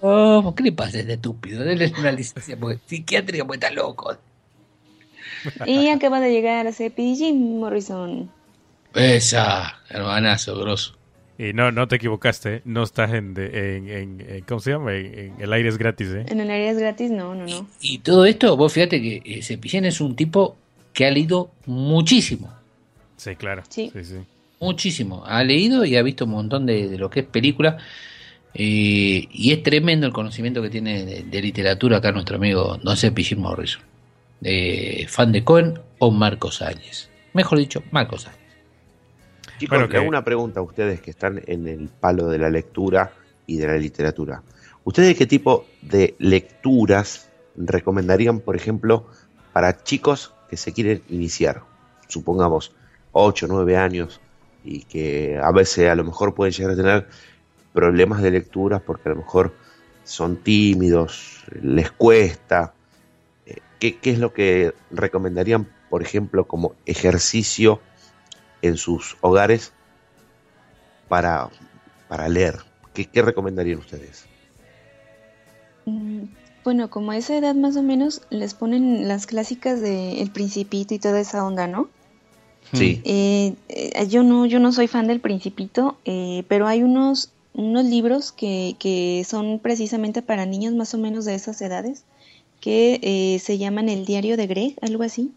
Romo, 0.00 0.54
¿qué 0.54 0.62
le 0.62 0.72
pasa 0.72 0.98
a 0.98 1.00
este 1.00 1.14
estúpido? 1.14 1.64
Dale 1.64 1.92
una 1.98 2.12
licencia 2.12 2.56
porque 2.56 2.78
psiquiátrica 2.86 3.44
porque 3.44 3.66
está 3.66 3.74
loco. 3.74 4.16
Y 5.66 5.88
acaba 5.88 6.20
de 6.20 6.30
llegar 6.30 6.66
a 6.66 6.72
Jim 6.72 7.58
Morrison. 7.58 8.30
Esa, 8.94 9.80
hermanazo, 9.90 10.56
grosso. 10.58 10.94
Y 11.36 11.52
no, 11.52 11.72
no 11.72 11.88
te 11.88 11.96
equivocaste, 11.96 12.56
¿eh? 12.56 12.62
no 12.64 12.84
estás 12.84 13.12
en, 13.12 13.34
en, 13.36 14.44
¿cómo 14.46 14.60
se 14.60 14.70
llama? 14.70 14.94
En, 14.94 15.34
el 15.40 15.52
aire 15.52 15.68
es 15.68 15.78
gratis, 15.78 16.08
¿eh? 16.10 16.26
En 16.28 16.38
el 16.38 16.48
aire 16.48 16.70
es 16.70 16.78
gratis, 16.78 17.10
no, 17.10 17.34
no, 17.34 17.44
no. 17.44 17.66
Y, 17.80 17.98
todo 17.98 18.24
esto, 18.24 18.56
vos 18.56 18.72
fíjate 18.72 19.02
que 19.02 19.20
eh, 19.24 19.42
Cepillén 19.42 19.84
es 19.84 20.00
un 20.00 20.14
tipo 20.14 20.56
que 20.94 21.04
ha 21.04 21.10
leído 21.10 21.50
muchísimo. 21.66 22.54
Sí, 23.16 23.36
claro. 23.36 23.62
Sí. 23.68 23.92
sí, 23.92 24.24
Muchísimo. 24.60 25.24
Ha 25.26 25.44
leído 25.44 25.84
y 25.84 25.96
ha 25.96 26.02
visto 26.02 26.24
un 26.24 26.30
montón 26.30 26.64
de, 26.64 26.96
lo 26.96 27.10
que 27.10 27.20
es 27.20 27.26
película. 27.26 27.76
Eh, 28.54 29.26
y 29.30 29.52
es 29.52 29.62
tremendo 29.62 30.06
el 30.06 30.12
conocimiento 30.12 30.62
que 30.62 30.70
tiene 30.70 31.04
de, 31.04 31.42
literatura 31.42 31.98
acá 31.98 32.12
nuestro 32.12 32.36
amigo 32.36 32.78
Don 32.82 32.96
Cepillín 32.96 33.40
Morrison. 33.40 33.82
fan 35.08 35.32
de 35.32 35.44
Cohen 35.44 35.78
o 35.98 36.10
Marcos 36.10 36.62
Áñez. 36.62 37.10
Mejor 37.34 37.58
dicho, 37.58 37.82
Marcos 37.90 38.26
Áñez. 38.26 38.38
Chicos, 39.58 39.78
bueno, 39.78 39.98
hago 39.98 40.08
una 40.08 40.24
pregunta 40.24 40.60
a 40.60 40.62
ustedes 40.62 41.00
que 41.00 41.10
están 41.10 41.42
en 41.46 41.66
el 41.66 41.88
palo 41.88 42.28
de 42.28 42.38
la 42.38 42.50
lectura 42.50 43.12
y 43.46 43.56
de 43.56 43.66
la 43.66 43.76
literatura. 43.76 44.42
¿Ustedes 44.84 45.16
qué 45.16 45.26
tipo 45.26 45.66
de 45.82 46.14
lecturas 46.18 47.30
recomendarían, 47.56 48.40
por 48.40 48.56
ejemplo, 48.56 49.06
para 49.52 49.82
chicos 49.82 50.33
se 50.56 50.72
quieren 50.72 51.02
iniciar? 51.08 51.62
Supongamos 52.08 52.74
8, 53.12 53.46
9 53.48 53.76
años 53.76 54.20
y 54.62 54.84
que 54.84 55.38
a 55.42 55.50
veces 55.52 55.88
a 55.88 55.94
lo 55.94 56.04
mejor 56.04 56.34
pueden 56.34 56.52
llegar 56.52 56.72
a 56.72 56.76
tener 56.76 57.08
problemas 57.72 58.22
de 58.22 58.30
lectura 58.30 58.78
porque 58.78 59.08
a 59.08 59.12
lo 59.12 59.18
mejor 59.18 59.54
son 60.04 60.36
tímidos, 60.36 61.44
les 61.60 61.90
cuesta. 61.90 62.74
Eh, 63.46 63.58
¿Qué, 63.78 63.98
qué 63.98 64.10
es 64.10 64.18
lo 64.18 64.32
que 64.32 64.74
recomendarían, 64.90 65.68
por 65.90 66.02
ejemplo, 66.02 66.46
como 66.46 66.74
ejercicio? 66.86 67.80
en 68.64 68.78
sus 68.78 69.16
hogares 69.20 69.72
para, 71.08 71.50
para 72.08 72.28
leer? 72.28 72.56
¿Qué, 72.94 73.22
recomendarían 73.22 73.78
ustedes? 73.78 74.26
Mm, 75.84 76.24
bueno, 76.64 76.88
como 76.88 77.10
a 77.10 77.16
esa 77.16 77.36
edad 77.36 77.54
más 77.54 77.76
o 77.76 77.82
menos 77.82 78.22
les 78.30 78.54
ponen 78.54 79.06
las 79.06 79.26
clásicas 79.26 79.80
de 79.80 80.22
El 80.22 80.30
Principito 80.30 80.94
y 80.94 80.98
toda 80.98 81.20
esa 81.20 81.44
onda, 81.44 81.66
¿no? 81.66 81.90
Sí. 82.72 83.02
Eh, 83.04 83.54
eh, 83.68 84.06
yo 84.08 84.22
no, 84.22 84.46
yo 84.46 84.58
no 84.58 84.72
soy 84.72 84.88
fan 84.88 85.06
del 85.06 85.20
Principito, 85.20 85.98
eh, 86.06 86.44
pero 86.48 86.66
hay 86.66 86.82
unos, 86.82 87.30
unos 87.52 87.84
libros 87.84 88.32
que, 88.32 88.76
que, 88.78 89.24
son 89.28 89.58
precisamente 89.58 90.22
para 90.22 90.46
niños 90.46 90.74
más 90.74 90.94
o 90.94 90.98
menos 90.98 91.26
de 91.26 91.34
esas 91.34 91.60
edades, 91.60 92.04
que 92.60 93.38
se 93.42 93.58
llaman 93.58 93.90
El 93.90 94.06
Diario 94.06 94.38
de 94.38 94.46
Greg, 94.46 94.74
algo 94.80 95.02
así. 95.02 95.32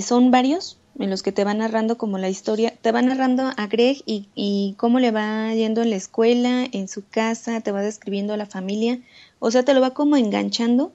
son 0.00 0.30
varios 0.30 0.78
en 0.98 1.10
los 1.10 1.22
que 1.22 1.32
te 1.32 1.44
van 1.44 1.58
narrando 1.58 1.98
como 1.98 2.16
la 2.16 2.30
historia, 2.30 2.74
te 2.80 2.92
va 2.92 3.02
narrando 3.02 3.52
a 3.54 3.66
Greg 3.66 3.98
y, 4.06 4.28
y 4.34 4.74
cómo 4.78 5.00
le 5.00 5.10
va 5.10 5.52
yendo 5.54 5.82
en 5.82 5.90
la 5.90 5.96
escuela, 5.96 6.66
en 6.72 6.88
su 6.88 7.06
casa, 7.06 7.60
te 7.60 7.72
va 7.72 7.82
describiendo 7.82 8.32
a 8.32 8.38
la 8.38 8.46
familia 8.46 9.00
o 9.40 9.50
sea, 9.50 9.64
te 9.64 9.74
lo 9.74 9.80
va 9.80 9.90
como 9.90 10.16
enganchando 10.16 10.92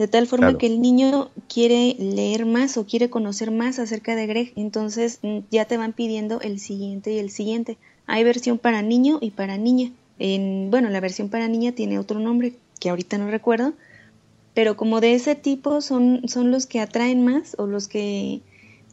de 0.00 0.08
tal 0.08 0.26
forma 0.26 0.56
que 0.56 0.66
el 0.66 0.80
niño 0.80 1.30
quiere 1.46 1.94
leer 1.98 2.46
más 2.46 2.78
o 2.78 2.86
quiere 2.86 3.10
conocer 3.10 3.50
más 3.50 3.78
acerca 3.78 4.16
de 4.16 4.26
Greg. 4.26 4.52
Entonces 4.56 5.18
mm, 5.20 5.40
ya 5.50 5.66
te 5.66 5.76
van 5.76 5.92
pidiendo 5.92 6.40
el 6.40 6.58
siguiente 6.58 7.12
y 7.12 7.18
el 7.18 7.30
siguiente. 7.30 7.76
Hay 8.06 8.24
versión 8.24 8.56
para 8.56 8.80
niño 8.80 9.18
y 9.20 9.32
para 9.32 9.58
niña. 9.58 9.90
En, 10.18 10.70
bueno, 10.70 10.88
la 10.88 11.00
versión 11.00 11.28
para 11.28 11.48
niña 11.48 11.72
tiene 11.72 11.98
otro 11.98 12.18
nombre 12.18 12.54
que 12.78 12.88
ahorita 12.88 13.18
no 13.18 13.30
recuerdo, 13.30 13.74
pero 14.54 14.74
como 14.74 15.02
de 15.02 15.12
ese 15.12 15.34
tipo 15.34 15.82
son, 15.82 16.26
son 16.28 16.50
los 16.50 16.64
que 16.64 16.80
atraen 16.80 17.22
más 17.22 17.54
o 17.58 17.66
los 17.66 17.86
que 17.86 18.40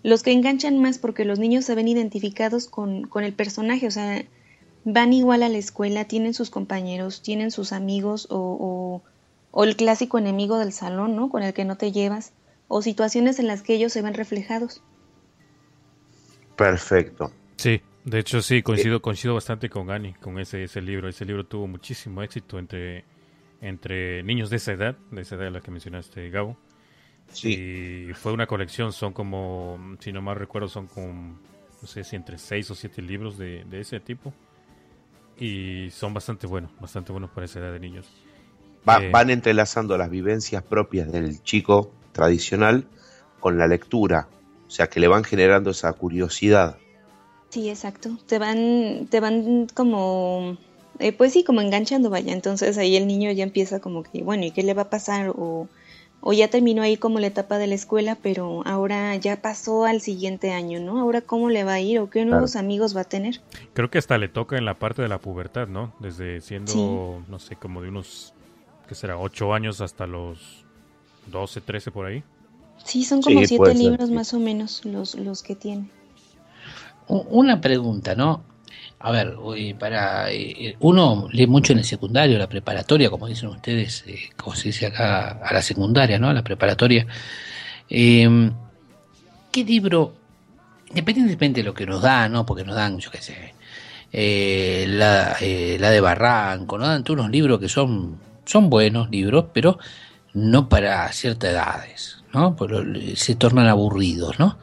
los 0.03 0.23
que 0.23 0.33
enganchan 0.33 0.77
más 0.79 0.99
porque 0.99 1.23
los 1.23 1.39
niños 1.39 1.63
se 1.63 1.75
ven 1.75 1.87
identificados 1.87 2.67
con, 2.67 3.07
con 3.07 3.23
el 3.23 3.31
personaje, 3.31 3.87
o 3.87 3.91
sea, 3.91 4.25
van 4.89 5.11
igual 5.11 5.43
a 5.43 5.49
la 5.49 5.57
escuela, 5.57 6.05
tienen 6.05 6.33
sus 6.33 6.49
compañeros, 6.49 7.21
tienen 7.21 7.51
sus 7.51 7.73
amigos 7.73 8.25
o, 8.29 9.03
o, 9.51 9.63
el 9.65 9.75
clásico 9.75 10.17
enemigo 10.17 10.57
del 10.59 10.71
salón, 10.71 11.13
¿no? 11.13 11.29
Con 11.29 11.43
el 11.43 11.53
que 11.53 11.65
no 11.65 11.75
te 11.75 11.91
llevas, 11.91 12.31
o 12.69 12.81
situaciones 12.81 13.37
en 13.39 13.47
las 13.47 13.63
que 13.63 13.73
ellos 13.73 13.91
se 13.91 14.01
ven 14.01 14.13
reflejados. 14.13 14.81
Perfecto. 16.55 17.33
Sí, 17.57 17.81
de 18.05 18.19
hecho 18.19 18.41
sí, 18.41 18.63
coincido, 18.63 19.01
coincido 19.01 19.33
bastante 19.33 19.69
con 19.69 19.87
Gani, 19.87 20.13
con 20.13 20.39
ese, 20.39 20.63
ese 20.63 20.81
libro. 20.81 21.09
Ese 21.09 21.25
libro 21.25 21.45
tuvo 21.45 21.67
muchísimo 21.67 22.23
éxito 22.23 22.57
entre, 22.57 23.03
entre 23.59 24.23
niños 24.23 24.49
de 24.49 24.55
esa 24.55 24.71
edad, 24.71 24.95
de 25.11 25.21
esa 25.21 25.35
edad 25.35 25.47
a 25.47 25.51
la 25.51 25.59
que 25.61 25.69
mencionaste, 25.69 26.29
Gabo. 26.29 26.57
Sí. 27.33 28.07
Y 28.09 28.13
fue 28.13 28.31
una 28.31 28.47
colección, 28.47 28.93
son 28.93 29.11
como, 29.11 29.97
si 29.99 30.13
no 30.13 30.21
mal 30.21 30.37
recuerdo, 30.37 30.69
son 30.69 30.87
como, 30.87 31.37
no 31.81 31.87
sé 31.87 32.05
si 32.05 32.15
entre 32.15 32.37
seis 32.37 32.71
o 32.71 32.75
siete 32.75 33.01
libros 33.01 33.37
de, 33.37 33.65
de 33.65 33.81
ese 33.81 33.99
tipo 33.99 34.33
y 35.37 35.89
son 35.91 36.13
bastante 36.13 36.47
buenos, 36.47 36.71
bastante 36.79 37.11
buenos 37.11 37.29
para 37.29 37.45
esa 37.45 37.59
edad 37.59 37.73
de 37.73 37.79
niños. 37.79 38.07
Eh, 38.87 39.09
van 39.11 39.29
entrelazando 39.29 39.97
las 39.97 40.09
vivencias 40.09 40.63
propias 40.63 41.11
del 41.11 41.43
chico 41.43 41.91
tradicional 42.11 42.87
con 43.39 43.57
la 43.57 43.67
lectura, 43.67 44.29
o 44.65 44.69
sea 44.69 44.87
que 44.87 44.99
le 44.99 45.07
van 45.07 45.23
generando 45.23 45.71
esa 45.71 45.91
curiosidad. 45.93 46.77
Sí, 47.49 47.69
exacto. 47.69 48.17
Te 48.25 48.39
van, 48.39 49.07
te 49.09 49.19
van 49.19 49.67
como, 49.73 50.57
eh, 50.99 51.13
pues 51.13 51.33
sí, 51.33 51.43
como 51.43 51.61
enganchando, 51.61 52.09
vaya. 52.09 52.33
Entonces 52.33 52.77
ahí 52.77 52.95
el 52.95 53.07
niño 53.07 53.31
ya 53.31 53.43
empieza 53.43 53.79
como 53.79 54.03
que, 54.03 54.23
bueno, 54.23 54.45
¿y 54.45 54.51
qué 54.51 54.63
le 54.63 54.73
va 54.73 54.83
a 54.83 54.89
pasar? 54.89 55.29
O 55.29 55.67
o 56.21 56.33
ya 56.33 56.49
terminó 56.49 56.81
ahí 56.81 56.97
como 56.97 57.19
la 57.19 57.27
etapa 57.27 57.57
de 57.57 57.67
la 57.67 57.75
escuela, 57.75 58.17
pero 58.21 58.61
ahora 58.65 59.15
ya 59.15 59.41
pasó 59.41 59.85
al 59.85 60.01
siguiente 60.01 60.51
año, 60.51 60.79
¿no? 60.79 60.99
Ahora 60.99 61.21
cómo 61.21 61.49
le 61.49 61.63
va 61.63 61.73
a 61.73 61.79
ir 61.79 61.99
o 61.99 62.09
qué 62.09 62.25
nuevos 62.25 62.55
amigos 62.55 62.95
va 62.95 63.01
a 63.01 63.05
tener. 63.05 63.41
Creo 63.73 63.89
que 63.89 63.97
hasta 63.97 64.17
le 64.17 64.27
toca 64.27 64.57
en 64.57 64.65
la 64.65 64.73
parte 64.73 65.01
de 65.01 65.07
la 65.07 65.19
pubertad, 65.19 65.67
¿no? 65.67 65.93
Desde 65.99 66.41
siendo, 66.41 67.23
no 67.27 67.39
sé, 67.39 67.55
como 67.55 67.81
de 67.81 67.89
unos, 67.89 68.33
¿qué 68.87 68.95
será? 68.95 69.17
8 69.17 69.53
años 69.53 69.79
hasta 69.81 70.07
los 70.07 70.65
12, 71.27 71.61
13 71.61 71.91
por 71.91 72.07
ahí. 72.07 72.23
Sí, 72.83 73.03
son 73.03 73.21
como 73.21 73.45
siete 73.45 73.73
libros 73.73 74.09
más 74.11 74.33
o 74.33 74.39
menos 74.39 74.85
los, 74.85 75.15
los 75.15 75.43
que 75.43 75.55
tiene. 75.55 75.89
Una 77.07 77.61
pregunta, 77.61 78.15
¿no? 78.15 78.43
A 78.99 79.11
ver, 79.11 79.35
para 79.79 80.31
eh, 80.31 80.75
uno 80.79 81.27
lee 81.31 81.45
mucho 81.45 81.73
en 81.73 81.79
el 81.79 81.85
secundario, 81.85 82.37
la 82.37 82.49
preparatoria, 82.49 83.11
como 83.11 83.27
dicen 83.27 83.49
ustedes, 83.49 84.03
eh, 84.07 84.29
como 84.35 84.55
se 84.55 84.69
dice 84.69 84.87
acá, 84.87 85.39
a 85.43 85.53
la 85.53 85.61
secundaria, 85.61 86.17
¿no? 86.17 86.29
A 86.29 86.33
la 86.33 86.43
preparatoria. 86.43 87.05
Em, 87.89 88.51
¿Qué 89.51 89.63
libro, 89.63 90.13
independientemente 90.89 91.61
de 91.61 91.65
lo 91.65 91.73
que 91.75 91.85
nos 91.85 92.01
dan, 92.01 92.31
¿no? 92.31 92.45
Porque 92.45 92.63
nos 92.63 92.75
dan, 92.75 92.97
yo 92.97 93.11
qué 93.11 93.21
sé, 93.21 93.53
eh, 94.11 94.85
la, 94.89 95.37
la, 95.79 95.91
de 95.91 96.01
Barranco, 96.01 96.77
nos 96.79 96.87
dan 96.87 97.03
todos 97.03 97.19
unos 97.19 97.31
libros 97.31 97.59
que 97.59 97.69
son, 97.69 98.17
son 98.45 98.69
buenos 98.69 99.11
libros, 99.11 99.45
pero 99.53 99.77
no 100.33 100.67
para 100.69 101.11
ciertas 101.11 101.51
edades, 101.51 102.23
¿no? 102.33 102.55
se 103.15 103.35
tornan 103.35 103.67
aburridos, 103.67 104.39
¿no? 104.39 104.57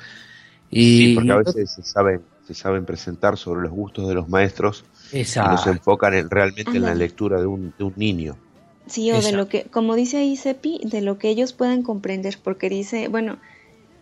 Sí, 0.72 1.12
porque 1.14 1.30
a 1.30 1.36
veces 1.36 1.70
se 1.70 1.82
saben 1.82 2.20
se 2.46 2.54
saben 2.54 2.84
presentar 2.84 3.38
sobre 3.38 3.62
los 3.62 3.72
gustos 3.72 4.08
de 4.08 4.14
los 4.14 4.28
maestros 4.28 4.84
Exacto. 5.12 5.50
y 5.50 5.54
nos 5.54 5.66
enfocan 5.66 6.14
en, 6.14 6.30
realmente 6.30 6.76
en 6.76 6.82
la 6.82 6.94
lectura 6.94 7.40
de 7.40 7.46
un, 7.46 7.72
de 7.78 7.84
un 7.84 7.94
niño. 7.96 8.36
Sí, 8.86 9.10
o 9.12 9.20
de 9.20 9.32
lo 9.32 9.48
que, 9.48 9.64
como 9.64 9.94
dice 9.94 10.18
ahí 10.18 10.36
Sepi, 10.36 10.80
de 10.84 11.00
lo 11.00 11.18
que 11.18 11.30
ellos 11.30 11.54
puedan 11.54 11.82
comprender, 11.82 12.38
porque 12.42 12.68
dice, 12.68 13.08
bueno, 13.08 13.38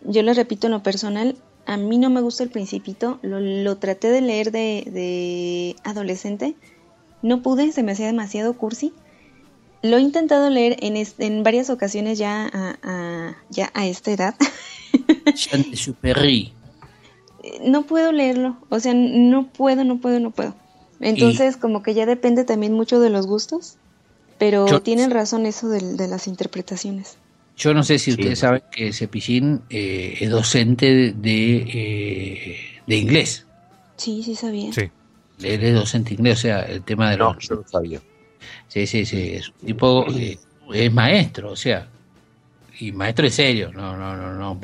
yo 0.05 0.23
le 0.23 0.33
repito 0.33 0.67
en 0.67 0.71
lo 0.71 0.83
personal, 0.83 1.37
a 1.65 1.77
mí 1.77 1.97
no 1.97 2.09
me 2.09 2.19
gusta 2.19 2.43
el 2.43 2.49
principito, 2.49 3.17
lo, 3.21 3.39
lo 3.39 3.77
traté 3.77 4.09
de 4.09 4.19
leer 4.19 4.51
de, 4.51 4.83
de, 4.91 5.75
adolescente, 5.85 6.55
no 7.21 7.41
pude, 7.41 7.71
se 7.71 7.83
me 7.83 7.93
hacía 7.93 8.07
demasiado 8.07 8.57
cursi. 8.57 8.91
Lo 9.81 9.97
he 9.97 10.01
intentado 10.01 10.49
leer 10.49 10.77
en, 10.81 10.95
en 10.97 11.43
varias 11.43 11.69
ocasiones 11.69 12.17
ya 12.17 12.49
a, 12.51 12.77
a, 12.83 13.37
ya 13.49 13.71
a 13.73 13.85
esta 13.85 14.11
edad. 14.11 14.35
No 17.61 17.83
puedo 17.83 18.11
leerlo, 18.11 18.57
o 18.69 18.79
sea, 18.79 18.93
no 18.93 19.47
puedo, 19.47 19.83
no 19.83 19.99
puedo, 19.99 20.19
no 20.19 20.31
puedo. 20.31 20.55
Entonces, 20.99 21.57
como 21.57 21.83
que 21.83 21.93
ya 21.93 22.05
depende 22.05 22.45
también 22.45 22.73
mucho 22.73 22.99
de 22.99 23.09
los 23.09 23.27
gustos, 23.27 23.77
pero 24.37 24.81
tienen 24.81 25.11
razón 25.11 25.45
eso 25.45 25.69
de, 25.69 26.07
las 26.07 26.27
interpretaciones. 26.27 27.17
Yo 27.55 27.73
no 27.73 27.83
sé 27.83 27.99
si 27.99 28.11
ustedes 28.11 28.39
saben 28.39 28.63
que 28.71 28.91
Cepillín 28.93 29.61
eh, 29.69 30.17
es 30.19 30.29
docente 30.29 31.13
de, 31.13 31.55
eh, 31.55 32.57
de, 32.87 32.97
inglés. 32.97 33.45
Sí, 33.97 34.23
sí 34.23 34.35
sabía. 34.35 34.73
Sí. 34.73 34.89
Él 35.41 35.63
es 35.63 35.75
docente 35.75 36.09
de 36.09 36.15
inglés, 36.15 36.39
o 36.39 36.41
sea, 36.41 36.61
el 36.61 36.83
tema 36.83 37.11
de 37.11 37.17
los... 37.17 37.35
No, 37.35 37.39
yo 37.39 37.55
no 37.55 37.67
sabía. 37.67 38.01
Sí, 38.67 38.87
sí, 38.87 39.05
sí, 39.05 39.33
es 39.33 39.49
un 39.49 39.67
tipo, 39.67 40.05
eh, 40.09 40.39
es 40.73 40.91
maestro, 40.91 41.51
o 41.51 41.55
sea, 41.55 41.87
y 42.79 42.91
maestro 42.91 43.27
es 43.27 43.35
serio, 43.35 43.71
no, 43.71 43.95
no, 43.95 44.15
no, 44.17 44.33
no, 44.33 44.59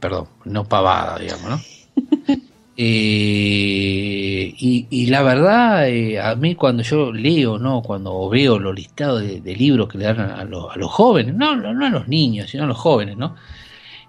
perdón, 0.00 0.28
no 0.44 0.64
pavada, 0.64 1.18
digamos, 1.18 1.50
¿no? 1.50 1.60
Eh, 2.76 4.54
y, 4.58 5.06
la 5.06 5.22
verdad, 5.22 5.88
eh, 5.88 6.18
a 6.20 6.34
mí 6.34 6.54
cuando 6.54 6.82
yo 6.82 7.12
leo, 7.12 7.58
no, 7.58 7.82
cuando 7.82 8.28
veo 8.28 8.58
los 8.58 8.74
listados 8.74 9.22
de, 9.22 9.56
libros 9.56 9.88
que 9.88 9.98
le 9.98 10.04
dan 10.06 10.20
a, 10.20 10.44
los 10.44 10.90
jóvenes, 10.90 11.34
no, 11.34 11.54
no, 11.54 11.86
a 11.86 11.90
los 11.90 12.08
niños, 12.08 12.50
sino 12.50 12.64
a 12.64 12.66
los 12.66 12.78
jóvenes, 12.78 13.16
¿no? 13.16 13.36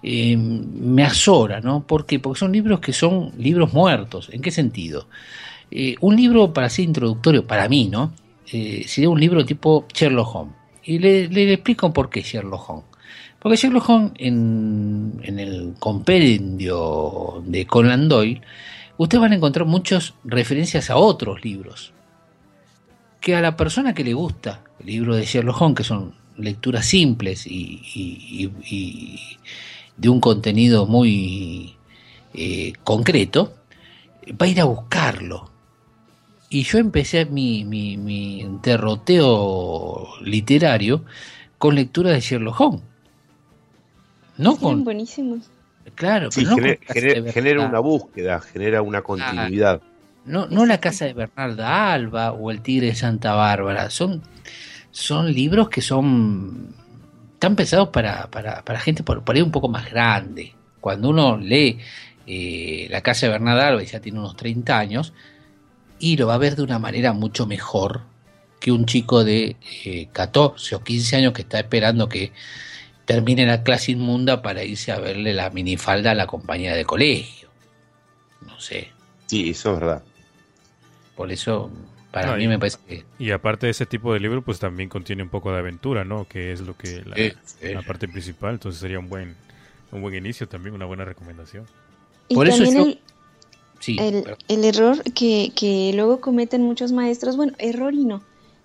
Eh, 0.01 0.35
me 0.37 1.03
azora, 1.03 1.61
¿no? 1.61 1.85
¿Por 1.85 2.05
qué? 2.05 2.19
Porque 2.19 2.39
son 2.39 2.51
libros 2.51 2.79
que 2.79 2.93
son 2.93 3.31
libros 3.37 3.73
muertos. 3.73 4.29
¿En 4.31 4.41
qué 4.41 4.51
sentido? 4.51 5.07
un 6.01 6.15
libro 6.15 6.53
para 6.53 6.69
ser 6.69 6.85
introductorio, 6.85 7.47
para 7.47 7.67
mí, 7.67 7.89
¿no? 7.89 8.13
sería 8.45 9.09
un 9.09 9.19
libro 9.19 9.43
tipo 9.43 9.87
Sherlock 9.91 10.35
Holmes. 10.35 10.55
Y 10.83 10.99
le, 10.99 11.27
le 11.29 11.53
explico 11.53 11.91
por 11.91 12.09
qué 12.11 12.21
Sherlock 12.21 12.69
Holmes. 12.69 12.92
Porque 13.43 13.57
Sherlock 13.57 13.89
Holmes 13.89 14.11
en, 14.15 15.21
el 15.37 15.73
compendio 15.77 17.43
de 17.45 17.65
Conan 17.67 18.07
Doyle, 18.07 18.41
ustedes 18.95 19.21
van 19.21 19.33
a 19.33 19.35
encontrar 19.35 19.67
muchas 19.67 20.13
referencias 20.23 20.89
a 20.89 20.95
otros 20.95 21.43
libros. 21.43 21.91
Que 23.19 23.35
a 23.35 23.41
la 23.41 23.57
persona 23.57 23.93
que 23.93 24.05
le 24.05 24.13
gusta 24.13 24.61
el 24.79 24.85
libro 24.85 25.15
de 25.17 25.25
Sherlock 25.25 25.61
Holmes, 25.61 25.75
que 25.75 25.83
son 25.83 26.13
lecturas 26.37 26.85
simples 26.85 27.45
y, 27.45 28.49
de 29.97 30.09
un 30.09 30.21
contenido 30.21 30.85
muy 30.85 31.75
eh, 32.33 32.71
concreto, 32.85 33.55
va 34.41 34.45
a 34.45 34.49
ir 34.49 34.61
a 34.61 34.65
buscarlo. 34.65 35.51
Y 36.49 36.63
yo 36.63 36.77
empecé 36.77 37.25
mi, 37.25 37.65
mi, 37.65 37.97
mi 37.97 38.47
derroteo 38.63 40.07
literario 40.21 41.03
con 41.57 41.75
lectura 41.75 42.11
de 42.11 42.21
Sherlock 42.21 42.61
Holmes 42.61 42.92
no 44.37 44.55
con... 44.57 44.83
buenísimos. 44.83 45.49
Claro, 45.95 46.29
genera, 46.31 47.67
una 47.67 47.79
búsqueda, 47.79 48.39
genera 48.39 48.81
una 48.81 49.01
continuidad. 49.01 49.81
No, 50.25 50.47
no 50.47 50.65
la 50.65 50.79
casa 50.79 51.05
de 51.05 51.13
Bernarda 51.13 51.91
Alba 51.91 52.31
o 52.31 52.51
el 52.51 52.61
Tigre 52.61 52.87
de 52.87 52.95
Santa 52.95 53.33
Bárbara, 53.33 53.89
son, 53.89 54.21
son 54.91 55.33
libros 55.33 55.67
que 55.67 55.81
son 55.81 56.73
tan 57.39 57.57
pesados 57.57 57.89
para, 57.89 58.27
para, 58.31 58.63
para 58.63 58.79
gente 58.79 59.03
por, 59.03 59.23
por, 59.23 59.35
ahí 59.35 59.41
un 59.41 59.51
poco 59.51 59.67
más 59.67 59.89
grande. 59.91 60.53
Cuando 60.79 61.09
uno 61.09 61.37
lee 61.37 61.79
eh, 62.25 62.87
La 62.89 63.01
casa 63.01 63.25
de 63.25 63.33
Bernarda 63.33 63.67
Alba 63.67 63.83
y 63.83 63.87
ya 63.87 63.99
tiene 63.99 64.19
unos 64.19 64.37
30 64.37 64.79
años, 64.79 65.13
y 65.99 66.15
lo 66.17 66.27
va 66.27 66.35
a 66.35 66.37
ver 66.37 66.55
de 66.55 66.63
una 66.63 66.79
manera 66.79 67.11
mucho 67.11 67.45
mejor 67.45 68.01
que 68.59 68.71
un 68.71 68.85
chico 68.85 69.25
de 69.25 69.57
14 70.13 70.75
o 70.75 70.83
15 70.83 71.17
años 71.17 71.33
que 71.33 71.41
está 71.41 71.59
esperando 71.59 72.07
que 72.07 72.31
termine 73.05 73.45
la 73.45 73.63
clase 73.63 73.91
inmunda 73.91 74.41
para 74.41 74.63
irse 74.63 74.91
a 74.91 74.99
verle 74.99 75.33
la 75.33 75.49
minifalda 75.49 76.11
a 76.11 76.15
la 76.15 76.27
compañía 76.27 76.75
de 76.75 76.85
colegio. 76.85 77.49
No 78.41 78.59
sé. 78.59 78.89
Sí, 79.27 79.49
eso 79.49 79.73
es 79.73 79.79
verdad. 79.79 80.03
Por 81.15 81.31
eso, 81.31 81.69
para 82.11 82.35
mí 82.35 82.47
me 82.47 82.57
parece 82.57 82.77
que... 82.87 83.05
Y 83.19 83.31
aparte 83.31 83.67
de 83.67 83.71
ese 83.71 83.85
tipo 83.85 84.13
de 84.13 84.19
libro, 84.19 84.41
pues 84.41 84.59
también 84.59 84.89
contiene 84.89 85.23
un 85.23 85.29
poco 85.29 85.51
de 85.51 85.59
aventura, 85.59 86.03
¿no? 86.03 86.27
Que 86.27 86.51
es 86.51 86.61
lo 86.61 86.75
que 86.77 87.03
la, 87.05 87.81
parte 87.81 88.07
principal. 88.07 88.53
Entonces 88.53 88.81
sería 88.81 88.99
un 88.99 89.09
buen, 89.09 89.35
un 89.91 90.01
buen 90.01 90.15
inicio 90.15 90.47
también, 90.47 90.75
una 90.75 90.85
buena 90.85 91.05
recomendación. 91.05 91.65
Por 92.33 92.47
eso 92.47 92.63
el, 92.63 92.99
sí, 93.79 93.97
el, 93.99 94.37
el, 94.47 94.63
error 94.63 95.03
que, 95.13 95.51
que 95.55 95.91
luego 95.93 96.19
cometen 96.21 96.63
muchos 96.63 96.91
maestros, 96.93 97.35
bueno, 97.35 97.53
error 97.59 97.93
y 97.93 98.05
no, 98.05 98.23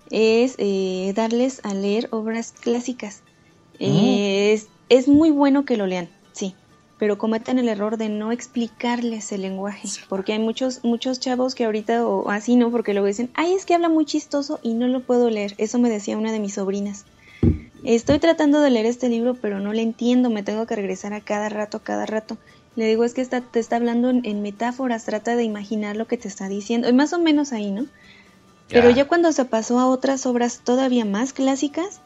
es 0.09 0.55
eh, 0.57 1.11
darles 1.13 1.59
a 1.63 1.73
leer 1.73 2.07
obras 2.11 2.53
clásicas 2.53 3.21
es, 3.79 4.67
es 4.89 5.07
muy 5.07 5.31
bueno 5.31 5.65
que 5.65 5.77
lo 5.77 5.87
lean, 5.87 6.09
sí, 6.33 6.55
pero 6.97 7.17
cometen 7.17 7.59
el 7.59 7.69
error 7.69 7.97
de 7.97 8.09
no 8.09 8.31
explicarles 8.31 9.31
el 9.31 9.41
lenguaje, 9.41 9.87
porque 10.09 10.33
hay 10.33 10.39
muchos 10.39 10.83
muchos 10.83 11.19
chavos 11.19 11.55
que 11.55 11.65
ahorita 11.65 12.05
o 12.05 12.29
así 12.29 12.55
no, 12.55 12.71
porque 12.71 12.93
luego 12.93 13.07
dicen, 13.07 13.29
"Ay, 13.33 13.53
es 13.53 13.65
que 13.65 13.73
habla 13.73 13.89
muy 13.89 14.05
chistoso 14.05 14.59
y 14.61 14.73
no 14.73 14.87
lo 14.87 15.01
puedo 15.01 15.29
leer." 15.29 15.55
Eso 15.57 15.79
me 15.79 15.89
decía 15.89 16.17
una 16.17 16.31
de 16.31 16.39
mis 16.39 16.55
sobrinas. 16.55 17.05
Estoy 17.83 18.19
tratando 18.19 18.59
de 18.59 18.69
leer 18.69 18.85
este 18.85 19.07
libro, 19.07 19.35
pero 19.35 19.59
no 19.59 19.71
le 19.71 19.81
entiendo, 19.81 20.29
me 20.29 20.43
tengo 20.43 20.65
que 20.65 20.75
regresar 20.75 21.13
a 21.13 21.21
cada 21.21 21.47
rato, 21.47 21.79
cada 21.81 22.05
rato. 22.05 22.37
Le 22.75 22.85
digo, 22.85 23.03
es 23.03 23.13
que 23.13 23.21
está, 23.21 23.41
te 23.41 23.59
está 23.59 23.77
hablando 23.77 24.09
en, 24.09 24.41
metáforas, 24.41 25.05
trata 25.05 25.35
de 25.35 25.43
imaginar 25.43 25.95
lo 25.95 26.07
que 26.07 26.17
te 26.17 26.27
está 26.27 26.49
diciendo, 26.49 26.89
y 26.89 26.93
más 26.93 27.13
o 27.13 27.19
menos 27.19 27.53
ahí, 27.53 27.71
¿no? 27.71 27.85
Pero 28.67 28.89
ya 28.91 29.07
cuando 29.07 29.31
se 29.31 29.45
pasó 29.45 29.79
a 29.79 29.87
otras 29.87 30.25
obras 30.25 30.61
todavía 30.63 31.03
más 31.03 31.33
clásicas, 31.33 32.01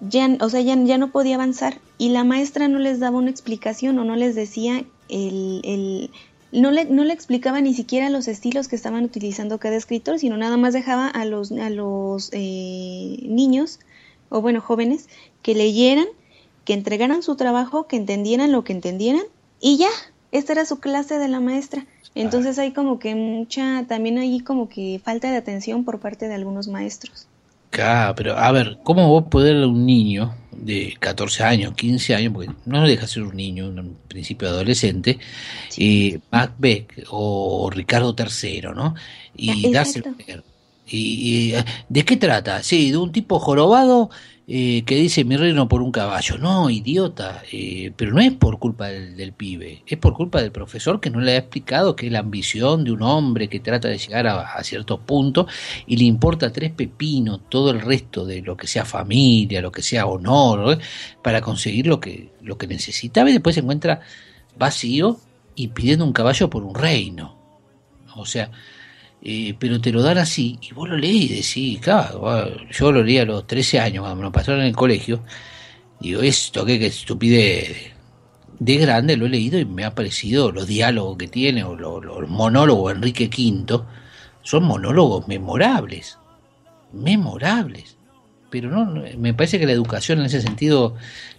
ya, 0.00 0.28
o 0.40 0.48
sea, 0.48 0.60
ya, 0.60 0.76
ya 0.84 0.98
no 0.98 1.10
podía 1.10 1.36
avanzar 1.36 1.80
y 1.98 2.10
la 2.10 2.24
maestra 2.24 2.68
no 2.68 2.78
les 2.78 3.00
daba 3.00 3.18
una 3.18 3.30
explicación 3.30 3.98
o 3.98 4.04
no 4.04 4.16
les 4.16 4.34
decía 4.34 4.84
el, 5.08 5.60
el 5.64 6.10
no 6.52 6.70
le, 6.70 6.84
no 6.86 7.04
le 7.04 7.12
explicaba 7.12 7.60
ni 7.60 7.74
siquiera 7.74 8.10
los 8.10 8.28
estilos 8.28 8.68
que 8.68 8.76
estaban 8.76 9.04
utilizando 9.04 9.58
cada 9.58 9.76
escritor, 9.76 10.18
sino 10.18 10.36
nada 10.36 10.56
más 10.56 10.72
dejaba 10.72 11.08
a 11.08 11.24
los, 11.24 11.52
a 11.52 11.70
los 11.70 12.30
eh, 12.32 13.18
niños, 13.22 13.80
o 14.28 14.40
bueno, 14.40 14.60
jóvenes, 14.60 15.08
que 15.42 15.54
leyeran, 15.54 16.06
que 16.64 16.72
entregaran 16.72 17.22
su 17.22 17.36
trabajo, 17.36 17.86
que 17.86 17.96
entendieran 17.96 18.52
lo 18.52 18.64
que 18.64 18.72
entendieran, 18.72 19.22
y 19.60 19.76
ya, 19.76 19.90
esta 20.32 20.52
era 20.52 20.64
su 20.66 20.80
clase 20.80 21.18
de 21.18 21.28
la 21.28 21.40
maestra. 21.40 21.86
Entonces 22.14 22.58
hay 22.58 22.72
como 22.72 22.98
que 22.98 23.14
mucha, 23.14 23.84
también 23.86 24.18
hay 24.18 24.40
como 24.40 24.68
que 24.68 25.00
falta 25.04 25.30
de 25.30 25.36
atención 25.36 25.84
por 25.84 26.00
parte 26.00 26.28
de 26.28 26.34
algunos 26.34 26.68
maestros. 26.68 27.28
Claro, 27.76 28.14
pero 28.14 28.38
a 28.38 28.50
ver, 28.52 28.78
¿cómo 28.82 29.06
vos 29.06 29.24
poder 29.30 29.66
un 29.66 29.84
niño 29.84 30.34
de 30.50 30.96
14 30.98 31.44
años, 31.44 31.74
15 31.74 32.14
años, 32.14 32.32
porque 32.32 32.50
no 32.64 32.82
deja 32.86 33.06
ser 33.06 33.24
un 33.24 33.36
niño, 33.36 33.68
un 33.68 33.98
principio 34.08 34.48
adolescente, 34.48 35.18
y 35.76 36.16
Macbeth 36.30 37.04
o 37.10 37.68
Ricardo 37.70 38.16
III, 38.18 38.62
¿no? 38.74 38.94
Y 39.36 39.70
darse 39.70 40.02
y, 40.86 41.52
¿De 41.90 42.04
qué 42.06 42.16
trata? 42.16 42.62
Sí, 42.62 42.92
de 42.92 42.96
un 42.96 43.12
tipo 43.12 43.38
jorobado 43.38 44.08
eh, 44.48 44.84
que 44.84 44.94
dice 44.94 45.24
mi 45.24 45.36
reino 45.36 45.68
por 45.68 45.82
un 45.82 45.90
caballo. 45.90 46.38
No, 46.38 46.70
idiota, 46.70 47.42
eh, 47.50 47.92
pero 47.96 48.12
no 48.12 48.20
es 48.20 48.32
por 48.32 48.60
culpa 48.60 48.86
del, 48.86 49.32
pibe, 49.32 49.82
es 49.86 49.98
por 49.98 50.14
culpa 50.14 50.40
del 50.40 50.52
profesor 50.52 51.00
que 51.00 51.10
no 51.10 51.20
le 51.20 51.32
ha 51.32 51.38
explicado 51.38 51.96
que 51.96 52.06
es 52.06 52.12
la 52.12 52.20
ambición 52.20 52.84
de 52.84 52.92
un 52.92 53.02
hombre 53.02 53.48
que 53.48 53.58
trata 53.58 53.88
de 53.88 53.98
llegar 53.98 54.28
a, 54.28 54.52
a 54.52 54.62
ciertos 54.62 55.00
puntos 55.00 55.46
y 55.86 55.96
le 55.96 56.04
importa 56.04 56.52
tres 56.52 56.70
pepinos 56.70 57.40
todo 57.48 57.70
el 57.72 57.80
resto 57.80 58.24
de 58.24 58.40
lo 58.42 58.56
que 58.56 58.68
sea 58.68 58.84
familia, 58.84 59.60
lo 59.60 59.72
que 59.72 59.82
sea 59.82 60.06
honor, 60.06 60.74
¿eh? 60.74 60.78
para 61.22 61.40
conseguir 61.40 61.88
lo 61.88 61.98
que, 61.98 62.30
lo 62.40 62.56
que 62.56 62.68
necesitaba 62.68 63.28
y 63.28 63.32
después 63.32 63.54
se 63.56 63.62
encuentra 63.62 64.00
vacío 64.56 65.18
y 65.56 65.68
pidiendo 65.68 66.04
un 66.04 66.12
caballo 66.12 66.48
por 66.48 66.62
un 66.62 66.74
reino. 66.74 67.36
O 68.14 68.24
sea, 68.24 68.50
eh, 69.22 69.54
pero 69.58 69.80
te 69.80 69.92
lo 69.92 70.02
dan 70.02 70.18
así, 70.18 70.58
y 70.60 70.72
vos 70.72 70.88
lo 70.88 70.96
lees 70.96 71.14
y 71.14 71.28
decís, 71.28 71.80
claro, 71.80 72.48
yo 72.70 72.92
lo 72.92 73.02
leí 73.02 73.18
a 73.18 73.24
los 73.24 73.46
13 73.46 73.80
años, 73.80 74.02
cuando 74.02 74.16
me 74.16 74.22
lo 74.22 74.32
pasaron 74.32 74.60
en 74.60 74.68
el 74.68 74.76
colegio, 74.76 75.22
digo, 76.00 76.22
esto, 76.22 76.64
qué, 76.64 76.78
qué 76.78 76.86
estupidez. 76.86 77.92
De 78.58 78.76
grande 78.76 79.16
lo 79.16 79.26
he 79.26 79.28
leído 79.28 79.58
y 79.58 79.66
me 79.66 79.84
ha 79.84 79.94
parecido 79.94 80.50
los 80.50 80.66
diálogos 80.66 81.18
que 81.18 81.28
tiene, 81.28 81.64
o 81.64 81.76
los, 81.76 82.28
monólogos 82.28 82.92
de 82.92 82.96
Enrique 82.96 83.28
V, 83.28 83.82
son 84.42 84.64
monólogos 84.64 85.28
memorables, 85.28 86.18
memorables. 86.92 87.96
Pero 88.48 88.70
no, 88.70 89.02
me 89.18 89.34
parece 89.34 89.58
que 89.58 89.66
la 89.66 89.72
educación 89.72 90.20
en 90.20 90.26
ese 90.26 90.40
sentido 90.40 90.94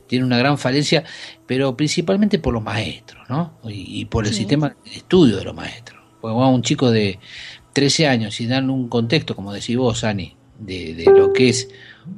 tiene 0.07 0.25
una 0.25 0.37
gran 0.37 0.57
falencia, 0.57 1.03
pero 1.45 1.75
principalmente 1.75 2.39
por 2.39 2.53
los 2.53 2.63
maestros, 2.63 3.27
¿no? 3.29 3.53
Y, 3.63 4.05
por 4.05 4.25
el 4.25 4.33
sistema 4.33 4.75
de 4.83 4.91
estudio 4.91 5.37
de 5.37 5.45
los 5.45 5.55
maestros. 5.55 6.01
Porque 6.21 6.35
un 6.35 6.61
chico 6.61 6.91
de 6.91 7.19
13 7.77 8.07
años 8.07 8.41
y 8.41 8.47
darle 8.47 8.71
un 8.71 8.89
contexto, 8.89 9.35
como 9.35 9.53
decís 9.53 9.77
vos, 9.77 10.03
Ani, 10.03 10.35
de, 10.57 11.05
lo 11.15 11.31
que 11.31 11.49
es 11.49 11.69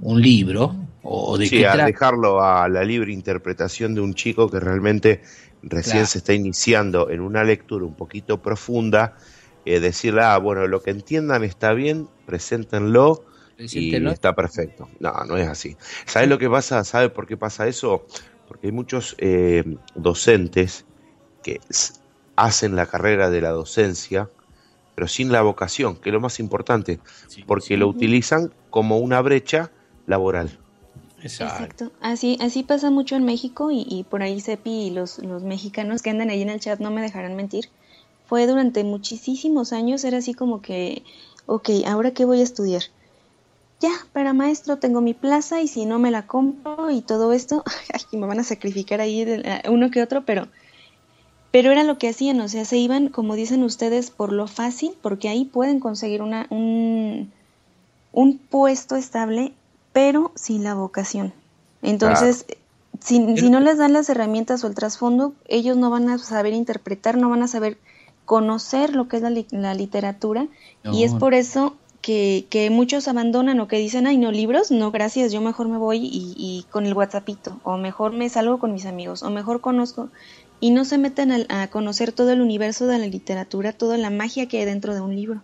un 0.01 0.21
libro, 0.21 0.73
o 1.03 1.37
de 1.37 1.47
sí, 1.47 1.65
a 1.65 1.75
dejarlo 1.75 2.41
a 2.41 2.69
la 2.69 2.85
libre 2.85 3.11
interpretación 3.11 3.93
de 3.93 3.99
un 3.99 4.13
chico 4.13 4.49
que 4.49 4.61
realmente 4.61 5.21
recién 5.61 6.07
se 6.07 6.19
está 6.19 6.33
iniciando 6.33 7.09
en 7.09 7.19
una 7.19 7.43
lectura 7.43 7.83
un 7.83 7.93
poquito 7.93 8.41
profunda, 8.41 9.17
eh, 9.65 9.81
decirle, 9.81 10.21
ah, 10.21 10.37
bueno, 10.37 10.65
lo 10.65 10.81
que 10.81 10.91
entiendan 10.91 11.43
está 11.43 11.73
bien, 11.73 12.07
preséntenlo 12.25 13.25
y 13.57 13.93
está 13.93 14.33
perfecto. 14.33 14.87
No, 15.01 15.11
no 15.27 15.35
es 15.35 15.49
así. 15.49 15.75
¿Sabes 16.05 16.29
lo 16.29 16.37
que 16.37 16.49
pasa? 16.49 16.85
¿Sabe 16.85 17.09
por 17.09 17.27
qué 17.27 17.35
pasa 17.35 17.67
eso? 17.67 18.07
Porque 18.47 18.67
hay 18.67 18.71
muchos 18.71 19.13
eh, 19.17 19.65
docentes 19.93 20.85
que 21.43 21.59
hacen 22.37 22.77
la 22.77 22.85
carrera 22.85 23.29
de 23.29 23.41
la 23.41 23.49
docencia 23.49 24.29
pero 24.99 25.07
sin 25.07 25.31
la 25.31 25.41
vocación, 25.41 25.95
que 25.95 26.09
es 26.09 26.13
lo 26.13 26.19
más 26.19 26.41
importante, 26.41 26.99
porque 27.47 27.77
lo 27.77 27.87
utilizan 27.87 28.51
como 28.69 28.97
una 28.97 29.21
brecha 29.21 29.71
laboral. 30.07 30.59
Exacto. 31.23 31.93
Así, 32.01 32.37
así 32.41 32.63
pasa 32.63 32.91
mucho 32.91 33.15
en 33.15 33.23
México 33.23 33.69
y, 33.71 34.05
por 34.09 34.23
ahí 34.23 34.41
Sepi 34.41 34.87
y 34.87 34.89
los, 34.89 35.19
los 35.19 35.41
mexicanos 35.41 36.01
que 36.01 36.09
andan 36.09 36.29
ahí 36.29 36.41
en 36.41 36.49
el 36.49 36.59
chat 36.59 36.81
no 36.81 36.91
me 36.91 37.01
dejarán 37.01 37.37
mentir. 37.37 37.69
Fue 38.25 38.45
durante 38.45 38.83
muchísimos 38.83 39.71
años, 39.71 40.03
era 40.03 40.17
así 40.17 40.33
como 40.33 40.61
que, 40.61 41.03
ok, 41.45 41.69
ahora 41.87 42.11
qué 42.11 42.25
voy 42.25 42.41
a 42.41 42.43
estudiar. 42.43 42.81
Ya, 43.79 43.91
para 44.11 44.33
maestro 44.33 44.79
tengo 44.79 44.99
mi 44.99 45.13
plaza 45.13 45.61
y 45.61 45.69
si 45.69 45.85
no 45.85 45.97
me 45.97 46.11
la 46.11 46.27
compro 46.27 46.91
y 46.91 46.99
todo 46.99 47.31
esto, 47.31 47.63
ay, 47.93 48.19
me 48.19 48.27
van 48.27 48.41
a 48.41 48.43
sacrificar 48.43 48.99
ahí 48.99 49.25
uno 49.69 49.91
que 49.91 50.03
otro, 50.03 50.25
pero 50.25 50.49
pero 51.51 51.71
era 51.71 51.83
lo 51.83 51.97
que 51.97 52.09
hacían, 52.09 52.39
o 52.41 52.47
sea, 52.47 52.63
se 52.65 52.77
iban, 52.77 53.09
como 53.09 53.35
dicen 53.35 53.63
ustedes, 53.63 54.11
por 54.11 54.31
lo 54.31 54.47
fácil, 54.47 54.93
porque 55.01 55.29
ahí 55.29 55.45
pueden 55.45 55.79
conseguir 55.79 56.21
una, 56.21 56.45
un, 56.49 57.31
un 58.11 58.37
puesto 58.37 58.95
estable, 58.95 59.53
pero 59.91 60.31
sin 60.35 60.63
la 60.63 60.75
vocación. 60.75 61.33
Entonces, 61.81 62.45
si, 62.99 63.35
si, 63.37 63.49
no 63.49 63.59
les 63.61 63.77
dan 63.77 63.93
las 63.93 64.09
herramientas 64.09 64.63
o 64.63 64.67
el 64.67 64.75
trasfondo, 64.75 65.33
ellos 65.47 65.75
no 65.75 65.89
van 65.89 66.09
a 66.09 66.17
saber 66.19 66.53
interpretar, 66.53 67.17
no 67.17 67.29
van 67.29 67.41
a 67.41 67.47
saber 67.47 67.77
conocer 68.25 68.95
lo 68.95 69.07
que 69.07 69.17
es 69.17 69.23
la, 69.23 69.31
la 69.49 69.73
literatura, 69.73 70.47
y 70.83 71.03
es 71.03 71.15
por 71.15 71.33
eso 71.33 71.75
que, 72.01 72.45
que, 72.51 72.69
muchos 72.69 73.07
abandonan 73.07 73.59
o 73.59 73.67
que 73.67 73.77
dicen, 73.77 74.05
ay, 74.05 74.17
no, 74.17 74.31
libros, 74.31 74.69
no, 74.69 74.91
gracias, 74.91 75.31
yo 75.31 75.41
mejor 75.41 75.67
me 75.67 75.77
voy 75.77 75.97
y, 75.97 76.35
y 76.37 76.65
con 76.69 76.85
el 76.85 76.93
WhatsAppito, 76.93 77.59
o 77.63 77.77
mejor 77.77 78.13
me 78.13 78.29
salgo 78.29 78.59
con 78.59 78.71
mis 78.71 78.85
amigos, 78.85 79.23
o 79.23 79.31
mejor 79.31 79.61
conozco 79.61 80.09
y 80.59 80.71
no 80.71 80.85
se 80.85 80.97
meten 80.97 81.45
a, 81.49 81.67
conocer 81.69 82.11
todo 82.11 82.31
el 82.31 82.41
universo 82.41 82.87
de 82.87 82.99
la 82.99 83.07
literatura, 83.07 83.73
toda 83.73 83.97
la 83.97 84.09
magia 84.09 84.47
que 84.47 84.59
hay 84.59 84.65
dentro 84.65 84.93
de 84.93 85.01
un 85.01 85.15
libro. 85.15 85.41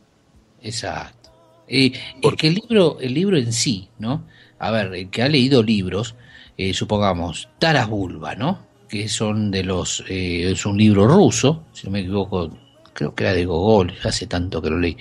Exacto. 0.61 1.31
Eh, 1.67 1.93
porque 2.21 2.47
el 2.47 2.55
libro, 2.55 2.97
el 2.99 3.13
libro 3.13 3.37
en 3.37 3.53
sí, 3.53 3.89
¿no? 3.97 4.23
A 4.59 4.71
ver, 4.71 4.93
el 4.93 5.09
que 5.09 5.23
ha 5.23 5.27
leído 5.27 5.63
libros, 5.63 6.15
eh, 6.57 6.73
supongamos, 6.73 7.49
Taras 7.59 7.89
Bulba, 7.89 8.35
¿no? 8.35 8.59
Que 8.87 9.09
son 9.09 9.51
de 9.51 9.63
los, 9.63 10.03
eh, 10.09 10.51
es 10.51 10.65
un 10.65 10.77
libro 10.77 11.07
ruso, 11.07 11.63
si 11.73 11.87
no 11.87 11.91
me 11.91 12.01
equivoco, 12.01 12.51
creo 12.93 13.15
que 13.15 13.23
era 13.23 13.33
de 13.33 13.45
Gogol, 13.45 13.93
hace 14.03 14.27
tanto 14.27 14.61
que 14.61 14.69
lo 14.69 14.79
leí. 14.79 14.97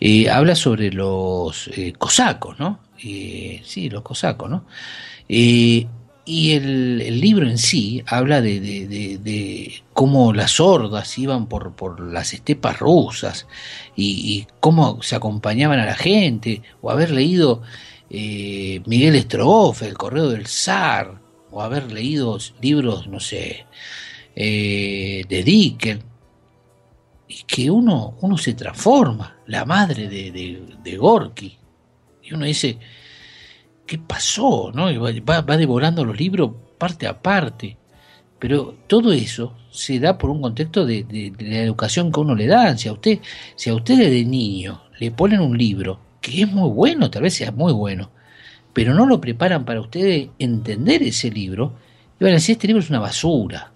Eh, 0.00 0.30
habla 0.30 0.54
sobre 0.54 0.90
los 0.92 1.70
cosacos, 1.98 2.58
¿no? 2.58 2.80
sí, 2.98 3.88
los 3.90 4.02
cosacos, 4.02 4.50
¿no? 4.50 4.64
Y 6.30 6.52
el, 6.52 7.20
libro 7.22 7.48
en 7.48 7.56
sí 7.56 8.02
habla 8.04 8.42
de, 8.42 9.82
cómo 9.94 10.34
las 10.34 10.60
hordas 10.60 11.16
iban 11.16 11.46
por, 11.46 11.74
por 11.74 12.00
las 12.00 12.34
estepas 12.34 12.78
rusas 12.80 13.46
y, 13.96 14.46
cómo 14.60 15.02
se 15.02 15.16
acompañaban 15.16 15.78
a 15.80 15.86
la 15.86 15.94
gente, 15.94 16.60
o 16.82 16.90
haber 16.90 17.12
leído 17.12 17.62
eh, 18.10 18.82
Miguel 18.84 19.18
Strogoff, 19.22 19.80
El 19.80 19.96
Correo 19.96 20.28
del 20.28 20.46
Zar, 20.46 21.18
o 21.50 21.62
haber 21.62 21.90
leído 21.90 22.36
libros, 22.60 23.06
no 23.06 23.20
sé, 23.20 23.64
eh, 24.36 25.24
de 25.26 25.42
Dickens, 25.42 26.04
y 27.26 27.42
que 27.44 27.70
uno, 27.70 28.18
uno 28.20 28.36
se 28.36 28.52
transforma, 28.52 29.38
la 29.46 29.64
madre 29.64 30.10
de, 30.10 30.30
de, 30.84 30.96
Gorky, 30.98 31.56
Y 32.22 32.34
uno 32.34 32.44
dice, 32.44 32.78
¿qué 33.88 33.98
pasó? 33.98 34.70
¿no? 34.72 34.84
va, 35.24 35.40
va 35.40 35.56
devorando 35.56 36.04
los 36.04 36.16
libros 36.16 36.52
parte 36.78 37.08
a 37.08 37.20
parte. 37.20 37.76
Pero 38.38 38.76
todo 38.86 39.12
eso 39.12 39.54
se 39.72 39.98
da 39.98 40.16
por 40.16 40.30
un 40.30 40.40
contexto 40.40 40.86
de, 40.86 41.02
de, 41.02 41.32
la 41.40 41.62
educación 41.62 42.12
que 42.12 42.20
uno 42.20 42.36
le 42.36 42.46
da. 42.46 42.76
Si 42.76 42.88
a 42.88 42.92
usted, 42.92 43.18
si 43.56 43.70
a 43.70 43.74
usted 43.74 43.98
de 43.98 44.24
niño 44.24 44.82
le 45.00 45.10
ponen 45.10 45.40
un 45.40 45.58
libro 45.58 45.98
que 46.20 46.42
es 46.42 46.52
muy 46.52 46.70
bueno, 46.70 47.10
tal 47.10 47.22
vez 47.22 47.34
sea 47.34 47.50
muy 47.50 47.72
bueno, 47.72 48.10
pero 48.72 48.94
no 48.94 49.06
lo 49.06 49.20
preparan 49.20 49.64
para 49.64 49.80
ustedes 49.80 50.28
entender 50.38 51.02
ese 51.02 51.30
libro, 51.30 51.72
y 52.20 52.24
van 52.24 52.32
a 52.32 52.36
decir, 52.36 52.52
este 52.52 52.66
libro 52.66 52.82
es 52.82 52.90
una 52.90 53.00
basura. 53.00 53.72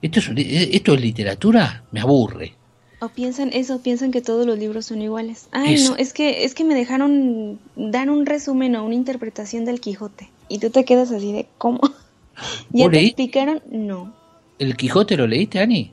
Esto 0.00 0.20
es, 0.20 0.30
esto 0.36 0.94
es 0.94 1.00
literatura, 1.00 1.84
me 1.92 2.00
aburre. 2.00 2.54
O 2.98 3.08
piensan 3.08 3.50
eso, 3.52 3.82
piensan 3.82 4.10
que 4.10 4.22
todos 4.22 4.46
los 4.46 4.58
libros 4.58 4.86
son 4.86 5.02
iguales. 5.02 5.48
Ay, 5.52 5.82
no, 5.84 5.96
es 5.96 6.12
que 6.12 6.44
es 6.44 6.54
que 6.54 6.64
me 6.64 6.74
dejaron 6.74 7.58
dar 7.76 8.08
un 8.08 8.24
resumen 8.24 8.74
o 8.76 8.84
una 8.84 8.94
interpretación 8.94 9.64
del 9.64 9.80
Quijote 9.80 10.30
y 10.48 10.58
tú 10.58 10.70
te 10.70 10.84
quedas 10.84 11.10
así 11.10 11.32
de 11.32 11.46
¿cómo? 11.58 11.80
¿Ya 12.70 12.88
te 12.90 13.04
explicaron? 13.04 13.62
No. 13.70 14.14
¿El 14.58 14.76
Quijote 14.76 15.16
lo 15.16 15.26
leíste, 15.26 15.60
Ani? 15.60 15.92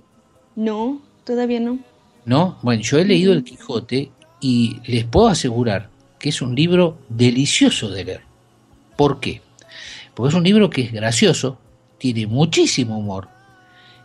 No, 0.55 1.01
todavía 1.25 1.59
no. 1.59 1.79
No, 2.25 2.57
bueno, 2.61 2.81
yo 2.81 2.97
he 2.97 3.05
leído 3.05 3.33
el 3.33 3.43
Quijote 3.43 4.11
y 4.39 4.77
les 4.85 5.03
puedo 5.03 5.27
asegurar 5.27 5.89
que 6.19 6.29
es 6.29 6.41
un 6.41 6.55
libro 6.55 6.97
delicioso 7.09 7.89
de 7.89 8.05
leer. 8.05 8.21
¿Por 8.95 9.19
qué? 9.19 9.41
Porque 10.13 10.29
es 10.29 10.35
un 10.35 10.43
libro 10.43 10.69
que 10.69 10.83
es 10.83 10.93
gracioso, 10.93 11.57
tiene 11.97 12.27
muchísimo 12.27 12.97
humor. 12.97 13.27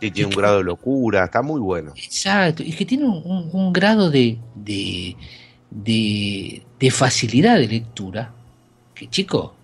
Y 0.01 0.11
tiene 0.11 0.29
un 0.29 0.35
grado 0.35 0.59
de 0.59 0.63
locura, 0.63 1.25
está 1.25 1.41
muy 1.41 1.59
bueno. 1.59 1.93
Exacto, 1.95 2.63
y 2.63 2.71
que 2.71 2.85
tiene 2.85 3.05
un, 3.05 3.73
grado 3.73 4.09
de, 4.09 4.37
de, 4.55 5.15
de, 5.69 6.91
facilidad 6.91 7.57
de 7.57 7.67
lectura 7.67 8.33
que, 8.93 9.09
chico, 9.09 9.55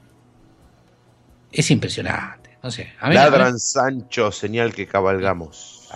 es 1.51 1.71
impresionante. 1.71 2.57
No 2.61 2.71
sé, 2.71 2.89
Ladran 3.01 3.59
Sancho, 3.59 4.31
señal 4.31 4.73
que 4.73 4.87
cabalgamos. 4.87 5.87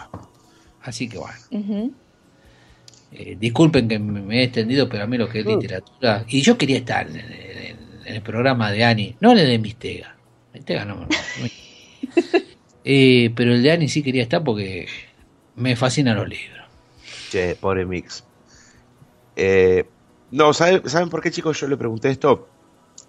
Así 0.82 1.10
que 1.10 1.18
bueno. 1.18 1.92
Eh, 3.12 3.36
disculpen 3.40 3.88
que 3.88 3.98
me 3.98 4.40
he 4.40 4.44
extendido, 4.44 4.88
pero 4.88 5.04
a 5.04 5.08
mí 5.08 5.18
lo 5.18 5.28
que 5.28 5.40
es 5.40 5.46
literatura. 5.46 6.26
Y 6.28 6.42
yo 6.42 6.58
quería 6.58 6.78
estar 6.78 7.08
en, 7.10 7.78
el 8.06 8.22
programa 8.22 8.72
de 8.72 8.84
Ani, 8.84 9.16
no 9.20 9.32
en 9.32 9.40
el 9.40 9.48
de 9.48 9.60
Mistega. 9.60 10.16
Mistega 10.54 10.86
no. 10.86 11.08
Eh, 12.92 13.32
pero 13.36 13.54
el 13.54 13.62
de 13.62 13.72
Ani 13.72 13.88
sí 13.88 14.02
quería 14.02 14.24
estar 14.24 14.44
porque 14.44 14.88
me 15.56 15.76
fascinan 15.76 16.18
los 16.18 16.28
libros. 16.28 16.66
Che, 17.30 17.56
pobre 17.56 17.86
Mix. 17.86 18.24
Eh, 19.36 19.86
no, 20.32 20.54
¿saben, 20.54 20.82
por 21.12 21.22
qué, 21.22 21.30
chicos? 21.30 21.60
Yo 21.60 21.68
le 21.68 21.78
pregunté 21.78 22.10
esto. 22.10 22.48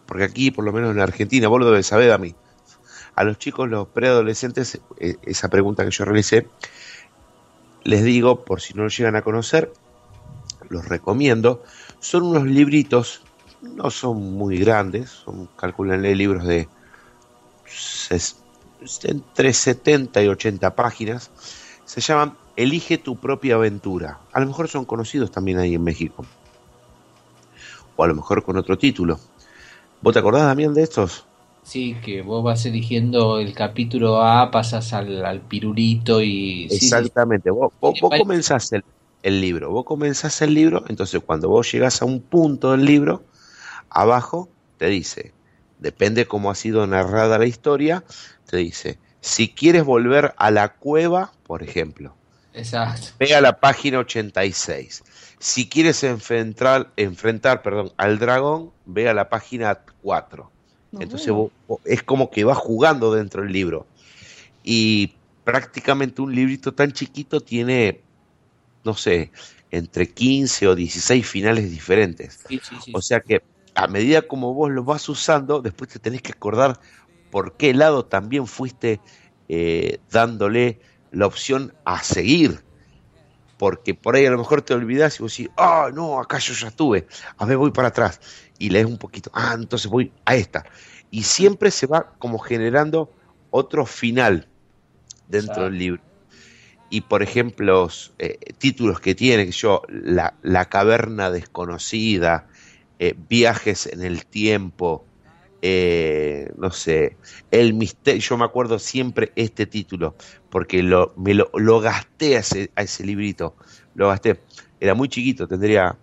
Porque 0.04 0.24
aquí, 0.24 0.50
por 0.50 0.66
lo 0.66 0.72
menos 0.74 0.94
en 0.94 1.00
Argentina, 1.00 1.48
vos 1.48 1.60
lo 1.60 1.70
debes 1.70 1.86
saber 1.86 2.12
a 2.12 2.18
mí. 2.18 2.34
A 3.14 3.24
los 3.24 3.38
chicos, 3.38 3.70
los 3.70 3.88
preadolescentes, 3.88 4.78
esa 4.98 5.48
pregunta 5.48 5.82
que 5.86 5.90
yo 5.92 6.04
realicé, 6.04 6.46
les 7.82 8.04
digo, 8.04 8.44
por 8.44 8.60
si 8.60 8.74
no 8.74 8.82
lo 8.82 8.90
llegan 8.90 9.16
a 9.16 9.22
conocer, 9.22 9.72
los 10.68 10.86
recomiendo. 10.86 11.64
Son 12.00 12.24
unos 12.24 12.44
libritos, 12.44 13.22
no 13.62 13.90
son 13.90 14.34
muy 14.34 14.58
grandes, 14.58 15.08
son, 15.08 15.48
calculanle 15.56 16.14
libros 16.14 16.46
de 16.46 16.68
entre 19.04 19.52
70 19.52 20.22
y 20.22 20.28
80 20.28 20.74
páginas. 20.74 21.30
Se 21.84 22.00
llaman 22.00 22.34
Elige 22.56 22.98
tu 22.98 23.16
propia 23.16 23.54
aventura. 23.54 24.20
A 24.32 24.40
lo 24.40 24.46
mejor 24.46 24.68
son 24.68 24.84
conocidos 24.84 25.30
también 25.30 25.58
ahí 25.58 25.74
en 25.74 25.82
México. 25.82 26.24
O 27.96 28.04
a 28.04 28.06
lo 28.06 28.14
mejor 28.14 28.42
con 28.42 28.56
otro 28.56 28.76
título. 28.76 29.18
¿Vos 30.02 30.12
te 30.12 30.18
acordás, 30.18 30.42
también 30.42 30.74
de 30.74 30.82
estos? 30.82 31.24
Sí, 31.62 31.96
que 32.02 32.22
vos 32.22 32.42
vas 32.42 32.64
eligiendo 32.64 33.38
el 33.38 33.52
capítulo 33.54 34.22
A, 34.22 34.50
pasas 34.50 34.92
al, 34.92 35.40
pirulito 35.42 36.22
y... 36.22 36.64
Exactamente, 36.70 37.50
vos, 37.50 37.72
vos, 37.80 37.94
comenzás 38.00 38.72
el, 38.72 38.84
el 39.22 39.40
libro. 39.40 39.70
Vos 39.70 39.84
comenzás 39.84 40.40
el 40.42 40.54
libro, 40.54 40.84
entonces 40.88 41.20
cuando 41.24 41.48
vos 41.48 41.70
llegas 41.70 42.00
a 42.00 42.06
un 42.06 42.20
punto 42.20 42.72
del 42.72 42.84
libro, 42.84 43.22
abajo 43.90 44.48
te 44.78 44.86
dice, 44.86 45.32
depende 45.78 46.26
cómo 46.26 46.50
ha 46.50 46.54
sido 46.54 46.86
narrada 46.86 47.38
la 47.38 47.46
historia, 47.46 48.04
te 48.50 48.58
dice, 48.58 48.98
si 49.20 49.48
quieres 49.48 49.84
volver 49.84 50.34
a 50.36 50.50
la 50.50 50.74
cueva, 50.74 51.32
por 51.44 51.62
ejemplo, 51.62 52.14
Exacto. 52.52 53.08
ve 53.18 53.34
a 53.34 53.40
la 53.40 53.58
página 53.60 53.98
86. 53.98 55.04
Si 55.38 55.68
quieres 55.68 56.02
enfrentar, 56.04 56.92
enfrentar 56.96 57.62
perdón, 57.62 57.92
al 57.96 58.18
dragón, 58.18 58.72
ve 58.86 59.08
a 59.08 59.14
la 59.14 59.28
página 59.28 59.80
4. 60.02 60.50
Entonces 60.98 61.32
es 61.84 62.02
como 62.02 62.30
que 62.30 62.44
vas 62.44 62.58
jugando 62.58 63.14
dentro 63.14 63.42
del 63.42 63.52
libro. 63.52 63.86
Y 64.64 65.14
prácticamente 65.44 66.20
un 66.20 66.34
librito 66.34 66.74
tan 66.74 66.92
chiquito 66.92 67.40
tiene 67.40 68.00
no 68.84 68.94
sé, 68.94 69.30
entre 69.70 70.10
15 70.10 70.68
o 70.68 70.74
16 70.74 71.26
finales 71.26 71.70
diferentes. 71.70 72.40
o 72.92 73.02
sea 73.02 73.20
que 73.20 73.42
a 73.74 73.86
medida 73.86 74.22
como 74.22 74.52
vos 74.54 74.70
lo 74.70 74.84
vas 74.84 75.08
usando, 75.08 75.62
después 75.62 75.90
te 75.90 75.98
tenés 75.98 76.22
que 76.22 76.32
acordar 76.32 76.80
por 77.30 77.56
qué 77.56 77.74
lado 77.74 78.04
también 78.04 78.46
fuiste 78.46 79.00
eh, 79.48 79.98
dándole 80.10 80.80
la 81.10 81.26
opción 81.26 81.74
a 81.84 82.02
seguir. 82.02 82.62
Porque 83.58 83.94
por 83.94 84.16
ahí 84.16 84.24
a 84.24 84.30
lo 84.30 84.38
mejor 84.38 84.62
te 84.62 84.72
olvidás 84.72 85.18
y 85.18 85.22
vos 85.22 85.36
decís, 85.36 85.50
ah, 85.56 85.90
no, 85.92 86.18
acá 86.18 86.38
yo 86.38 86.54
ya 86.54 86.68
estuve, 86.68 87.06
a 87.36 87.44
ver, 87.44 87.58
voy 87.58 87.70
para 87.70 87.88
atrás. 87.88 88.20
Y 88.58 88.70
lees 88.70 88.86
un 88.86 88.96
poquito, 88.96 89.30
ah, 89.34 89.52
entonces 89.54 89.90
voy 89.90 90.12
a 90.24 90.34
esta. 90.34 90.64
Y 91.10 91.24
siempre 91.24 91.70
se 91.70 91.86
va 91.86 92.14
como 92.18 92.38
generando 92.38 93.12
otro 93.50 93.84
final 93.84 94.48
dentro 95.28 95.64
del 95.64 95.78
libro 95.78 96.02
y 96.90 97.02
por 97.02 97.22
ejemplo 97.22 97.88
eh, 98.18 98.38
títulos 98.58 99.00
que 99.00 99.14
tiene 99.14 99.46
que 99.46 99.52
yo 99.52 99.82
la, 99.88 100.34
la 100.42 100.64
caverna 100.66 101.30
desconocida 101.30 102.48
eh, 102.98 103.14
viajes 103.28 103.86
en 103.86 104.02
el 104.02 104.26
tiempo 104.26 105.06
eh, 105.62 106.50
no 106.56 106.70
sé 106.70 107.16
el 107.50 107.74
misterio 107.74 108.20
yo 108.20 108.38
me 108.38 108.44
acuerdo 108.44 108.78
siempre 108.78 109.32
este 109.36 109.66
título 109.66 110.14
porque 110.48 110.82
lo, 110.82 111.12
me 111.16 111.34
lo, 111.34 111.50
lo 111.54 111.80
gasté 111.80 112.36
a 112.36 112.40
ese, 112.40 112.70
a 112.76 112.82
ese 112.82 113.04
librito 113.04 113.54
lo 113.94 114.08
gasté 114.08 114.40
era 114.80 114.94
muy 114.94 115.08
chiquito 115.08 115.46
tendría 115.46 115.98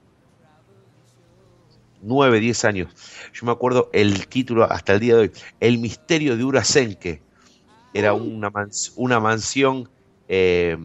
9, 2.01 2.39
10 2.39 2.65
años. 2.65 2.93
Yo 3.33 3.45
me 3.45 3.51
acuerdo 3.51 3.89
el 3.93 4.27
título 4.27 4.63
hasta 4.71 4.93
el 4.93 4.99
día 4.99 5.15
de 5.15 5.21
hoy, 5.21 5.31
El 5.59 5.77
misterio 5.79 6.37
de 6.37 6.43
Urasenke. 6.43 7.21
Era 7.93 8.13
una, 8.13 8.51
una 8.95 9.19
mansión 9.19 9.89
eh, 10.27 10.77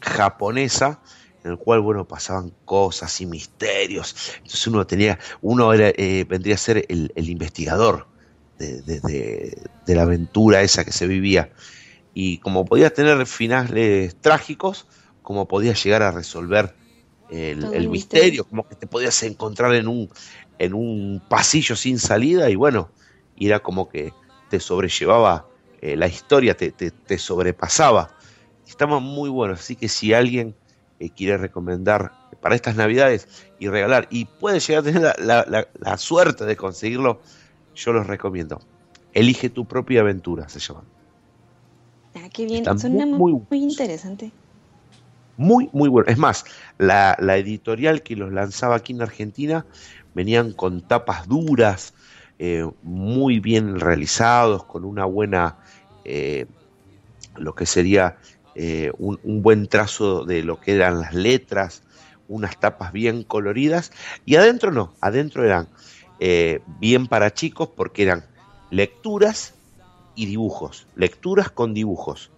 japonesa 0.00 1.00
en 1.44 1.52
el 1.52 1.58
cual 1.58 1.80
bueno 1.80 2.06
pasaban 2.06 2.52
cosas 2.64 3.20
y 3.20 3.26
misterios. 3.26 4.14
Entonces 4.36 4.66
uno 4.66 4.86
tenía 4.86 5.18
uno 5.40 5.72
era, 5.72 5.88
eh, 5.88 6.24
vendría 6.28 6.54
a 6.54 6.58
ser 6.58 6.84
el, 6.88 7.12
investigador 7.16 8.06
de, 8.58 9.62
la 9.86 10.02
aventura 10.02 10.62
esa 10.62 10.84
que 10.84 10.92
se 10.92 11.06
vivía. 11.06 11.50
Y 12.12 12.38
como 12.38 12.64
podía 12.64 12.92
tener 12.92 13.24
finales 13.26 14.16
trágicos 14.20 14.86
como 15.22 15.46
podía 15.46 15.74
llegar 15.74 16.02
a 16.02 16.10
resolver 16.10 16.74
el, 17.30 17.88
misterio, 17.88 18.44
como 18.44 18.68
que 18.68 18.74
te 18.74 18.88
podías 18.88 19.22
encontrar 19.22 19.74
en 19.74 19.86
un 19.86 20.10
en 20.58 20.74
un 20.74 21.22
pasillo 21.28 21.76
sin 21.76 21.98
salida 22.00 22.50
y 22.50 22.56
bueno 22.56 22.90
era 23.38 23.60
como 23.60 23.88
que 23.88 24.12
te 24.50 24.58
sobrellevaba 24.58 25.46
eh, 25.80 25.96
la 25.96 26.08
historia 26.08 26.56
te, 26.56 26.72
te 26.72 27.18
sobrepasaba. 27.18 28.14
Estamos 28.66 29.00
muy 29.02 29.30
buenos, 29.30 29.60
así 29.60 29.76
que 29.76 29.88
si 29.88 30.12
alguien 30.12 30.54
eh, 31.00 31.08
quiere 31.08 31.38
recomendar 31.38 32.12
para 32.42 32.54
estas 32.54 32.76
navidades 32.76 33.26
y 33.58 33.68
regalar, 33.68 34.06
y 34.10 34.26
puede 34.26 34.60
llegar 34.60 34.82
a 34.82 34.84
tener 34.84 35.14
la, 35.18 35.96
suerte 35.96 36.44
de 36.44 36.56
conseguirlo, 36.56 37.22
yo 37.74 37.92
los 37.94 38.06
recomiendo. 38.06 38.60
Elige 39.14 39.48
tu 39.48 39.64
propia 39.64 40.02
aventura, 40.02 40.48
se 40.50 40.60
llama. 40.60 40.82
Ah, 42.14 42.28
qué 42.30 42.44
bien, 42.44 42.64
suena 42.78 43.06
muy, 43.06 43.32
muy, 43.32 43.62
interesante. 43.62 44.30
Muy, 45.38 45.70
muy 45.72 45.88
bueno. 45.88 46.06
Es 46.10 46.18
más, 46.18 46.44
la, 46.76 47.16
editorial 47.36 48.02
que 48.02 48.14
los 48.14 48.30
lanzaba 48.30 48.76
aquí 48.76 48.92
en 48.92 49.00
Argentina 49.00 49.64
venían 50.14 50.52
con 50.52 50.82
tapas 50.82 51.28
duras, 51.28 51.94
eh, 52.38 52.68
muy 52.82 53.40
bien 53.40 53.80
realizados, 53.80 54.64
con 54.64 54.84
una 54.84 55.06
buena, 55.06 55.56
eh, 56.04 56.44
lo 57.36 57.54
que 57.54 57.64
sería 57.64 58.18
eh, 58.54 58.90
un, 58.98 59.42
buen 59.42 59.68
trazo 59.68 60.24
de 60.24 60.42
lo 60.42 60.60
que 60.60 60.74
eran 60.74 61.00
las 61.00 61.14
letras, 61.14 61.82
unas 62.28 62.58
tapas 62.58 62.92
bien 62.92 63.22
coloridas, 63.22 63.92
y 64.24 64.36
adentro 64.36 64.72
no, 64.72 64.94
adentro 65.00 65.44
eran 65.44 65.68
eh, 66.18 66.60
bien 66.78 67.06
para 67.06 67.32
chicos 67.32 67.68
porque 67.76 68.02
eran 68.02 68.24
lecturas 68.70 69.54
y 70.14 70.26
dibujos, 70.26 70.86
lecturas 70.96 71.50
con 71.50 71.74
dibujos. 71.74 72.30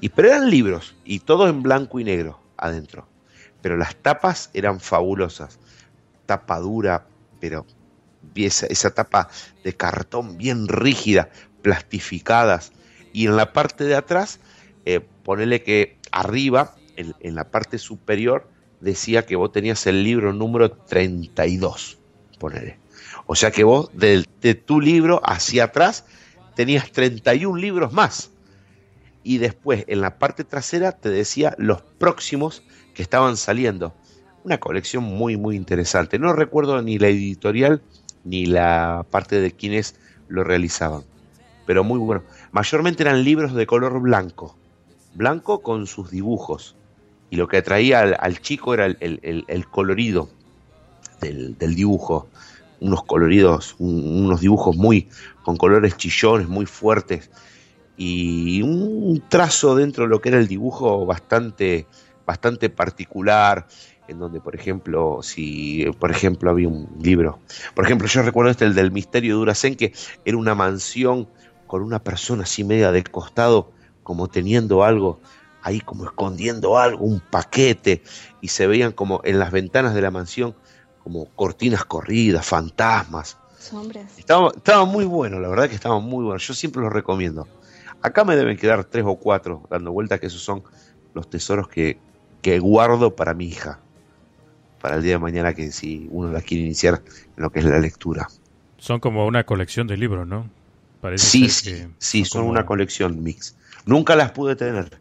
Y, 0.00 0.08
pero 0.08 0.28
eran 0.28 0.50
libros, 0.50 0.96
y 1.04 1.20
todo 1.20 1.48
en 1.48 1.62
blanco 1.62 2.00
y 2.00 2.04
negro 2.04 2.40
adentro. 2.56 3.06
Pero 3.60 3.76
las 3.76 3.94
tapas 3.94 4.50
eran 4.52 4.80
fabulosas. 4.80 5.60
Tapa 6.26 6.58
dura, 6.58 7.06
pero 7.40 7.64
esa, 8.34 8.66
esa 8.66 8.92
tapa 8.92 9.28
de 9.62 9.74
cartón 9.74 10.36
bien 10.36 10.66
rígida, 10.66 11.30
plastificadas, 11.62 12.72
y 13.12 13.26
en 13.26 13.36
la 13.36 13.52
parte 13.52 13.84
de 13.84 13.94
atrás, 13.94 14.40
eh, 14.84 15.00
ponele 15.24 15.62
que 15.62 15.98
arriba, 16.10 16.74
en, 16.96 17.34
la 17.34 17.50
parte 17.50 17.78
superior, 17.78 18.48
decía 18.80 19.24
que 19.24 19.36
vos 19.36 19.52
tenías 19.52 19.86
el 19.86 20.04
libro 20.04 20.32
número 20.32 20.70
32, 20.70 21.98
ponele. 22.38 22.78
O 23.26 23.34
sea 23.34 23.50
que 23.50 23.64
vos 23.64 23.90
de, 23.94 24.24
de 24.40 24.54
tu 24.54 24.80
libro 24.80 25.20
hacia 25.24 25.64
atrás 25.64 26.04
tenías 26.54 26.90
31 26.92 27.56
libros 27.56 27.92
más. 27.92 28.30
Y 29.24 29.38
después 29.38 29.84
en 29.86 30.00
la 30.00 30.18
parte 30.18 30.44
trasera 30.44 30.92
te 30.92 31.08
decía 31.08 31.54
los 31.58 31.82
próximos 31.82 32.62
que 32.94 33.02
estaban 33.02 33.36
saliendo. 33.36 33.94
Una 34.44 34.58
colección 34.58 35.04
muy, 35.04 35.36
muy 35.36 35.56
interesante. 35.56 36.18
No 36.18 36.32
recuerdo 36.32 36.82
ni 36.82 36.98
la 36.98 37.08
editorial 37.08 37.82
ni 38.24 38.46
la 38.46 39.06
parte 39.10 39.40
de 39.40 39.52
quienes 39.52 39.96
lo 40.28 40.44
realizaban. 40.44 41.04
Pero 41.66 41.84
muy 41.84 41.98
bueno. 41.98 42.22
Mayormente 42.50 43.02
eran 43.02 43.24
libros 43.24 43.54
de 43.54 43.66
color 43.66 44.00
blanco. 44.00 44.56
Blanco 45.14 45.62
con 45.62 45.86
sus 45.86 46.10
dibujos. 46.10 46.76
Y 47.30 47.36
lo 47.36 47.48
que 47.48 47.58
atraía 47.58 48.00
al, 48.00 48.40
chico 48.40 48.74
era 48.74 48.86
el, 48.86 49.66
colorido 49.70 50.28
del, 51.20 51.56
dibujo. 51.58 52.28
Unos 52.80 53.04
coloridos, 53.04 53.76
unos 53.78 54.40
dibujos 54.40 54.76
muy 54.76 55.08
con 55.44 55.56
colores 55.56 55.96
chillones, 55.96 56.48
muy 56.48 56.66
fuertes. 56.66 57.30
Y 57.96 58.60
un 58.62 59.22
trazo 59.28 59.74
dentro 59.76 60.04
de 60.04 60.10
lo 60.10 60.20
que 60.20 60.30
era 60.30 60.38
el 60.38 60.48
dibujo 60.48 61.06
bastante, 61.06 61.86
bastante 62.26 62.68
particular 62.70 63.66
en 64.08 64.18
donde, 64.18 64.40
por 64.40 64.54
ejemplo, 64.54 65.20
si, 65.22 65.86
por 65.98 66.10
ejemplo, 66.10 66.50
había 66.50 66.68
un 66.68 66.88
libro, 67.00 67.38
por 67.74 67.84
ejemplo, 67.84 68.06
yo 68.08 68.22
recuerdo 68.22 68.50
este, 68.50 68.64
el 68.64 68.74
del 68.74 68.90
misterio 68.90 69.34
de 69.34 69.38
Duracén, 69.38 69.76
que 69.76 69.92
era 70.24 70.36
una 70.36 70.54
mansión 70.54 71.28
con 71.66 71.82
una 71.82 72.00
persona 72.00 72.42
así 72.42 72.64
media 72.64 72.92
de 72.92 73.02
costado, 73.04 73.70
como 74.02 74.28
teniendo 74.28 74.84
algo, 74.84 75.20
ahí 75.62 75.80
como 75.80 76.04
escondiendo 76.04 76.78
algo, 76.78 77.04
un 77.04 77.20
paquete, 77.20 78.02
y 78.40 78.48
se 78.48 78.66
veían 78.66 78.92
como 78.92 79.20
en 79.24 79.38
las 79.38 79.50
ventanas 79.50 79.94
de 79.94 80.02
la 80.02 80.10
mansión, 80.10 80.54
como 81.02 81.26
cortinas 81.34 81.84
corridas, 81.84 82.46
fantasmas. 82.46 83.38
Sombras. 83.58 84.18
Estaba, 84.18 84.50
estaba 84.56 84.84
muy 84.84 85.04
bueno, 85.04 85.38
la 85.40 85.48
verdad 85.48 85.68
que 85.68 85.74
estaba 85.74 86.00
muy 86.00 86.24
bueno, 86.24 86.38
yo 86.38 86.54
siempre 86.54 86.82
lo 86.82 86.90
recomiendo. 86.90 87.46
Acá 88.00 88.24
me 88.24 88.34
deben 88.34 88.56
quedar 88.56 88.84
tres 88.84 89.04
o 89.06 89.16
cuatro 89.16 89.62
dando 89.70 89.92
vueltas, 89.92 90.18
que 90.18 90.26
esos 90.26 90.42
son 90.42 90.64
los 91.14 91.30
tesoros 91.30 91.68
que, 91.68 91.98
que 92.40 92.58
guardo 92.58 93.14
para 93.14 93.34
mi 93.34 93.46
hija 93.46 93.80
para 94.82 94.96
el 94.96 95.02
día 95.02 95.12
de 95.12 95.18
mañana 95.20 95.54
que 95.54 95.70
si 95.70 96.08
uno 96.10 96.30
la 96.32 96.42
quiere 96.42 96.64
iniciar 96.64 97.02
en 97.36 97.42
lo 97.42 97.50
que 97.50 97.60
es 97.60 97.64
la 97.64 97.78
lectura. 97.78 98.28
Son 98.78 98.98
como 98.98 99.24
una 99.26 99.44
colección 99.44 99.86
de 99.86 99.96
libros, 99.96 100.26
¿no? 100.26 100.50
Parece 101.00 101.24
sí, 101.24 101.48
sí, 101.48 101.86
sí, 101.98 102.24
son, 102.24 102.44
una 102.44 102.66
colección 102.66 103.22
mix. 103.22 103.56
Nunca 103.84 104.16
las 104.16 104.32
pude 104.32 104.56
tener. 104.56 105.00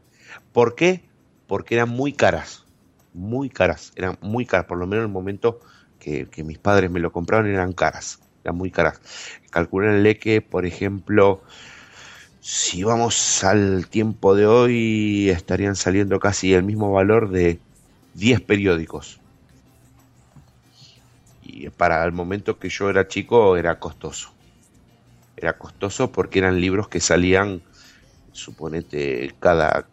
¿Por 0.53 0.75
qué? 0.75 1.03
Porque 1.47 1.75
eran 1.75 1.89
muy 1.89 2.13
caras, 2.13 2.65
muy 3.13 3.49
caras, 3.49 3.91
eran 3.95 4.17
muy 4.21 4.45
caras, 4.45 4.65
por 4.65 4.77
lo 4.77 4.87
menos 4.87 5.03
en 5.03 5.09
el 5.09 5.13
momento 5.13 5.59
que, 5.99 6.27
mis 6.43 6.57
padres 6.57 6.89
me 6.89 6.99
lo 6.99 7.11
compraron 7.11 7.47
eran 7.47 7.73
caras, 7.73 8.19
eran 8.43 8.57
muy 8.57 8.71
caras. 8.71 8.99
Calculenle 9.49 10.17
que, 10.17 10.41
por 10.41 10.65
ejemplo, 10.65 11.41
si 12.39 12.83
vamos 12.83 13.43
al 13.43 13.87
tiempo 13.87 14.35
de 14.35 14.47
hoy, 14.47 15.29
estarían 15.29 15.75
saliendo 15.75 16.19
casi 16.19 16.53
el 16.53 16.63
mismo 16.63 16.91
valor 16.91 17.29
de 17.29 17.59
10 18.15 18.41
periódicos 18.41 19.21
y 21.51 21.69
para 21.69 22.03
el 22.05 22.11
momento 22.11 22.57
que 22.57 22.69
yo 22.69 22.89
era 22.89 23.07
chico 23.07 23.57
era 23.57 23.79
costoso. 23.79 24.31
Era 25.35 25.57
costoso 25.57 26.11
porque 26.11 26.39
eran 26.39 26.61
libros 26.61 26.87
que 26.87 26.99
salían, 26.99 27.61
suponete, 28.31 29.33
cada 29.39 29.87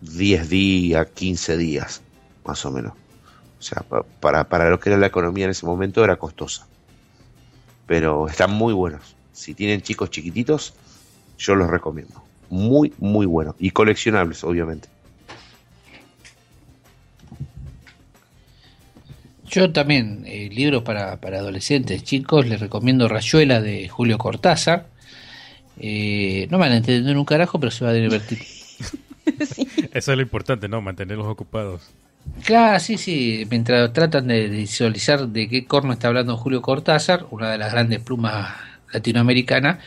10 0.00 0.48
días, 0.48 1.06
15 1.14 1.56
días, 1.56 2.02
más 2.44 2.64
o 2.64 2.70
menos. 2.70 2.92
O 3.58 3.62
sea, 3.62 3.84
para, 4.20 4.48
para 4.48 4.70
lo 4.70 4.80
que 4.80 4.90
era 4.90 4.98
la 4.98 5.06
economía 5.06 5.44
en 5.44 5.50
ese 5.50 5.66
momento 5.66 6.02
era 6.02 6.16
costosa. 6.16 6.66
Pero 7.86 8.28
están 8.28 8.52
muy 8.52 8.72
buenos. 8.72 9.16
Si 9.32 9.54
tienen 9.54 9.82
chicos 9.82 10.10
chiquititos, 10.10 10.74
yo 11.38 11.54
los 11.54 11.68
recomiendo. 11.68 12.22
Muy, 12.48 12.92
muy 12.98 13.26
buenos. 13.26 13.54
Y 13.58 13.70
coleccionables, 13.70 14.44
obviamente. 14.44 14.88
Yo 19.50 19.72
también, 19.72 20.22
eh, 20.26 20.48
libros 20.52 20.84
para, 20.84 21.12
adolescentes, 21.12 22.04
chicos, 22.04 22.46
les 22.46 22.60
recomiendo 22.60 23.08
Rayuela 23.08 23.60
de 23.60 23.88
Julio 23.88 24.16
Cortázar. 24.16 24.86
Eh, 25.82 26.46
no 26.50 26.58
van 26.58 26.72
a 26.72 26.76
entender 26.76 27.16
un 27.16 27.24
carajo, 27.24 27.58
pero 27.58 27.70
se 27.70 27.84
va 27.84 27.90
a 27.90 27.94
divertir. 27.94 28.38
Eso 29.92 30.12
es 30.12 30.16
lo 30.16 30.22
importante, 30.22 30.68
¿no? 30.68 30.82
Mantenerlos 30.82 31.26
ocupados. 31.26 31.90
Claro, 32.44 32.78
sí, 32.80 32.98
sí. 32.98 33.46
Mientras 33.50 33.90
tratan 33.94 34.28
de 34.28 34.48
visualizar 34.48 35.26
de 35.26 35.48
qué 35.48 35.64
corno 35.64 35.94
está 35.94 36.08
hablando 36.08 36.36
Julio 36.36 36.60
Cortázar, 36.60 37.26
una 37.30 37.50
de 37.50 37.58
las 37.58 37.72
grandes 37.72 38.00
plumas 38.00 38.54
latinoamericanas, 38.92 39.78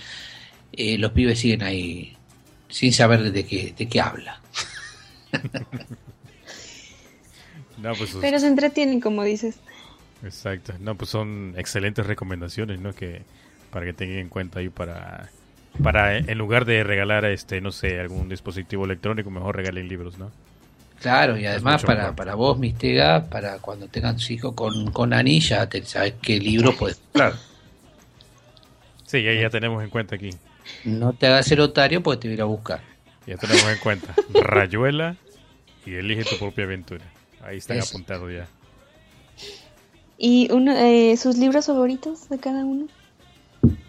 eh, 0.71 0.97
los 0.97 1.11
pibes 1.11 1.39
siguen 1.39 1.61
ahí 1.61 2.17
sin 2.69 2.91
saber 2.91 3.31
de 3.31 3.45
qué, 3.45 3.73
de 3.77 3.87
qué 3.87 4.01
habla. 4.01 4.41
Pues, 7.97 8.15
Pero 8.21 8.39
se 8.39 8.47
entretienen, 8.47 9.01
como 9.01 9.25
dices. 9.25 9.57
Exacto. 10.23 10.73
No, 10.79 10.95
pues 10.95 11.09
son 11.09 11.53
excelentes 11.57 12.05
recomendaciones, 12.05 12.79
¿no? 12.79 12.93
Que 12.93 13.23
para 13.71 13.85
que 13.85 13.91
tengan 13.91 14.19
en 14.19 14.29
cuenta 14.29 14.59
ahí 14.59 14.69
para 14.69 15.29
para 15.82 16.17
en 16.17 16.38
lugar 16.38 16.65
de 16.65 16.84
regalar 16.84 17.26
este 17.26 17.61
no 17.61 17.71
sé 17.71 17.99
algún 17.99 18.30
dispositivo 18.30 18.86
electrónico 18.86 19.32
mejor 19.32 19.55
regalen 19.55 19.88
libros 19.88 20.19
no 20.19 20.32
claro 20.99 21.38
y 21.38 21.45
además 21.45 21.84
para, 21.84 22.15
para 22.15 22.36
vos 22.36 22.59
mistega 22.59 23.26
para 23.26 23.57
cuando 23.57 23.88
tengan 23.88 24.19
su 24.19 24.34
hijo 24.34 24.53
con, 24.53 24.91
con 24.91 25.13
anilla 25.13 25.67
te 25.67 25.84
sabes 25.84 26.13
qué 26.21 26.39
libro 26.39 26.76
puedes 26.80 26.97
comprar 26.97 27.34
sí 29.05 29.24
ya, 29.24 29.34
ya 29.34 29.49
tenemos 29.49 29.84
en 29.84 29.89
cuenta 29.89 30.15
aquí. 30.15 30.32
No 30.84 31.13
te 31.13 31.28
hagas 31.28 31.51
el 31.51 31.59
otario 31.59 32.01
porque 32.01 32.21
te 32.21 32.28
voy 32.28 32.34
a 32.34 32.36
ir 32.36 32.41
a 32.41 32.45
buscar. 32.45 32.82
Ya 33.28 33.38
tenemos 33.38 33.65
en 33.65 33.78
cuenta. 33.80 34.15
Rayuela 34.34 35.15
y 35.86 35.93
elige 35.93 36.24
tu 36.24 36.38
propia 36.38 36.65
aventura. 36.65 37.05
Ahí 37.43 37.57
están 37.57 37.80
apuntados 37.80 38.32
ya. 38.32 38.47
¿Y 40.17 40.51
uno, 40.51 40.71
eh, 40.76 41.17
sus 41.17 41.38
libros 41.38 41.65
favoritos 41.65 42.30
de 42.30 42.39
cada 42.39 42.63
uno? 42.63 42.88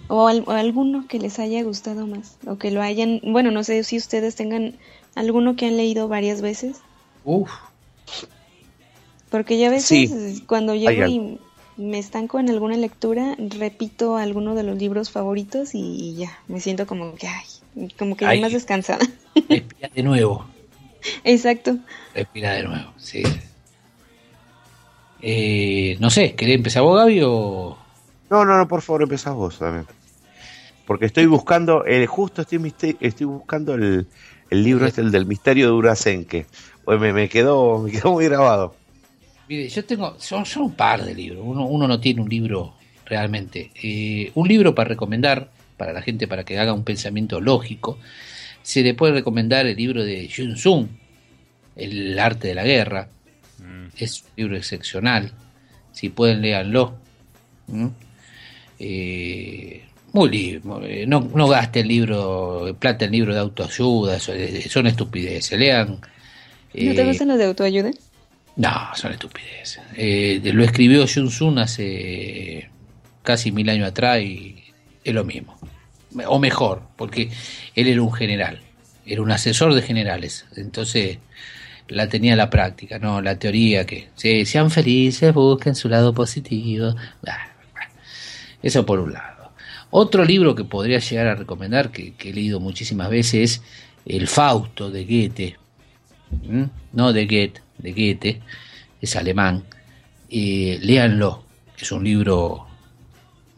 O, 0.08 0.28
alguno 0.28 1.06
que 1.08 1.18
les 1.18 1.38
haya 1.38 1.62
gustado 1.62 2.06
más. 2.06 2.36
O 2.46 2.56
que 2.56 2.70
lo 2.70 2.82
hayan. 2.82 3.20
Bueno, 3.24 3.50
no 3.50 3.64
sé 3.64 3.82
si 3.84 3.96
ustedes 3.96 4.36
tengan 4.36 4.74
alguno 5.14 5.56
que 5.56 5.66
han 5.66 5.76
leído 5.76 6.08
varias 6.08 6.40
veces. 6.40 6.80
Uf. 7.24 7.50
Porque 9.30 9.58
ya 9.58 9.68
a 9.68 9.70
veces 9.70 10.42
cuando 10.46 10.74
llego 10.74 11.06
y 11.06 11.38
me 11.76 11.98
estanco 11.98 12.38
en 12.38 12.50
alguna 12.50 12.76
lectura, 12.76 13.34
repito 13.38 14.16
alguno 14.16 14.54
de 14.54 14.62
los 14.62 14.78
libros 14.78 15.10
favoritos 15.10 15.70
y 15.74 16.14
ya, 16.14 16.38
me 16.46 16.60
siento 16.60 16.86
como 16.86 17.14
que, 17.16 17.26
ay, 17.26 17.90
como 17.98 18.16
que 18.16 18.26
más 18.40 18.52
descansada. 18.52 19.04
de 19.94 20.02
nuevo. 20.02 20.46
Exacto. 21.24 21.78
Respira 22.14 22.52
de 22.52 22.62
nuevo, 22.62 22.92
sí. 22.96 23.22
Eh, 25.20 25.96
no 26.00 26.10
sé, 26.10 26.34
¿querés 26.34 26.56
empezar 26.56 26.82
vos, 26.82 26.98
Gaby, 26.98 27.22
o...? 27.22 27.83
No, 28.34 28.44
no, 28.44 28.58
no, 28.58 28.66
por 28.66 28.82
favor, 28.82 29.02
empezás 29.02 29.32
vos 29.32 29.60
también. 29.60 29.86
Porque 30.88 31.06
estoy 31.06 31.26
buscando, 31.26 31.86
eh, 31.86 32.04
justo 32.04 32.42
estoy, 32.42 32.96
estoy 32.98 33.26
buscando 33.26 33.74
el, 33.74 34.08
libro 34.50 34.86
este, 34.86 35.02
el 35.02 35.12
del 35.12 35.24
misterio 35.24 35.66
de 35.66 35.72
Urasenque. 35.72 36.46
Pues 36.84 36.98
me, 36.98 37.12
me, 37.12 37.28
quedó, 37.28 37.78
me 37.78 37.92
quedó 37.92 38.10
muy 38.10 38.24
grabado. 38.24 38.74
Mire, 39.48 39.68
yo 39.68 39.84
tengo, 39.84 40.16
son, 40.18 40.44
son 40.46 40.64
un 40.64 40.72
par 40.72 41.04
de 41.04 41.14
libros, 41.14 41.44
uno, 41.46 41.64
uno 41.66 41.86
no 41.86 42.00
tiene 42.00 42.22
un 42.22 42.28
libro 42.28 42.74
realmente. 43.06 43.70
Eh, 43.80 44.32
un 44.34 44.48
libro 44.48 44.74
para 44.74 44.88
recomendar, 44.88 45.48
para 45.76 45.92
la 45.92 46.02
gente, 46.02 46.26
para 46.26 46.42
que 46.42 46.58
haga 46.58 46.72
un 46.72 46.82
pensamiento 46.82 47.40
lógico, 47.40 48.00
se 48.62 48.82
le 48.82 48.94
puede 48.94 49.12
recomendar 49.12 49.64
el 49.66 49.76
libro 49.76 50.02
de 50.02 50.26
Yun 50.26 50.56
Sun, 50.56 50.98
El 51.76 52.18
arte 52.18 52.48
de 52.48 52.54
la 52.56 52.64
guerra. 52.64 53.08
Mm. 53.60 53.90
Es 53.96 54.22
un 54.22 54.30
libro 54.34 54.56
excepcional. 54.56 55.30
Si 55.92 56.08
pueden, 56.08 56.42
léanlo. 56.42 56.96
¿Mm? 57.68 57.86
Eh, 58.78 59.82
muy 60.12 60.60
eh, 60.84 61.04
no, 61.06 61.28
no 61.34 61.48
gaste 61.48 61.80
el 61.80 61.88
libro, 61.88 62.76
plata 62.78 63.04
el 63.04 63.10
libro 63.10 63.34
de 63.34 63.40
autoayuda, 63.40 64.18
son 64.20 64.86
estupideces. 64.86 65.58
Lean. 65.58 65.88
¿No 65.90 66.00
te 66.72 67.02
eh, 67.02 67.04
gustan 67.04 67.28
los 67.28 67.38
de 67.38 67.44
autoayuda? 67.44 67.90
No, 68.56 68.70
son 68.94 69.12
estupideces. 69.12 69.80
lo 70.54 70.64
escribió 70.64 71.04
Yun 71.06 71.30
Sun 71.30 71.58
hace 71.58 72.68
casi 73.22 73.50
mil 73.50 73.68
años 73.68 73.88
atrás 73.88 74.20
y 74.20 74.62
es 75.02 75.14
lo 75.14 75.24
mismo 75.24 75.58
o 76.26 76.38
mejor, 76.38 76.82
porque 76.96 77.30
él 77.74 77.88
era 77.88 78.02
un 78.02 78.12
general, 78.12 78.60
era 79.06 79.22
un 79.22 79.30
asesor 79.30 79.74
de 79.74 79.82
generales, 79.82 80.46
entonces 80.56 81.18
la 81.88 82.08
tenía 82.08 82.36
la 82.36 82.48
práctica, 82.50 82.98
no 82.98 83.20
la 83.20 83.38
teoría 83.38 83.84
que 83.84 84.08
sean 84.16 84.70
felices, 84.70 85.34
busquen 85.34 85.74
su 85.74 85.88
lado 85.88 86.14
positivo. 86.14 86.94
Eso 88.64 88.86
por 88.86 88.98
un 88.98 89.12
lado. 89.12 89.52
Otro 89.90 90.24
libro 90.24 90.54
que 90.54 90.64
podría 90.64 90.98
llegar 90.98 91.26
a 91.26 91.34
recomendar, 91.34 91.90
que, 91.90 92.14
he 92.18 92.32
leído 92.32 92.60
muchísimas 92.60 93.10
veces, 93.10 93.34
es 93.34 93.62
El 94.06 94.26
Fausto 94.26 94.90
de 94.90 95.04
Goethe. 95.04 95.58
No 96.94 97.12
de 97.12 97.26
Goethe, 97.26 97.60
de 97.76 97.92
Goethe, 97.92 98.40
es 99.02 99.16
alemán. 99.16 99.64
Eh, 100.30 100.78
léanlo, 100.80 101.44
es 101.78 101.92
un 101.92 102.04
libro 102.04 102.66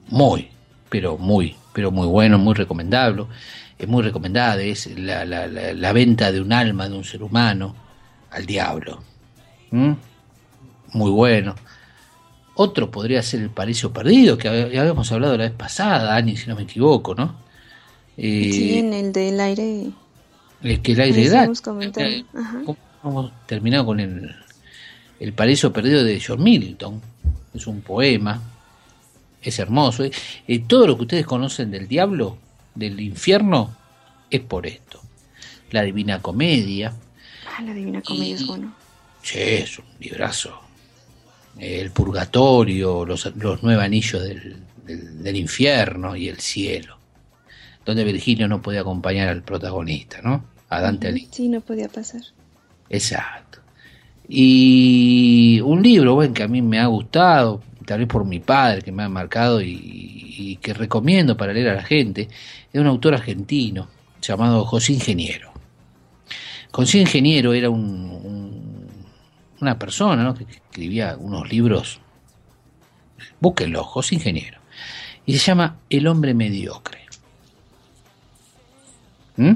muy, 0.08 0.48
pero 0.88 1.16
muy, 1.16 1.54
pero 1.72 1.92
muy 1.92 2.08
bueno, 2.08 2.36
muy 2.36 2.54
recomendable. 2.54 3.26
Es 3.78 3.86
muy 3.86 4.02
recomendada, 4.02 4.60
es 4.60 4.88
la, 4.98 5.24
la, 5.24 5.92
venta 5.92 6.32
de 6.32 6.40
un 6.40 6.52
alma 6.52 6.88
de 6.88 6.96
un 6.96 7.04
ser 7.04 7.22
humano 7.22 7.76
al 8.32 8.44
diablo. 8.44 9.04
Muy 9.70 11.10
bueno. 11.12 11.54
Otro 12.56 12.90
podría 12.90 13.22
ser 13.22 13.42
el 13.42 13.50
Paraíso 13.50 13.92
Perdido, 13.92 14.36
que 14.36 14.48
habíamos 14.48 15.12
hablado 15.12 15.36
la 15.36 15.44
vez 15.44 15.52
pasada, 15.52 16.16
Ani, 16.16 16.36
si 16.36 16.48
no 16.48 16.56
me 16.56 16.62
equivoco, 16.62 17.14
¿no? 17.14 17.36
Eh, 18.16 18.50
sí, 18.52 18.78
en 18.78 18.92
el 18.92 19.12
del 19.12 19.38
aire. 19.38 19.90
El 20.62 20.82
que 20.82 20.92
el 20.92 21.00
aire 21.00 21.28
da. 21.28 21.44
Hemos 21.44 23.32
terminado 23.46 23.86
con 23.86 24.00
el, 24.00 24.34
el 25.20 25.32
Paraíso 25.32 25.72
Perdido 25.72 26.02
de 26.02 26.20
John 26.26 26.42
Milton. 26.42 27.00
Es 27.54 27.66
un 27.66 27.82
poema 27.82 28.42
es 29.48 29.58
hermoso. 29.58 30.04
Y 30.46 30.58
todo 30.60 30.86
lo 30.86 30.96
que 30.96 31.02
ustedes 31.02 31.26
conocen 31.26 31.70
del 31.70 31.88
diablo, 31.88 32.38
del 32.74 33.00
infierno, 33.00 33.76
es 34.30 34.40
por 34.40 34.66
esto. 34.66 35.00
La 35.70 35.82
Divina 35.82 36.20
Comedia. 36.20 36.92
Ah, 37.56 37.62
la 37.62 37.72
Divina 37.72 38.02
Comedia 38.02 38.34
es 38.34 38.46
bueno. 38.46 38.74
Sí, 39.22 39.38
es 39.38 39.78
un 39.78 39.84
librazo. 40.00 40.60
El 41.58 41.90
Purgatorio, 41.90 43.04
los, 43.04 43.34
los 43.36 43.62
nueve 43.62 43.82
anillos 43.82 44.22
del, 44.22 44.56
del, 44.84 45.36
infierno 45.36 46.16
y 46.16 46.28
el 46.28 46.38
cielo. 46.38 46.98
Donde 47.84 48.04
Virgilio 48.04 48.48
no 48.48 48.60
podía 48.60 48.80
acompañar 48.80 49.28
al 49.28 49.42
protagonista, 49.42 50.20
¿no? 50.22 50.44
A 50.68 50.80
Dante 50.80 51.08
Alighieri. 51.08 51.34
Sí, 51.34 51.48
no 51.48 51.60
podía 51.60 51.88
pasar. 51.88 52.22
Exacto. 52.90 53.60
Y 54.28 55.60
un 55.60 55.82
libro, 55.82 56.14
bueno, 56.14 56.34
que 56.34 56.42
a 56.42 56.48
mí 56.48 56.62
me 56.62 56.80
ha 56.80 56.86
gustado, 56.86 57.62
tal 57.84 58.00
vez 58.00 58.08
por 58.08 58.24
mi 58.24 58.40
padre 58.40 58.82
que 58.82 58.92
me 58.92 59.04
ha 59.04 59.08
marcado 59.08 59.60
y, 59.62 60.58
que 60.60 60.74
recomiendo 60.74 61.36
para 61.36 61.52
leer 61.52 61.68
a 61.68 61.74
la 61.74 61.82
gente, 61.82 62.28
es 62.72 62.80
un 62.80 62.86
autor 62.86 63.14
argentino 63.14 63.88
llamado 64.20 64.64
José 64.64 64.92
Ingeniero. 64.92 65.52
José 66.72 66.98
Ingeniero 66.98 67.54
era 67.54 67.70
un, 67.70 68.55
una 69.60 69.78
persona 69.78 70.34
que 70.34 70.44
escribía 70.44 71.16
unos 71.18 71.50
libros, 71.50 72.00
búsquenlo, 73.40 73.84
José 73.84 74.16
Ingeniero, 74.16 74.60
y 75.24 75.32
se 75.32 75.38
llama 75.38 75.76
El 75.90 76.06
hombre 76.06 76.34
mediocre. 76.34 77.00
¿Mm? 79.36 79.52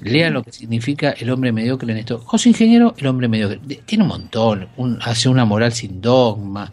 Lean 0.00 0.32
lo 0.32 0.42
que 0.42 0.52
significa 0.52 1.10
el 1.10 1.28
hombre 1.30 1.52
mediocre 1.52 1.92
en 1.92 1.98
esto. 1.98 2.18
José 2.24 2.48
Ingeniero, 2.48 2.94
el 2.96 3.06
hombre 3.06 3.28
mediocre. 3.28 3.58
Tiene 3.84 4.04
un 4.04 4.08
montón, 4.08 4.68
hace 5.02 5.28
una 5.28 5.44
moral 5.44 5.72
sin 5.72 6.00
dogma, 6.00 6.72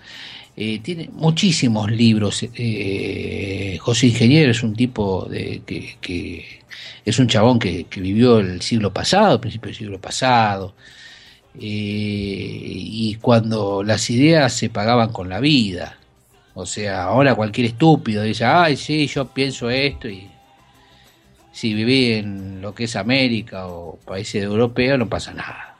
eh, 0.61 0.79
tiene 0.79 1.09
muchísimos 1.13 1.89
libros. 1.89 2.45
Eh, 2.53 3.77
José 3.79 4.07
Ingeniero 4.07 4.51
es 4.51 4.61
un 4.61 4.75
tipo 4.75 5.25
de, 5.29 5.61
que, 5.65 6.59
es 7.05 7.17
un 7.17 7.27
chabón 7.27 7.59
que, 7.59 7.85
vivió 7.95 8.39
el 8.39 8.61
siglo 8.61 8.91
pasado, 8.93 9.39
principio 9.39 9.67
del 9.67 9.77
siglo 9.77 10.01
pasado, 10.01 10.75
eh, 11.61 11.61
y 11.61 13.15
cuando 13.15 13.83
las 13.83 14.09
ideas 14.09 14.53
se 14.53 14.69
pagaban 14.69 15.11
con 15.11 15.29
la 15.29 15.39
vida. 15.39 15.97
O 16.53 16.65
sea, 16.65 17.03
ahora 17.03 17.35
cualquier 17.35 17.67
estúpido 17.67 18.23
dice, 18.23 18.45
ay, 18.45 18.75
sí, 18.75 19.07
yo 19.07 19.27
pienso 19.27 19.69
esto 19.69 20.09
y 20.09 20.29
si 21.51 21.73
viví 21.73 22.13
en 22.13 22.61
lo 22.61 22.73
que 22.73 22.85
es 22.85 22.95
América 22.95 23.67
o 23.67 23.97
países 24.05 24.43
europeos 24.43 24.97
no 24.99 25.09
pasa 25.09 25.33
nada. 25.33 25.75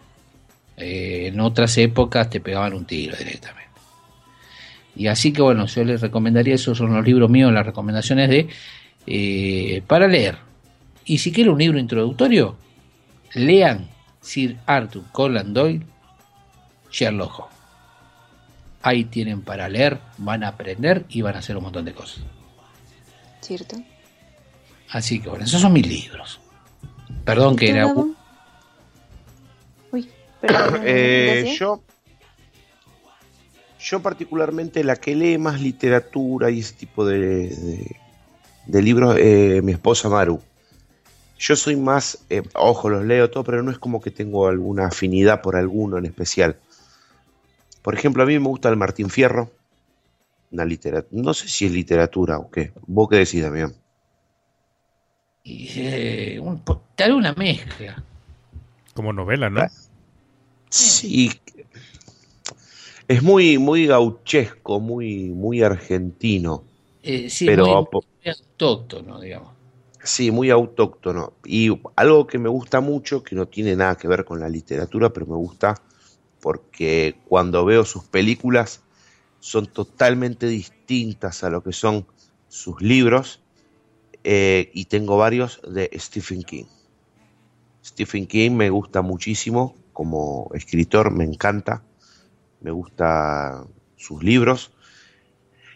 en 0.78 1.40
otras 1.40 1.78
épocas 1.78 2.30
te 2.30 2.40
pegaban 2.40 2.74
un 2.74 2.86
tiro 2.86 3.16
directamente. 3.18 3.70
Y 4.96 5.08
así 5.08 5.32
que 5.32 5.42
bueno, 5.42 5.66
yo 5.66 5.84
les 5.84 6.02
recomendaría, 6.02 6.56
esos 6.56 6.78
son 6.78 6.94
los 6.94 7.06
libros 7.06 7.30
míos, 7.30 7.54
las 7.54 7.66
recomendaciones 7.66 8.30
de 8.30 8.50
eh, 9.08 9.82
para 9.88 10.08
leer. 10.08 10.38
Y 11.06 11.20
si 11.20 11.32
quieren 11.32 11.54
un 11.54 11.60
libro 11.60 11.80
introductorio, 11.80 12.58
lean 13.34 13.88
Sir 14.22 14.58
Arthur 14.66 15.04
Conan 15.12 15.54
Doyle, 15.54 15.86
Sherlock 16.92 17.40
Holmes. 17.40 17.56
Ahí 18.82 19.06
tienen 19.06 19.42
para 19.42 19.68
leer, 19.68 20.00
van 20.18 20.44
a 20.44 20.50
aprender 20.50 21.06
y 21.10 21.22
van 21.22 21.36
a 21.36 21.40
hacer 21.40 21.58
un 21.58 21.64
montón 21.64 21.86
de 21.86 21.94
cosas. 21.94 22.24
Cierto. 23.42 23.78
Así 24.90 25.20
que 25.20 25.30
bueno, 25.30 25.46
esos 25.46 25.62
son 25.62 25.74
mis 25.74 25.88
libros. 25.88 26.40
Perdón 27.26 27.56
que 27.56 27.70
era... 27.70 27.88
Uy, 29.92 30.10
perdón. 30.42 30.82
eh, 30.86 31.56
yo 31.60 31.84
yo 33.80 34.02
particularmente 34.02 34.84
la 34.84 34.98
que 34.98 35.16
lee 35.16 35.38
más 35.38 35.62
literatura 35.62 36.52
y 36.52 36.60
ese 36.60 36.74
tipo 36.74 37.06
de, 37.06 37.96
de, 38.66 38.82
libros, 38.82 39.16
eh, 39.18 39.62
mi 39.64 39.72
esposa 39.72 40.10
Maru. 40.10 40.42
Yo 41.40 41.56
soy 41.56 41.78
más, 41.78 42.26
eh, 42.30 42.44
ojo, 42.54 42.90
los 42.90 43.06
leo 43.06 43.30
todo, 43.32 43.46
pero 43.46 43.64
no 43.64 43.72
es 43.72 43.80
como 43.80 44.02
que 44.02 44.12
tengo 44.12 44.48
alguna 44.48 44.88
afinidad 44.88 45.42
por 45.42 45.56
alguno 45.56 45.98
en 45.98 46.06
especial. 46.06 46.58
Por 47.82 47.96
ejemplo, 47.96 48.24
a 48.24 48.26
mí 48.26 48.38
me 48.38 48.48
gusta 48.48 48.68
el 48.68 48.76
Martín 48.76 49.10
Fierro, 49.10 49.50
una 50.52 50.66
literatura, 50.66 51.22
no 51.24 51.34
sé 51.34 51.48
si 51.48 51.66
es 51.66 51.72
literatura 51.72 52.38
o 52.40 52.52
qué. 52.52 52.74
¿Vos 52.86 53.08
qué 53.08 53.16
decís, 53.16 53.42
Damián? 53.42 53.74
Eh, 55.46 56.42
tal 56.96 57.14
una 57.14 57.34
mezcla. 57.34 58.04
Como 58.94 59.14
novela, 59.14 59.50
¿no? 59.50 59.62
Sí, 60.70 61.32
es 63.08 63.24
muy, 63.24 63.58
muy 63.58 63.88
gauchesco, 63.88 64.82
muy, 64.82 65.30
muy 65.30 65.64
argentino. 65.64 66.66
Eh, 67.02 67.30
sí, 67.30 67.46
pero, 67.46 67.66
muy, 67.66 68.30
autóctono, 68.30 69.22
digamos. 69.22 69.59
Sí, 70.04 70.32
muy 70.32 70.50
autóctono. 70.50 71.34
Y 71.44 71.70
algo 71.96 72.26
que 72.28 72.40
me 72.40 72.50
gusta 72.50 72.80
mucho, 72.80 73.24
que 73.24 73.36
no 73.36 73.48
tiene 73.48 73.76
nada 73.76 73.96
que 73.96 74.08
ver 74.08 74.26
con 74.26 74.40
la 74.40 74.50
literatura, 74.50 75.12
pero 75.12 75.26
me 75.26 75.36
gusta 75.36 75.76
porque 76.42 77.20
cuando 77.28 77.66
veo 77.66 77.84
sus 77.84 78.06
películas 78.06 78.82
son 79.42 79.68
totalmente 79.68 80.48
distintas 80.48 81.44
a 81.44 81.50
lo 81.50 81.62
que 81.62 81.74
son 81.74 82.08
sus 82.48 82.82
libros. 82.82 83.42
Eh, 84.24 84.72
y 84.74 84.86
tengo 84.86 85.18
varios 85.18 85.62
de 85.68 85.90
Stephen 85.96 86.44
King. 86.44 86.66
Stephen 87.84 88.28
King 88.28 88.52
me 88.52 88.70
gusta 88.70 89.02
muchísimo 89.02 89.76
como 89.94 90.50
escritor, 90.54 91.12
me 91.12 91.24
encanta 91.26 91.84
me 92.62 92.72
gusta 92.72 93.66
sus 93.96 94.24
libros. 94.24 94.72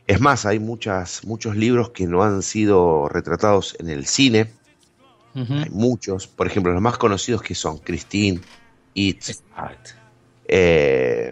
Es 0.07 0.19
más, 0.19 0.45
hay 0.45 0.59
muchas, 0.59 1.25
muchos 1.25 1.55
libros 1.55 1.91
que 1.91 2.05
no 2.05 2.23
han 2.23 2.41
sido 2.41 3.07
retratados 3.07 3.75
en 3.79 3.89
el 3.89 4.05
cine. 4.05 4.51
Hay 5.35 5.69
muchos, 5.71 6.27
por 6.27 6.45
ejemplo, 6.45 6.71
los 6.73 6.81
más 6.81 6.97
conocidos 6.97 7.41
que 7.41 7.55
son 7.55 7.79
Christine, 7.79 8.39
It, 8.93 9.23
eh, 10.47 11.31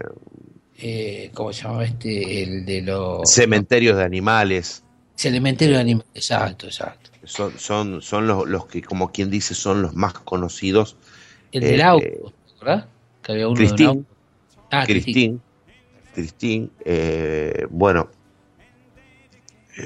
eh, 0.78 1.30
¿cómo 1.32 1.52
se 1.52 1.62
llama 1.62 1.84
este? 1.84 2.42
El 2.42 2.66
de 2.66 2.82
los 2.82 3.30
cementerios 3.30 3.96
de 3.96 4.02
animales. 4.02 4.82
Cementerio 5.14 5.76
de 5.76 5.80
animales, 5.80 6.10
exacto, 6.14 6.66
exacto. 6.66 7.10
Son, 7.22 7.56
son, 7.56 8.02
son 8.02 8.26
los, 8.26 8.48
los, 8.48 8.66
que, 8.66 8.82
como 8.82 9.12
quien 9.12 9.30
dice, 9.30 9.54
son 9.54 9.82
los 9.82 9.94
más 9.94 10.14
conocidos. 10.14 10.96
El 11.52 11.60
del 11.62 11.80
eh, 11.80 11.84
auto, 11.84 12.32
¿verdad? 12.60 12.88
Que 13.22 13.32
había 13.32 13.46
uno 13.46 13.56
Christine, 13.56 14.04
Ah, 14.72 14.84
Christine. 14.86 15.38
Christine, 16.14 16.70
eh, 16.84 17.66
bueno, 17.70 18.08
eh, 18.10 18.21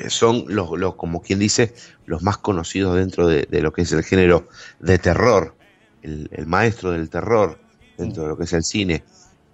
son 0.09 0.45
los, 0.49 0.95
como 0.97 1.22
quien 1.22 1.39
dice, 1.39 1.74
los 2.07 2.22
más 2.22 2.39
conocidos 2.39 2.97
dentro 2.97 3.26
de, 3.26 3.47
lo 3.61 3.72
que 3.72 3.82
es 3.82 3.93
el 3.93 4.03
género 4.03 4.49
de 4.80 4.99
terror, 4.99 5.55
el, 6.03 6.47
maestro 6.47 6.93
del 6.93 7.09
terror 7.09 7.59
dentro 7.97 8.24
de 8.24 8.28
lo 8.28 8.37
que 8.37 8.45
es 8.45 8.53
el 8.53 8.64
cine, 8.64 9.05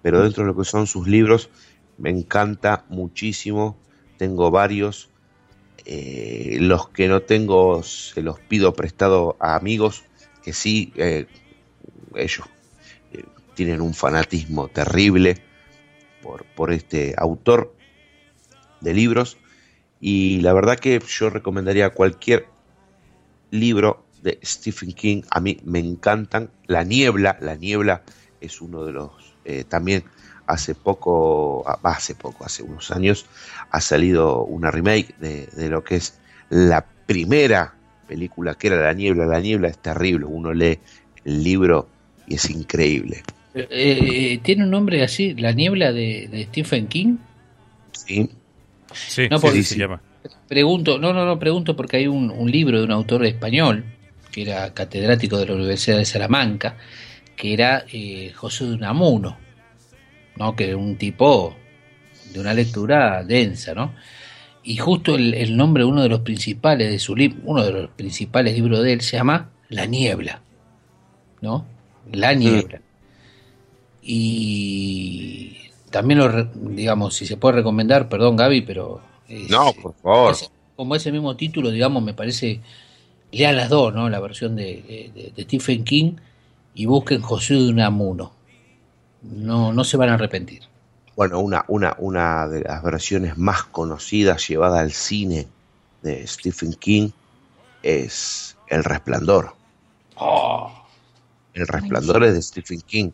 pero 0.01 0.21
dentro 0.21 0.43
de 0.43 0.47
lo 0.47 0.57
que 0.57 0.65
son 0.65 0.87
sus 0.87 1.07
libros, 1.07 1.49
me 1.97 2.09
encanta 2.09 2.85
muchísimo, 2.89 3.77
tengo 4.17 4.51
varios, 4.51 5.09
eh, 5.85 6.57
los 6.59 6.89
que 6.89 7.07
no 7.07 7.21
tengo 7.21 7.83
se 7.83 8.21
los 8.21 8.39
pido 8.39 8.73
prestado 8.73 9.35
a 9.39 9.55
amigos 9.55 10.03
que 10.43 10.53
sí, 10.53 10.93
ellos 12.15 12.47
tienen 13.53 13.81
un 13.81 13.93
fanatismo 13.93 14.67
terrible 14.67 15.37
por, 16.21 16.43
por 16.45 16.73
este 16.73 17.15
autor 17.17 17.75
de 18.81 18.93
libros 18.93 19.37
y 20.05 20.41
la 20.41 20.51
verdad 20.51 20.77
que 20.77 21.01
yo 21.07 21.29
recomendaría 21.29 21.91
cualquier 21.91 22.47
libro 23.51 24.05
de 24.21 24.37
Stephen 24.43 24.91
King, 24.91 25.21
a 25.29 25.39
mí 25.39 25.57
me 25.63 25.79
encantan. 25.79 26.49
La 26.67 26.83
niebla, 26.83 27.37
la 27.39 27.55
niebla 27.55 28.03
es 28.41 28.59
uno 28.59 28.83
de 28.83 28.91
los, 28.91 29.11
eh, 29.45 29.63
también 29.63 30.03
hace 30.45 30.75
poco, 30.75 31.63
ah, 31.65 31.79
hace 31.83 32.15
poco, 32.15 32.43
hace 32.43 32.63
unos 32.63 32.91
años, 32.91 33.25
ha 33.71 33.79
salido 33.79 34.43
una 34.43 34.71
remake 34.71 35.15
de, 35.19 35.47
de 35.47 35.69
lo 35.69 35.85
que 35.85 35.95
es 35.95 36.19
la 36.49 36.85
primera 37.05 37.73
película 38.05 38.55
que 38.55 38.67
era 38.67 38.81
La 38.81 38.93
Niebla. 38.93 39.25
La 39.25 39.39
Niebla 39.39 39.69
es 39.69 39.77
terrible, 39.77 40.25
uno 40.25 40.53
lee 40.53 40.79
el 41.23 41.43
libro 41.43 41.87
y 42.27 42.35
es 42.35 42.49
increíble. 42.49 43.23
Eh, 43.55 43.67
eh, 43.71 44.39
¿Tiene 44.43 44.63
un 44.65 44.71
nombre 44.71 45.01
así? 45.01 45.33
¿La 45.35 45.53
Niebla 45.53 45.93
de, 45.93 46.45
Stephen 46.49 46.87
King? 46.87 47.17
Sí. 47.93 48.29
Sí, 48.93 49.27
no, 49.29 49.39
sí, 49.39 49.63
se 49.63 49.77
llama. 49.77 50.01
Pregunto, 50.47 50.99
no, 50.99 51.13
no, 51.13 51.25
no, 51.25 51.37
pregunto 51.39 51.75
porque 51.75 51.97
hay 51.97 52.07
un, 52.07 52.31
un 52.31 52.49
libro 52.49 52.79
de 52.79 52.85
un 52.85 52.91
autor 52.91 53.25
español 53.25 53.83
que 54.33 54.41
era 54.41 54.73
catedrático 54.73 55.37
de 55.37 55.45
la 55.45 55.53
Universidad 55.53 55.97
de 55.97 56.05
Salamanca, 56.05 56.75
que 57.35 57.53
era 57.53 57.85
eh, 57.91 58.33
José 58.35 58.65
de 58.65 58.73
Unamuno, 58.73 59.37
¿no? 60.37 60.55
que 60.55 60.69
era 60.69 60.77
un 60.77 60.97
tipo 60.97 61.55
de 62.33 62.39
una 62.39 62.53
lectura 62.53 63.23
densa, 63.23 63.73
¿no? 63.73 63.93
Y 64.63 64.77
justo 64.77 65.15
el, 65.15 65.55
nombre, 65.55 65.83
uno 65.83 66.01
de 66.01 66.09
los 66.09 66.21
principales 66.21 66.89
de 66.89 66.97
su 66.97 67.15
libro, 67.15 67.39
uno 67.43 67.63
de 67.63 67.71
los 67.71 67.89
principales 67.91 68.55
libros 68.55 68.81
de 68.81 68.93
él 68.93 69.01
se 69.01 69.17
llama 69.17 69.51
La 69.69 69.85
Niebla, 69.85 70.41
¿no? 71.41 71.65
La 72.11 72.33
Niebla. 72.33 72.81
Y 74.01 75.57
también 75.93 76.19
lo, 76.19 76.43
digamos, 76.53 77.13
si 77.13 77.25
se 77.25 77.37
puede 77.37 77.57
recomendar, 77.57 78.09
perdón 78.09 78.35
Gaby, 78.35 78.63
pero... 78.63 78.99
no, 79.49 79.71
por 79.73 79.93
favor. 80.01 80.35
como 80.75 80.95
ese 80.95 81.11
mismo 81.11 81.37
título, 81.37 81.69
digamos, 81.69 82.03
me 82.03 82.13
parece, 82.13 82.59
lean 83.31 83.55
las 83.55 83.69
dos, 83.69 83.93
¿no? 83.93 84.09
La 84.09 84.19
versión 84.19 84.55
de, 84.55 85.31
de 85.33 85.43
Stephen 85.43 85.83
King 85.83 86.15
y 86.73 86.87
busquen 86.87 87.21
José 87.21 87.53
de 87.53 87.69
Unamuno. 87.69 88.33
No, 89.21 89.71
no 89.71 89.83
se 89.83 89.95
van 89.95 90.09
a 90.09 90.15
arrepentir 90.15 90.63
bueno, 91.15 91.39
una, 91.39 91.63
una, 91.67 91.95
una 91.99 92.47
de 92.47 92.61
las 92.61 92.81
versiones 92.83 93.37
más 93.37 93.63
conocidas 93.63 94.47
llevada 94.47 94.79
al 94.79 94.91
cine 94.91 95.47
de 96.01 96.25
Stephen 96.25 96.73
King 96.73 97.09
es 97.83 98.57
El 98.67 98.83
Resplandor. 98.83 99.53
Oh. 100.15 100.71
El 101.53 101.67
Resplandor 101.67 102.23
es 102.23 102.33
de 102.33 102.41
Stephen 102.41 102.81
King, 102.81 103.11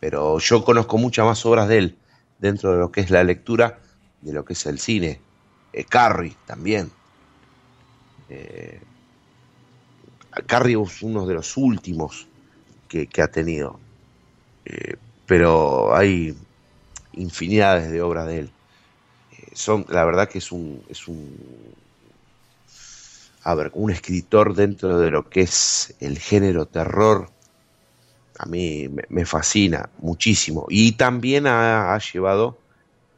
pero 0.00 0.38
yo 0.40 0.64
conozco 0.64 0.98
muchas 0.98 1.26
más 1.26 1.46
obras 1.46 1.68
de 1.68 1.78
él 1.78 1.96
dentro 2.38 2.72
de 2.72 2.78
lo 2.78 2.90
que 2.92 3.00
es 3.00 3.10
la 3.10 3.24
lectura, 3.24 3.78
de 4.20 4.32
lo 4.32 4.44
que 4.44 4.52
es 4.52 4.66
el 4.66 4.78
cine. 4.78 5.20
Eh, 5.72 5.84
Carrie 5.84 6.36
también. 6.46 6.90
Eh, 8.28 8.80
Carrie 10.46 10.80
es 10.80 11.02
uno 11.02 11.26
de 11.26 11.34
los 11.34 11.56
últimos 11.56 12.26
que, 12.88 13.08
ha 13.22 13.28
tenido. 13.28 13.78
Eh, 14.64 14.96
pero 15.26 15.94
hay 15.94 16.36
infinidades 17.12 17.90
de 17.90 18.02
obras 18.02 18.26
de 18.26 18.38
él. 18.40 18.50
Eh, 19.32 19.50
son, 19.52 19.84
la 19.88 20.04
verdad 20.04 20.28
que 20.28 20.38
es 20.38 20.52
un, 20.52 20.82
es 20.88 21.08
un, 21.08 21.36
a 23.42 23.54
ver, 23.54 23.70
un 23.74 23.90
escritor 23.90 24.54
dentro 24.54 24.98
de 24.98 25.10
lo 25.10 25.28
que 25.28 25.42
es 25.42 25.94
el 26.00 26.18
género 26.18 26.66
terror, 26.66 27.30
a 28.38 28.46
mí 28.46 28.88
me, 29.08 29.26
fascina 29.26 29.90
muchísimo. 29.98 30.66
Y 30.68 30.92
también 30.92 31.46
ha, 31.46 31.98
llevado 31.98 32.56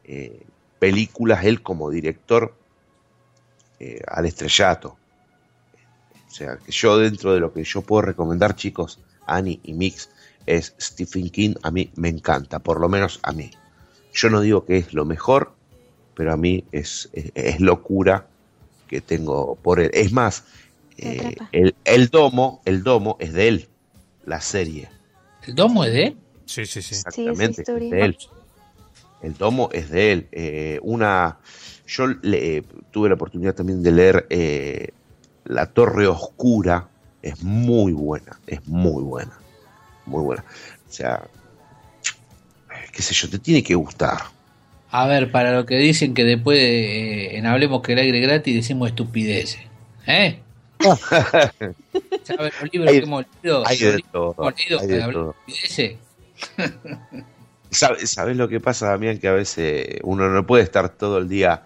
eh, 0.03 0.43
películas 0.79 1.45
él 1.45 1.61
como 1.61 1.91
director 1.91 2.55
eh, 3.79 4.01
al 4.07 4.25
estrellato. 4.25 4.97
O 6.27 6.33
sea, 6.33 6.57
que 6.57 6.71
yo 6.71 6.97
dentro 6.97 7.33
de 7.33 7.39
lo 7.39 7.53
que 7.53 7.63
yo 7.63 7.81
puedo 7.81 8.01
recomendar, 8.01 8.55
chicos, 8.55 8.99
Annie 9.27 9.59
y 9.63 9.73
Mix, 9.73 10.09
es 10.47 10.73
Stephen 10.79 11.29
King, 11.29 11.53
a 11.61 11.69
mí 11.69 11.91
me 11.95 12.09
encanta, 12.09 12.57
por 12.59 12.79
lo 12.79 12.89
menos 12.89 13.19
a 13.21 13.31
mí. 13.31 13.51
Yo 14.13 14.29
no 14.29 14.41
digo 14.41 14.65
que 14.65 14.77
es 14.77 14.93
lo 14.93 15.05
mejor, 15.05 15.53
pero 16.15 16.33
a 16.33 16.37
mí 16.37 16.65
es, 16.71 17.09
es, 17.13 17.59
locura 17.59 18.25
que 18.87 19.01
tengo 19.01 19.55
por 19.55 19.79
él. 19.79 19.91
Es 19.93 20.11
más, 20.11 20.45
eh, 20.97 21.35
el, 21.51 21.75
el, 21.85 22.09
domo, 22.09 22.61
el 22.65 22.81
domo 22.81 23.17
es 23.19 23.33
de 23.33 23.47
él, 23.47 23.69
la 24.25 24.41
serie. 24.41 24.89
¿El 25.47 25.55
domo 25.55 25.83
es 25.83 25.93
de 25.93 26.03
él? 26.03 26.17
Sí, 26.45 26.65
sí, 26.65 26.81
sí. 26.81 26.95
Exactamente, 26.95 27.61
es 27.61 27.67
de 27.67 28.01
él. 28.05 28.17
El 29.21 29.33
domo 29.35 29.69
es 29.71 29.89
de 29.89 30.11
él. 30.11 30.27
Eh, 30.31 30.79
una, 30.81 31.37
yo 31.87 32.07
le, 32.07 32.63
tuve 32.91 33.09
la 33.09 33.15
oportunidad 33.15 33.53
también 33.53 33.83
de 33.83 33.91
leer 33.91 34.27
eh, 34.29 34.89
La 35.45 35.67
Torre 35.67 36.07
Oscura. 36.07 36.87
Es 37.21 37.43
muy 37.43 37.93
buena, 37.93 38.39
es 38.47 38.67
muy 38.67 39.03
buena, 39.03 39.37
muy 40.07 40.23
buena. 40.23 40.43
O 40.89 40.91
sea, 40.91 41.27
qué 42.91 43.01
sé 43.01 43.13
yo, 43.13 43.29
te 43.29 43.37
tiene 43.37 43.61
que 43.61 43.75
gustar. 43.75 44.21
A 44.89 45.07
ver, 45.07 45.31
para 45.31 45.53
lo 45.53 45.65
que 45.65 45.77
dicen 45.77 46.13
que 46.13 46.25
después 46.25 46.57
eh, 46.59 47.37
en 47.37 47.45
Hablemos 47.45 47.81
que 47.81 47.93
el 47.93 47.99
aire 47.99 48.19
gratis 48.19 48.55
decimos 48.55 48.89
estupideces. 48.89 49.61
¿Eh? 50.05 50.39
¿Sabes 52.23 52.53
los 52.61 52.73
libros 52.73 52.91
que 52.91 52.97
hemos 52.97 53.25
leído? 53.41 53.63
Hay 53.67 53.77
de 53.77 54.03
todo. 54.11 54.53
¿Sabes, 57.71 58.37
lo 58.37 58.49
que 58.49 58.59
pasa, 58.59 58.89
Damián? 58.89 59.17
Que 59.17 59.27
a 59.27 59.33
veces 59.33 59.99
uno 60.03 60.29
no 60.29 60.45
puede 60.45 60.63
estar 60.63 60.89
todo 60.89 61.17
el 61.17 61.29
día, 61.29 61.63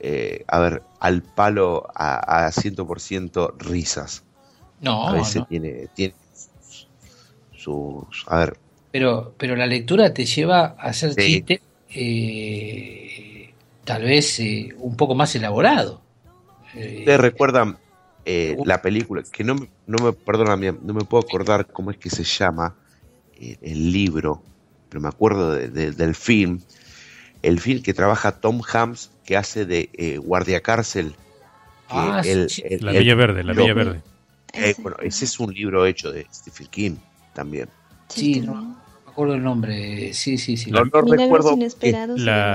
eh, 0.00 0.44
a 0.48 0.58
ver, 0.58 0.82
al 1.00 1.22
palo 1.22 1.88
a, 1.94 2.46
a 2.46 2.50
100% 2.50 3.56
risas. 3.58 4.22
No, 4.80 5.08
A 5.08 5.12
veces 5.12 5.42
tiene, 5.48 5.88
tiene 5.94 6.14
sus, 7.56 8.24
A 8.26 8.38
ver, 8.38 8.58
pero, 8.92 9.34
pero 9.36 9.56
la 9.56 9.66
lectura 9.66 10.14
te 10.14 10.24
lleva 10.24 10.74
a 10.78 10.88
hacer 10.88 11.14
chiste 11.14 11.60
eh, 11.90 13.52
tal 13.84 14.02
vez 14.02 14.40
eh, 14.40 14.74
un 14.78 14.96
poco 14.96 15.14
más 15.14 15.34
elaborado. 15.34 16.00
Eh, 16.74 17.00
¿Ustedes 17.00 17.20
recuerdan 18.26 18.64
la 18.64 18.82
película? 18.82 19.22
Que 19.30 19.44
no, 19.44 19.54
no 19.86 20.04
me, 20.04 20.12
perdona, 20.12 20.56
no 20.56 20.94
me 20.94 21.04
puedo 21.04 21.22
acordar 21.22 21.66
cómo 21.66 21.90
es 21.90 21.96
que 21.96 22.10
se 22.10 22.24
llama 22.24 22.74
el 23.38 23.92
libro, 23.92 24.42
pero 24.88 25.00
me 25.00 25.08
acuerdo 25.08 25.52
del 25.52 26.14
film. 26.14 26.60
El 27.42 27.60
film 27.60 27.82
que 27.82 27.94
trabaja 27.94 28.40
Tom 28.40 28.60
Hanks, 28.66 29.10
que 29.24 29.36
hace 29.36 29.64
de 29.66 30.20
guardia 30.22 30.60
cárcel. 30.60 31.14
Ah, 31.88 32.22
la 32.80 32.92
Villa 32.92 33.14
Verde, 33.14 33.44
la 33.44 33.52
Villa 33.52 33.74
Verde. 33.74 34.02
bueno, 34.78 34.96
ese 35.02 35.24
es 35.24 35.38
un 35.38 35.52
libro 35.52 35.86
hecho 35.86 36.10
de 36.10 36.26
Stephen 36.32 36.66
King 36.68 36.96
también. 37.34 37.68
Sí, 38.08 38.40
no, 38.40 38.76
acuerdo 39.16 39.34
el 39.34 39.42
nombre, 39.42 40.12
sí, 40.12 40.36
sí, 40.36 40.58
sí. 40.58 40.70
No, 40.70 40.84
recuerdo. 40.84 41.56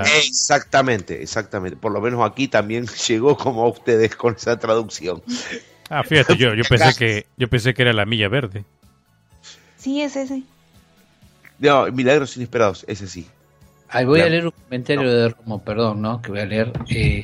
Exactamente, 0.06 1.24
exactamente. 1.24 1.76
Por 1.76 1.92
lo 1.92 2.00
menos 2.00 2.22
aquí 2.24 2.48
también 2.48 2.86
llegó 3.08 3.36
como 3.36 3.64
a 3.64 3.70
ustedes 3.70 4.16
con 4.16 4.36
esa 4.36 4.60
traducción. 4.60 5.24
Ah, 5.90 6.04
fíjate, 6.04 6.38
yo, 6.38 6.54
yo 6.54 6.64
pensé 6.70 6.94
que 6.98 7.26
yo 7.36 7.50
pensé 7.50 7.74
que 7.74 7.82
era 7.82 7.94
la 7.94 8.06
milla 8.06 8.30
verde. 8.30 8.64
Sí, 9.78 10.02
es 10.02 10.16
ese. 10.16 10.44
No, 11.58 11.88
Milagros 11.92 12.38
Inesperados, 12.38 12.86
ese 12.88 13.08
sí. 13.08 13.26
Ahí 13.90 14.06
voy 14.06 14.22
a 14.22 14.30
leer 14.30 14.46
un 14.46 14.52
comentario 14.52 15.12
de 15.12 15.30
Romo, 15.30 15.64
perdón, 15.64 16.02
¿no? 16.02 16.22
Que 16.22 16.30
voy 16.30 16.40
a 16.40 16.46
leer. 16.46 16.72
Eh, 16.90 17.24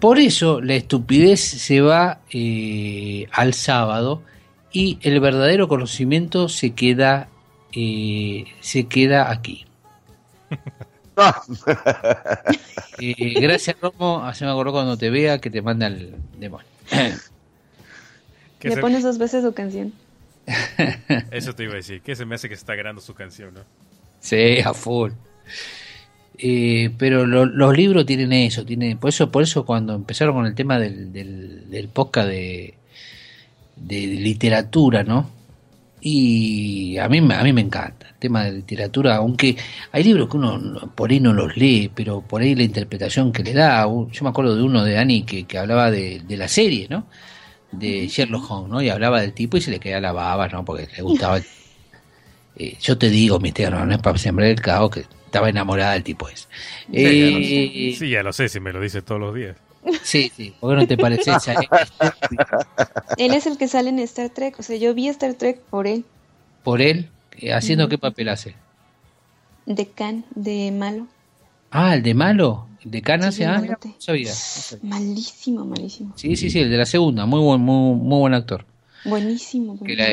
por 0.00 0.18
eso 0.18 0.60
la 0.60 0.74
estupidez 0.74 1.40
se 1.40 1.80
va 1.80 2.18
eh, 2.30 3.28
al 3.32 3.54
sábado 3.54 4.22
y 4.72 4.98
el 5.00 5.20
verdadero 5.20 5.68
conocimiento 5.68 6.48
se 6.48 6.74
queda 6.74 7.28
se 8.60 8.86
queda 8.86 9.30
aquí. 9.30 9.64
gracias, 13.40 13.76
Romo. 13.80 14.24
Así 14.24 14.44
me 14.44 14.50
acuerdo 14.50 14.72
cuando 14.72 14.96
te 14.96 15.10
vea 15.10 15.38
que 15.38 15.50
te 15.50 15.62
manda 15.62 15.86
el 15.86 16.14
demonio. 16.38 16.66
Le 18.62 18.76
pones 18.78 19.02
dos 19.02 19.18
veces 19.18 19.44
su 19.44 19.52
canción. 19.52 19.92
Eso 21.30 21.54
te 21.54 21.64
iba 21.64 21.74
a 21.74 21.76
decir. 21.76 22.00
Que 22.00 22.16
se 22.16 22.24
me 22.24 22.36
hace 22.36 22.48
que 22.48 22.54
está 22.54 22.74
grabando 22.74 23.02
su 23.02 23.14
canción, 23.14 23.54
¿no? 23.54 23.60
Sí, 24.20 24.60
a 24.64 24.72
full. 24.72 25.12
Eh, 26.38 26.90
pero 26.98 27.26
los 27.26 27.76
libros 27.76 28.04
tienen 28.04 28.32
eso, 28.32 28.66
tienen, 28.66 28.98
por 28.98 29.08
eso, 29.08 29.30
por 29.30 29.42
eso 29.42 29.64
cuando 29.64 29.94
empezaron 29.94 30.34
con 30.34 30.44
el 30.44 30.54
tema 30.54 30.78
del, 30.78 31.10
del, 31.10 31.70
del 31.70 31.88
podcast 31.88 32.28
de, 32.28 32.74
de 33.76 34.06
literatura, 34.06 35.02
¿no? 35.02 35.30
Y 36.08 36.98
a 36.98 37.08
mí, 37.08 37.18
a 37.18 37.42
mí 37.42 37.52
me 37.52 37.62
encanta 37.62 38.06
el 38.06 38.14
tema 38.20 38.44
de 38.44 38.52
literatura, 38.52 39.16
aunque 39.16 39.56
hay 39.90 40.04
libros 40.04 40.28
que 40.28 40.36
uno 40.36 40.92
por 40.94 41.10
ahí 41.10 41.18
no 41.18 41.32
los 41.32 41.56
lee, 41.56 41.90
pero 41.92 42.20
por 42.20 42.42
ahí 42.42 42.54
la 42.54 42.62
interpretación 42.62 43.32
que 43.32 43.42
le 43.42 43.52
da, 43.52 43.82
yo 43.86 44.22
me 44.22 44.28
acuerdo 44.28 44.54
de 44.54 44.62
uno 44.62 44.84
de 44.84 44.98
Annie 44.98 45.24
que, 45.24 45.42
que 45.48 45.58
hablaba 45.58 45.90
de, 45.90 46.20
de 46.20 46.36
la 46.36 46.46
serie, 46.46 46.86
¿no? 46.88 47.08
De 47.72 48.06
Sherlock 48.06 48.48
Holmes, 48.48 48.70
¿no? 48.70 48.80
Y 48.80 48.88
hablaba 48.88 49.20
del 49.20 49.32
tipo 49.32 49.56
y 49.56 49.60
se 49.60 49.72
le 49.72 49.80
caía 49.80 50.00
la 50.00 50.12
baba, 50.12 50.46
¿no? 50.46 50.64
Porque 50.64 50.86
le 50.96 51.02
gustaba. 51.02 51.38
eh, 52.56 52.76
yo 52.80 52.96
te 52.96 53.10
digo, 53.10 53.40
mi 53.40 53.50
tierra, 53.50 53.84
no 53.84 53.92
es 53.92 54.00
para 54.00 54.16
sembrar 54.16 54.48
el 54.48 54.60
caos, 54.60 54.92
que 54.92 55.00
estaba 55.00 55.48
enamorada 55.48 55.94
del 55.94 56.04
tipo 56.04 56.28
ese. 56.28 56.46
Eh, 56.92 57.96
sí, 57.98 58.10
ya 58.10 58.22
lo 58.22 58.32
sé, 58.32 58.48
si 58.48 58.60
me 58.60 58.72
lo 58.72 58.80
dice 58.80 59.02
todos 59.02 59.20
los 59.20 59.34
días. 59.34 59.56
Sí, 60.02 60.32
sí, 60.34 60.54
¿por 60.58 60.74
qué 60.74 60.82
no 60.82 60.86
te 60.86 60.96
parece 60.96 61.30
esa? 61.32 61.54
él 63.18 63.34
es 63.34 63.46
el 63.46 63.56
que 63.56 63.68
sale 63.68 63.90
en 63.90 63.98
Star 64.00 64.30
Trek, 64.30 64.58
o 64.58 64.62
sea, 64.62 64.76
yo 64.76 64.94
vi 64.94 65.08
Star 65.08 65.34
Trek 65.34 65.60
por 65.60 65.86
él. 65.86 66.04
¿Por 66.62 66.82
él? 66.82 67.10
¿Haciendo 67.52 67.88
qué 67.88 67.98
papel 67.98 68.28
hace? 68.28 68.54
De 69.66 69.86
Can, 69.86 70.24
de 70.34 70.72
Malo. 70.72 71.06
Ah, 71.70 71.94
el 71.94 72.02
de 72.02 72.14
Malo. 72.14 72.66
El 72.84 72.90
de 72.90 73.02
Can 73.02 73.24
hace 73.24 73.44
años. 73.44 73.76
Malísimo, 74.82 75.64
malísimo. 75.64 76.12
Sí, 76.16 76.36
sí, 76.36 76.50
sí, 76.50 76.60
el 76.60 76.70
de 76.70 76.76
la 76.78 76.86
segunda. 76.86 77.26
Muy 77.26 77.40
buen, 77.40 77.60
muy, 77.60 77.96
muy 77.96 78.18
buen 78.20 78.34
actor. 78.34 78.64
Buenísimo. 79.04 79.78
Que 79.84 79.94
la, 79.94 80.08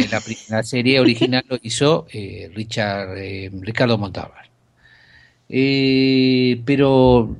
la, 0.49 0.63
serie 0.63 0.99
original 0.99 1.43
lo 1.47 1.57
hizo 1.61 2.05
eh, 2.11 2.51
Richard, 2.53 3.17
eh, 3.17 3.49
Ricardo 3.61 3.97
Montalbán. 3.97 4.45
Eh, 5.49 6.61
pero 6.65 7.37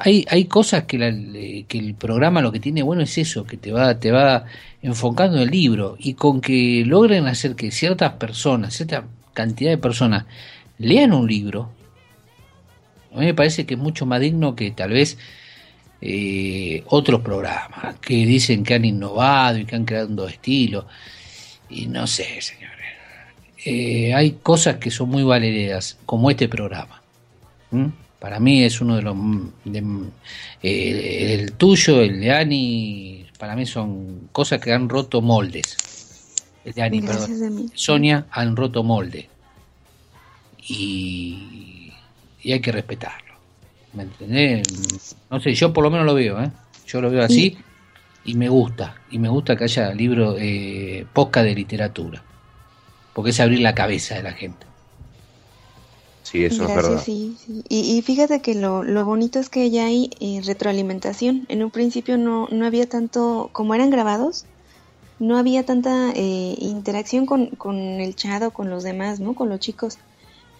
hay, 0.00 0.24
hay 0.28 0.44
cosas 0.44 0.84
que, 0.84 1.64
que, 1.68 1.78
el 1.78 1.94
programa 1.94 2.40
lo 2.40 2.52
que 2.52 2.60
tiene 2.60 2.82
bueno 2.82 3.02
es 3.02 3.18
eso, 3.18 3.44
que 3.44 3.56
te 3.56 3.72
va, 3.72 3.98
te 3.98 4.10
va 4.10 4.44
enfocando 4.82 5.36
en 5.36 5.44
el 5.44 5.50
libro 5.50 5.96
y 5.98 6.14
con 6.14 6.40
que 6.40 6.84
logren 6.86 7.26
hacer 7.26 7.54
que 7.56 7.70
ciertas 7.70 8.12
personas, 8.14 8.74
cierta 8.74 9.04
cantidad 9.34 9.70
de 9.70 9.78
personas 9.78 10.26
lean 10.78 11.12
un 11.12 11.26
libro, 11.26 11.70
a 13.14 13.18
mí 13.20 13.26
me 13.26 13.34
parece 13.34 13.66
que 13.66 13.74
es 13.74 13.80
mucho 13.80 14.06
más 14.06 14.20
digno 14.20 14.54
que 14.54 14.70
tal 14.70 14.90
vez 14.90 15.18
eh, 16.00 16.84
otros 16.86 17.20
programas 17.22 17.96
que 17.96 18.14
dicen 18.14 18.62
que 18.62 18.74
han 18.74 18.84
innovado 18.84 19.58
y 19.58 19.64
que 19.64 19.76
han 19.76 19.84
creado 19.84 20.08
un 20.08 20.16
nuevo 20.16 20.30
estilo. 20.30 20.86
Y 21.68 21.86
no 21.86 22.06
sé, 22.06 22.40
señores. 22.40 22.68
Eh, 23.64 24.14
hay 24.14 24.32
cosas 24.42 24.76
que 24.76 24.90
son 24.90 25.08
muy 25.08 25.24
valeredas, 25.24 25.98
como 26.06 26.30
este 26.30 26.48
programa. 26.48 27.02
Para 28.18 28.40
mí 28.40 28.64
es 28.64 28.80
uno 28.80 28.96
de 28.96 29.02
los... 29.02 29.16
Eh, 30.62 31.34
el 31.34 31.52
tuyo, 31.52 32.00
el 32.00 32.20
de 32.20 32.32
Ani, 32.32 33.26
para 33.38 33.54
mí 33.54 33.64
son 33.64 34.28
cosas 34.32 34.60
que 34.60 34.72
han 34.72 34.88
roto 34.88 35.22
moldes. 35.22 35.76
El 36.64 36.72
de 36.72 36.82
Ani, 36.82 37.00
perdón. 37.00 37.70
Sonia 37.74 38.26
han 38.30 38.56
roto 38.56 38.82
molde. 38.82 39.28
Y, 40.66 41.92
y 42.42 42.52
hay 42.52 42.60
que 42.60 42.72
respetarlo. 42.72 43.34
¿Me 43.92 44.02
entendés? 44.02 45.16
No 45.30 45.40
sé, 45.40 45.54
yo 45.54 45.72
por 45.72 45.84
lo 45.84 45.90
menos 45.90 46.04
lo 46.04 46.14
veo, 46.14 46.42
¿eh? 46.42 46.50
Yo 46.86 47.00
lo 47.00 47.10
veo 47.10 47.22
así 47.22 47.56
y 48.24 48.34
me 48.34 48.48
gusta. 48.48 48.96
Y 49.10 49.18
me 49.18 49.28
gusta 49.28 49.56
que 49.56 49.64
haya 49.64 49.94
libros, 49.94 50.36
eh, 50.38 51.06
posca 51.12 51.42
de 51.42 51.54
literatura. 51.54 52.22
Porque 53.14 53.30
es 53.30 53.40
abrir 53.40 53.60
la 53.60 53.74
cabeza 53.74 54.16
de 54.16 54.22
la 54.22 54.32
gente. 54.32 54.67
Sí, 56.30 56.44
eso 56.44 56.66
es 56.66 56.74
verdad. 56.74 57.02
Sí, 57.02 57.36
Y, 57.70 58.02
fíjate 58.02 58.42
que 58.42 58.54
lo, 58.54 58.82
lo, 58.82 59.06
bonito 59.06 59.38
es 59.38 59.48
que 59.48 59.70
ya 59.70 59.86
hay 59.86 60.10
eh, 60.20 60.42
retroalimentación. 60.44 61.46
En 61.48 61.64
un 61.64 61.70
principio 61.70 62.18
no, 62.18 62.48
no 62.50 62.66
había 62.66 62.86
tanto, 62.86 63.48
como 63.52 63.74
eran 63.74 63.88
grabados, 63.88 64.44
no 65.18 65.38
había 65.38 65.64
tanta 65.64 66.10
eh, 66.14 66.54
interacción 66.58 67.24
con, 67.24 67.46
con 67.56 67.78
el 67.78 68.14
chat 68.14 68.42
o 68.42 68.50
con 68.50 68.68
los 68.68 68.82
demás, 68.82 69.20
¿no? 69.20 69.34
Con 69.34 69.48
los 69.48 69.58
chicos. 69.58 69.96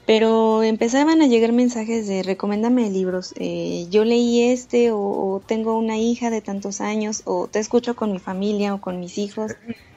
Pero 0.07 0.63
empezaban 0.63 1.21
a 1.21 1.27
llegar 1.27 1.53
mensajes 1.53 2.09
de 2.09 2.23
recomiéndame 2.23 2.89
libros. 2.89 3.35
Eh, 3.37 3.89
yo 3.91 4.07
leí 4.07 4.45
este 4.45 4.91
o, 4.91 5.43
tengo 5.47 5.77
una 5.77 5.99
hija 5.99 6.31
de 6.31 6.41
tantos 6.41 6.81
años 6.81 7.21
o 7.27 7.47
te 7.47 7.59
escucho 7.59 7.95
con 7.95 8.13
mi 8.13 8.19
familia 8.19 8.73
o 8.73 8.81
con 8.81 9.01
mis 9.01 9.19
hijos. 9.19 9.53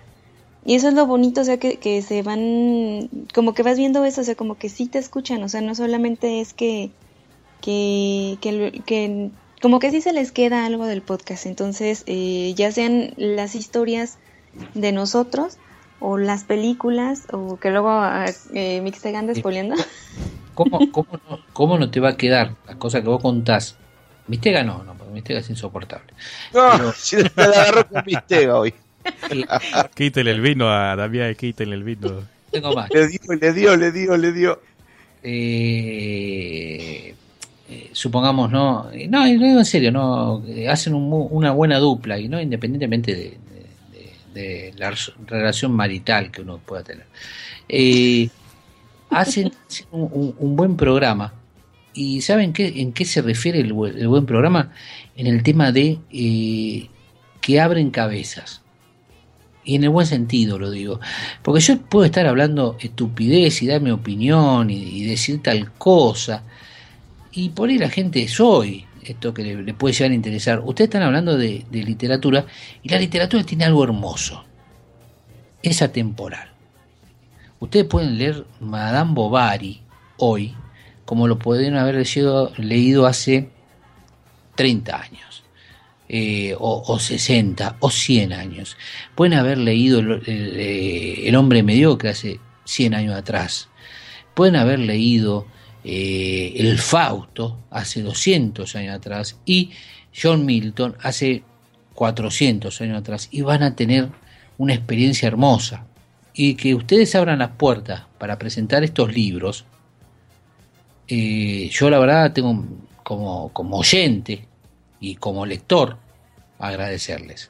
Y 0.64 0.76
eso 0.76 0.90
es 0.90 0.94
lo 0.94 1.08
bonito, 1.08 1.42
o 1.42 1.44
sea, 1.44 1.58
que, 1.58 1.78
que, 1.78 2.02
se 2.02 2.22
van, 2.22 3.10
como 3.34 3.54
que 3.54 3.64
vas 3.64 3.78
viendo 3.78 4.06
eso, 4.06 4.22
o 4.22 4.24
sea, 4.24 4.36
como 4.36 4.58
que 4.58 4.70
sí 4.70 4.88
te 4.88 5.00
escuchan, 5.00 5.42
o 5.44 5.50
sea, 5.50 5.62
no 5.62 5.74
solamente 5.74 6.40
es 6.40 6.54
que, 6.54 6.92
que, 7.62 8.38
que, 8.86 9.32
como 9.60 9.80
que 9.80 9.90
sí 9.90 10.02
se 10.02 10.14
les 10.14 10.32
queda 10.32 10.66
algo 10.66 10.86
del 10.86 11.02
podcast, 11.02 11.48
entonces, 11.48 12.04
eh, 12.06 12.54
ya 12.56 12.72
sean 12.72 13.14
las 13.18 13.56
historias 13.56 14.20
de 14.76 14.92
nosotros 14.92 15.58
o 16.00 16.18
las 16.18 16.44
películas, 16.44 17.28
o 17.32 17.58
que 17.58 17.72
luego 17.72 17.90
ah, 17.90 18.26
eh, 18.54 18.82
Mixtega 18.82 19.20
anda 19.20 19.34
spoileando. 19.34 19.76
¿Cómo, 20.54 20.92
cómo, 20.92 21.08
no, 21.30 21.40
¿Cómo 21.54 21.78
no 21.80 21.90
te 21.90 22.00
va 22.00 22.10
a 22.10 22.18
quedar 22.18 22.56
la 22.68 22.76
cosa 22.76 23.02
que 23.02 23.08
vos 23.08 23.22
contás? 23.22 23.78
Mistega 24.28 24.64
no, 24.64 24.84
no, 24.84 24.96
porque 24.96 25.14
Mistega 25.14 25.40
es 25.40 25.50
insoportable. 25.50 26.14
No, 26.54 26.92
si 26.96 27.18
te 27.18 27.32
la 27.36 27.62
agarro 27.62 27.88
con 27.88 28.04
Mistega 28.06 28.60
hoy. 28.60 28.74
Quítale 29.96 30.32
el 30.32 30.42
vino 30.42 30.70
a 30.70 30.96
Damián, 30.96 31.36
quítale 31.36 31.76
el 31.76 31.84
vino. 31.84 32.22
Tengo 32.52 32.74
más. 32.76 32.90
Le 32.94 33.08
dio, 33.08 33.20
le 33.34 33.54
dio, 33.54 33.78
le 33.78 33.92
dio, 33.92 34.18
le 34.18 34.32
dio. 34.32 34.62
Eh, 35.24 37.14
eh, 37.70 37.90
supongamos, 37.94 38.52
no, 38.52 38.90
no, 39.10 39.26
digo 39.26 39.46
en 39.46 39.66
serio, 39.66 39.92
no, 39.92 40.44
hacen 40.70 40.94
una 40.94 41.52
buena 41.52 41.78
dupla 41.80 42.20
y 42.20 42.28
no 42.28 42.42
independientemente 42.42 43.16
de, 43.16 43.38
de, 44.34 44.74
la 44.78 44.94
relación 45.28 45.72
marital 45.72 46.32
que 46.32 46.42
uno 46.42 46.58
pueda 46.58 46.84
tener. 46.84 47.06
Eh, 47.70 48.30
hacen, 49.10 49.54
un, 49.92 50.56
buen 50.56 50.76
programa 50.76 51.34
y 51.94 52.22
¿saben 52.22 52.52
qué, 52.52 52.82
en 52.82 52.92
qué 52.94 53.06
se 53.06 53.22
refiere 53.22 53.60
el, 53.60 53.74
buen 53.74 54.26
programa? 54.26 54.74
En 55.16 55.28
el 55.28 55.44
tema 55.44 55.72
de 55.72 56.00
que 57.42 57.62
abren 57.62 57.92
cabezas 57.92 58.62
y 59.64 59.76
en 59.76 59.84
el 59.84 59.90
buen 59.90 60.08
sentido 60.08 60.58
lo 60.58 60.72
digo, 60.72 61.00
porque 61.42 61.62
yo 61.62 61.80
puedo 61.82 62.06
estar 62.06 62.26
hablando 62.26 62.78
estupidez 62.80 63.62
y 63.62 63.68
dar 63.68 63.82
mi 63.82 63.92
opinión 63.92 64.70
y, 64.70 65.06
decir 65.06 65.42
tal 65.42 65.72
cosa, 65.74 66.44
y 67.32 67.50
por 67.50 67.70
ahí 67.70 67.78
la 67.78 67.90
gente 67.90 68.28
soy, 68.28 68.86
esto 69.04 69.34
que 69.34 69.44
le, 69.44 69.74
puede 69.74 69.94
llegar 69.94 70.12
a 70.12 70.16
interesar. 70.16 70.60
Ustedes 70.60 70.88
están 70.88 71.04
hablando 71.04 71.38
de, 71.38 71.66
literatura 71.72 72.46
y 72.84 72.90
la 72.90 73.00
literatura 73.00 73.44
tiene 73.44 73.66
algo 73.66 73.84
hermoso, 73.84 74.44
es 75.62 75.82
atemporal. 75.82 76.50
Ustedes 77.60 77.86
pueden 77.86 78.18
leer 78.18 78.46
Madame 78.60 79.14
Bovary 79.14 79.82
hoy 80.18 80.56
como 81.06 81.28
lo 81.28 81.38
pueden 81.38 81.76
haber 81.76 82.04
leído 82.58 83.06
hace 83.06 83.50
30 84.56 85.02
años 85.02 85.31
eh, 86.14 86.54
o, 86.60 87.00
60 87.00 87.78
o 87.80 87.90
100 87.90 88.34
años. 88.34 88.76
Pueden 89.16 89.40
haber 89.40 89.58
leído 89.58 90.02
eh, 90.26 91.24
el, 91.24 91.38
hombre 91.38 91.64
mediocre 91.64 92.10
hace 92.10 92.38
100 92.66 92.96
años 92.96 93.16
atrás. 93.16 93.70
Pueden 94.34 94.58
haber 94.58 94.80
leído 94.80 95.48
eh, 95.86 96.52
El 96.58 96.78
Fausto 96.80 97.60
hace 97.70 98.02
200 98.02 98.76
años 98.76 98.94
atrás 98.94 99.40
y 99.46 99.72
John 100.14 100.46
Milton 100.46 100.98
hace 101.02 101.44
400 101.96 102.82
años 102.82 103.00
atrás 103.00 103.30
y 103.32 103.40
van 103.40 103.64
a 103.64 103.78
tener 103.78 104.10
una 104.58 104.74
experiencia 104.74 105.30
hermosa. 105.30 105.86
Y 106.34 106.56
que 106.56 106.76
ustedes 106.76 107.16
abran 107.16 107.40
las 107.40 107.52
puertas 107.52 108.04
para 108.18 108.38
presentar 108.38 108.84
estos 108.84 109.14
libros, 109.14 109.64
yo 111.08 111.90
la 111.90 112.00
verdad 112.00 112.34
tengo 112.34 112.66
como, 113.04 113.54
como 113.54 113.78
oyente 113.78 114.51
y 115.02 115.16
como 115.16 115.46
lector 115.46 115.98
agradecerles. 116.60 117.50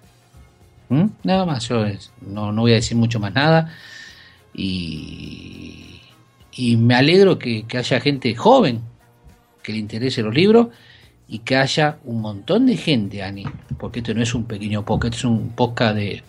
¿Mm? 0.89 1.05
Nada 1.23 1.45
más, 1.45 1.67
yo 1.67 1.85
no, 2.21 2.51
no, 2.51 2.61
voy 2.61 2.71
a 2.71 2.75
decir 2.75 2.97
mucho 2.97 3.19
más 3.19 3.33
nada 3.33 3.71
y, 4.53 6.01
y 6.51 6.77
me 6.77 6.95
alegro 6.95 7.37
que, 7.37 7.65
haya 7.73 7.99
gente 7.99 8.35
joven 8.35 8.81
que 9.63 9.73
le 9.73 9.77
interese 9.77 10.21
los 10.21 10.33
libros 10.33 10.67
y 11.27 11.39
que 11.39 11.55
haya 11.55 11.99
un 12.03 12.21
montón 12.21 12.65
de 12.65 12.75
gente, 12.75 13.23
Ani, 13.23 13.45
porque 13.77 13.99
esto 13.99 14.13
no 14.13 14.23
es 14.23 14.33
un 14.33 14.45
pequeño 14.45 14.83
podcast, 14.83 15.15
es 15.15 15.23
un 15.23 15.49
podcast 15.49 15.95
de... 15.95 16.23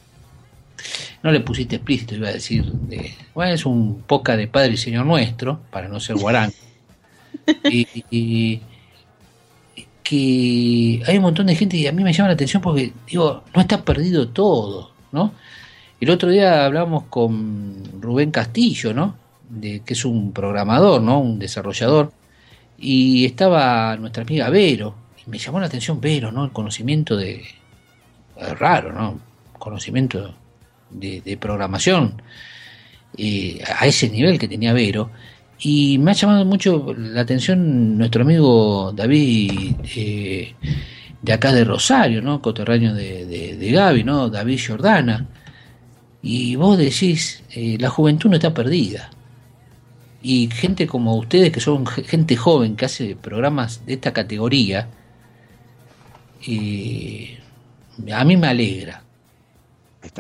No 1.23 1.31
le 1.31 1.41
pusiste 1.41 1.77
explícito, 1.77 2.15
iba 2.15 2.29
a 2.29 2.33
decir, 2.33 2.65
de, 2.65 3.15
bueno, 3.35 3.55
es 3.55 3.65
un 3.65 4.03
podcast 4.03 4.39
de 4.39 4.49
Padre 4.49 4.73
y 4.73 4.77
Señor 4.77 5.07
Nuestro, 5.07 5.61
para 5.71 5.89
no 5.89 6.01
ser 6.01 6.17
guarán. 6.17 6.53
y, 7.71 8.61
que 10.03 11.03
hay 11.07 11.17
un 11.17 11.23
montón 11.23 11.47
de 11.47 11.55
gente 11.55 11.77
y 11.77 11.87
a 11.87 11.93
mí 11.93 12.03
me 12.03 12.13
llama 12.13 12.29
la 12.29 12.35
atención 12.35 12.63
porque 12.63 12.93
digo, 13.07 13.45
no 13.55 13.61
está 13.61 13.85
perdido 13.85 14.29
todo, 14.29 14.93
¿no? 15.13 15.33
El 16.03 16.11
otro 16.11 16.31
día 16.31 16.65
hablamos 16.65 17.05
con 17.05 18.01
Rubén 18.01 18.33
Castillo, 18.33 18.93
¿no? 18.93 19.15
De, 19.49 19.83
que 19.87 19.95
es 19.95 20.05
un 20.05 20.33
programador, 20.33 21.01
¿no? 21.01 21.21
Un 21.21 21.39
desarrollador. 21.39 22.13
Y 22.77 23.25
estaba 23.25 23.97
nuestra 23.97 24.25
amiga 24.25 24.51
Vero. 24.51 24.97
Y 25.25 25.31
me 25.31 25.39
llamó 25.39 25.61
la 25.61 25.67
atención 25.67 26.01
Vero, 26.01 26.33
¿no? 26.33 26.45
El 26.45 26.51
conocimiento 26.51 27.17
de... 27.17 27.45
Raro, 28.59 28.93
¿no? 28.93 29.21
Conocimiento 29.61 30.35
de, 30.91 31.39
programación. 31.41 32.21
Eh, 33.17 33.63
a 33.79 33.87
ese 33.87 34.11
nivel 34.11 34.41
que 34.41 34.49
tenía 34.49 34.73
Vero. 34.73 35.11
Y 35.65 35.99
me 35.99 36.11
ha 36.11 36.15
llamado 36.15 36.45
mucho 36.45 36.93
la 36.99 37.21
atención 37.21 37.97
nuestro 37.97 38.23
amigo 38.23 38.91
David 38.93 39.77
eh, 39.95 40.57
de 41.23 41.33
acá 41.33 41.53
de 41.53 41.63
Rosario, 41.63 42.21
¿no? 42.21 42.43
Coterráneo 42.43 42.93
de, 42.95 43.27
de, 43.57 43.71
Gaby, 43.71 44.03
¿no? 44.03 44.29
David 44.29 44.59
Jordana. 44.67 45.29
Y 46.21 46.57
vos 46.57 46.77
decís, 46.77 47.45
eh, 47.51 47.77
la 47.79 47.91
juventud 47.91 48.29
no 48.29 48.37
está 48.37 48.53
perdida. 48.53 49.11
Y 50.21 50.49
gente 50.51 50.89
como 50.89 51.15
ustedes, 51.17 51.53
que 51.53 51.61
son 51.61 51.87
gente 51.87 52.35
joven, 52.37 52.75
que 52.75 52.87
hace 52.87 53.15
programas 53.15 53.87
de 53.87 53.95
esta 53.95 54.13
categoría, 54.13 54.89
eh, 56.45 57.39
a 58.13 58.25
mí 58.25 58.37
me 58.37 58.49
alegra. 58.49 59.05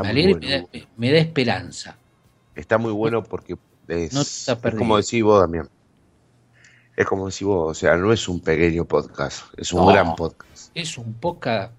me 0.03 0.09
alegra 0.09 0.67
y 0.73 0.85
me 0.97 1.11
da 1.11 1.19
esperanza. 1.19 1.97
Está 2.55 2.79
muy 2.79 2.93
bueno 2.93 3.25
porque 3.25 3.57
Es, 3.93 4.47
como 4.79 4.97
decís 4.97 5.23
vos, 5.23 5.41
Damián. 5.41 5.69
Es 6.97 7.07
como 7.07 7.27
decís 7.27 7.43
vos, 7.43 7.71
o 7.71 7.75
sea, 7.75 7.97
no 7.97 8.11
es 8.11 8.27
un 8.27 8.41
pequeño 8.41 8.87
podcast, 8.87 9.45
es 9.59 9.73
un 9.73 9.87
gran 9.87 10.17
podcast. 10.17 10.71
Es 10.75 10.97
un 10.97 11.13
podcast. 11.13 11.73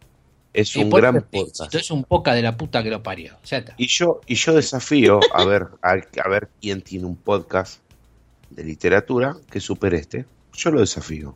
Es 0.53 0.76
un 0.76 0.91
gran 0.91 1.24
podcast. 1.24 1.74
Es 1.74 1.89
un 1.89 2.03
podcast 2.03 2.36
de 2.36 2.43
la 2.43 2.55
puta 2.55 2.84
que 2.84 2.91
lo 2.91 3.01
parió. 3.01 3.36
Y 3.78 3.88
yo, 3.88 4.22
y 4.28 4.36
yo 4.36 4.53
desafío 4.53 5.20
a 5.34 5.43
ver, 5.45 5.70
a, 5.82 5.95
ver 6.30 6.49
quién 6.61 6.84
tiene 6.84 7.05
un 7.05 7.16
podcast 7.16 7.80
de 8.51 8.64
literatura 8.64 9.36
que 9.49 9.59
supere 9.59 9.97
este. 9.97 10.26
Yo 10.53 10.70
lo 10.70 10.82
desafío. 10.82 11.36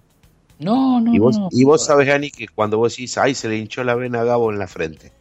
No, 0.60 1.02
no, 1.02 1.14
y 1.14 1.18
vos, 1.18 1.40
no. 1.40 1.50
Y 1.52 1.64
vos 1.64 1.86
sabés, 1.86 2.10
Ani, 2.10 2.30
que 2.30 2.48
cuando 2.48 2.78
vos 2.78 2.94
decís, 2.94 3.18
ay, 3.18 3.34
se 3.34 3.50
le 3.50 3.58
hinchó 3.58 3.84
la 3.84 3.96
vena 3.96 4.22
a 4.22 4.26
Gabo 4.26 4.52
en 4.52 4.60
la 4.60 4.68
frente. 4.68 5.12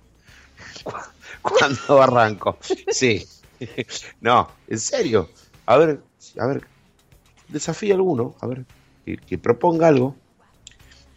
Cuando 1.41 2.03
arranco. 2.03 2.59
Sí. 2.91 3.27
No, 4.21 4.51
en 4.69 4.79
serio. 4.79 5.31
A 5.67 5.77
ver, 5.79 6.01
a 6.39 6.47
ver, 6.47 6.63
desafía 7.49 7.95
alguno, 7.95 8.35
a 8.41 8.47
ver, 8.47 8.65
que, 9.05 9.39
proponga 9.39 9.89
algo 9.89 10.15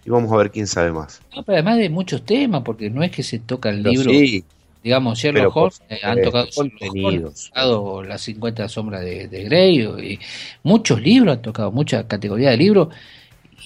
y 0.06 0.10
vamos 0.10 0.32
a 0.32 0.38
ver 0.38 0.52
quién 0.52 0.68
sabe 0.68 0.91
más. 0.91 1.22
No, 1.36 1.43
pero 1.43 1.58
además 1.58 1.78
de 1.78 1.89
muchos 1.89 2.26
temas, 2.26 2.64
porque 2.64 2.89
no 2.89 3.04
es 3.04 3.12
que 3.12 3.22
se 3.22 3.39
toca 3.39 3.70
el 3.70 3.84
libro. 3.84 4.10
Sí, 4.10 4.43
digamos, 4.84 5.20
Sherlock 5.20 5.56
Holmes 5.56 5.82
eh, 5.89 6.00
han 6.04 6.22
tocado 6.22 6.47
contenidos. 6.56 7.50
Tocado 7.50 8.04
las 8.04 8.22
50 8.22 8.70
sombras 8.70 9.02
de, 9.02 9.28
Grey, 9.28 9.82
y 9.82 10.20
muchos 10.64 11.02
libros 11.02 11.38
han 11.38 11.41
tocado, 11.41 11.72
mucha 11.72 12.08
categoría 12.08 12.50
de 12.50 12.58
libros, 12.58 12.89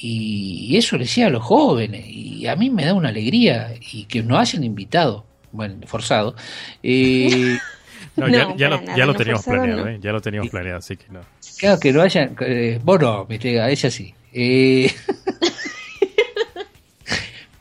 y, 0.01 0.75
eso 0.75 0.97
le 0.97 1.03
decía 1.03 1.27
a 1.27 1.29
los 1.29 1.43
jóvenes, 1.43 2.05
y 2.07 2.45
a 2.47 2.55
mí 2.57 2.69
me 2.69 2.85
da 2.85 2.93
una 2.93 3.09
alegría, 3.09 3.73
y 3.91 4.05
que 4.05 4.21
nos 4.21 4.39
hayan 4.39 4.63
invitado, 4.63 5.23
bueno, 5.51 5.75
forzado. 5.87 6.35
Eh, 6.81 7.57
no, 8.15 8.27
ya, 8.27 8.55
ya, 8.55 8.69
lo, 8.69 8.81
ya 8.95 9.05
lo 9.05 9.15
teníamos 9.15 9.43
planeado, 9.43 9.87
¿eh? 9.87 9.97
ya 9.99 10.11
lo 10.11 10.21
teníamos 10.21 10.49
planeado, 10.49 10.79
así 10.79 10.97
que 10.97 11.05
no. 11.09 11.21
Claro, 11.57 11.79
que 11.79 11.91
lo 11.91 12.01
hayan. 12.01 12.35
Eh, 12.41 12.79
vos 12.83 12.99
no, 12.99 13.27
ella 13.29 13.91
sí. 13.91 14.13
Eh, 14.31 14.91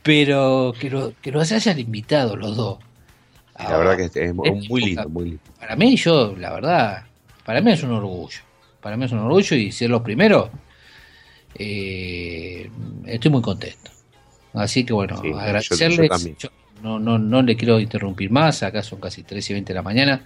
pero 0.03 0.73
que, 0.79 0.89
lo, 0.89 1.13
que 1.21 1.31
los 1.31 1.51
hayan 1.51 1.79
invitado 1.79 2.35
los 2.35 2.55
dos. 2.55 2.79
la 3.57 3.77
verdad 3.77 3.97
que 3.97 4.25
es, 4.25 4.33
muy 4.33 4.81
lindo, 4.81 5.09
muy 5.09 5.25
lindo. 5.25 5.41
Para 5.59 5.75
mí, 5.75 5.95
yo, 5.95 6.35
la 6.37 6.53
verdad, 6.53 7.03
para 7.45 7.61
mí 7.61 7.71
es 7.71 7.83
un 7.83 7.91
orgullo. 7.91 8.39
Para 8.79 8.97
mí 8.97 9.05
es 9.05 9.11
un 9.11 9.19
orgullo 9.19 9.55
y 9.55 9.71
ser 9.71 9.89
los 9.89 10.01
primeros, 10.01 10.49
eh, 11.55 12.69
estoy 13.05 13.31
muy 13.31 13.41
contento. 13.41 13.91
Así 14.53 14.83
que 14.83 14.93
bueno, 14.93 15.17
agradecerles. 15.17 16.09
No, 16.83 16.99
no, 16.99 17.17
no 17.17 17.41
le 17.41 17.55
quiero 17.55 17.79
interrumpir 17.79 18.29
más, 18.29 18.61
acá 18.61 18.83
son 18.83 18.99
casi 18.99 19.23
3 19.23 19.49
y 19.49 19.53
20 19.53 19.73
de 19.73 19.75
la 19.75 19.81
mañana. 19.81 20.21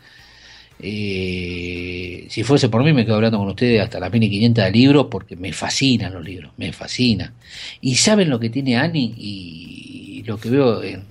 Eh, 0.79 2.27
si 2.29 2.43
fuese 2.43 2.69
por 2.69 2.83
mí, 2.83 2.93
me 2.93 3.05
quedo 3.05 3.15
hablando 3.15 3.37
con 3.37 3.47
ustedes 3.47 3.81
hasta 3.81 3.99
las 3.99 4.11
1500 4.11 4.65
de 4.65 4.71
libros 4.71 5.07
porque 5.09 5.35
me 5.35 5.53
fascinan 5.53 6.13
los 6.13 6.23
libros, 6.23 6.51
me 6.57 6.73
fascinan. 6.73 7.33
Y 7.81 7.95
saben 7.95 8.29
lo 8.29 8.39
que 8.39 8.49
tiene 8.49 8.77
Ani 8.77 9.13
y, 9.17 10.23
lo 10.25 10.37
que 10.37 10.49
veo 10.49 10.83
en, 10.83 11.03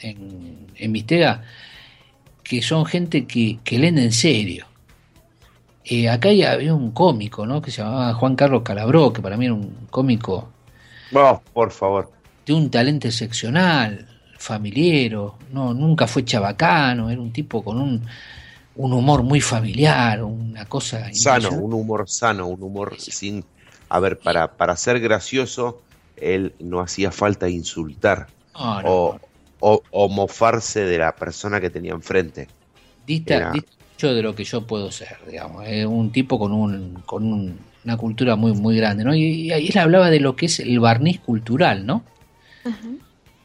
en, 0.00 0.66
en 0.76 0.92
Mistega, 0.92 1.42
que 2.42 2.60
son 2.60 2.84
gente 2.84 3.24
que, 3.24 3.58
que 3.64 3.78
leen 3.78 3.98
en 3.98 4.12
serio. 4.12 4.66
Eh, 5.84 6.08
acá 6.08 6.28
había 6.28 6.74
un 6.74 6.90
cómico, 6.90 7.46
¿no? 7.46 7.62
Que 7.62 7.70
se 7.70 7.82
llamaba 7.82 8.12
Juan 8.12 8.36
Carlos 8.36 8.62
Calabró, 8.62 9.12
que 9.12 9.22
para 9.22 9.36
mí 9.36 9.46
era 9.46 9.54
un 9.54 9.86
cómico. 9.90 10.50
Oh, 11.14 11.40
por 11.54 11.70
favor. 11.70 12.10
De 12.44 12.52
un 12.52 12.70
talento 12.70 13.08
excepcional, 13.08 14.07
familiero, 14.38 15.36
no, 15.52 15.74
nunca 15.74 16.06
fue 16.06 16.24
chabacano, 16.24 17.10
era 17.10 17.20
un 17.20 17.32
tipo 17.32 17.62
con 17.62 17.78
un 17.78 18.02
un 18.78 18.92
humor 18.92 19.24
muy 19.24 19.40
familiar, 19.40 20.22
una 20.22 20.64
cosa... 20.64 21.12
Sano, 21.12 21.50
un 21.50 21.74
humor 21.74 22.08
sano, 22.08 22.46
un 22.46 22.62
humor 22.62 22.94
sin... 22.98 23.44
A 23.88 23.98
ver, 23.98 24.18
para, 24.18 24.52
para 24.52 24.76
ser 24.76 25.00
gracioso, 25.00 25.82
él 26.16 26.54
no 26.60 26.80
hacía 26.80 27.10
falta 27.10 27.48
insultar 27.48 28.28
o, 28.54 29.18
o, 29.60 30.08
mofarse 30.08 30.84
de 30.84 30.98
la 30.98 31.16
persona 31.16 31.60
que 31.60 31.70
tenía 31.70 31.92
enfrente. 31.92 32.46
Dista, 33.04 33.52
mucho 33.52 34.14
de 34.14 34.22
lo 34.22 34.36
que 34.36 34.44
yo 34.44 34.64
puedo 34.64 34.92
ser, 34.92 35.16
digamos. 35.28 35.66
Es 35.66 35.84
un 35.84 36.12
tipo 36.12 36.38
con, 36.38 36.52
un, 36.52 37.02
con 37.04 37.58
una 37.84 37.96
cultura 37.96 38.36
muy, 38.36 38.52
muy 38.52 38.76
grande, 38.76 39.02
¿no? 39.02 39.12
Y, 39.12 39.50
ahí 39.50 39.68
él 39.68 39.78
hablaba 39.78 40.08
de 40.08 40.20
lo 40.20 40.36
que 40.36 40.46
es 40.46 40.60
el 40.60 40.78
barniz 40.78 41.18
cultural, 41.18 41.84
¿no? 41.84 42.04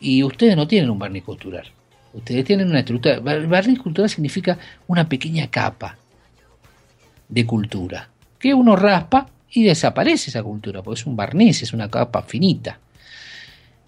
Y 0.04 0.22
ustedes 0.22 0.58
no 0.58 0.68
tienen 0.68 0.90
un 0.90 1.00
barniz 1.00 1.24
cultural. 1.24 1.66
Ustedes 2.12 2.44
tienen 2.44 2.70
una 2.70 2.80
estructura. 2.80 3.22
Barniz 3.22 3.80
cultural 3.80 4.10
significa 4.10 4.60
una 4.86 5.08
pequeña 5.08 5.50
capa 5.50 5.98
de 7.30 7.46
cultura 7.46 8.10
que 8.38 8.54
uno 8.54 8.76
raspa 8.76 9.30
y 9.50 9.64
desaparece 9.64 10.30
esa 10.30 10.44
cultura, 10.44 10.84
porque 10.84 11.00
es 11.00 11.08
un 11.08 11.16
barniz, 11.16 11.64
es 11.64 11.72
una 11.72 11.90
capa 11.90 12.22
finita. 12.22 12.80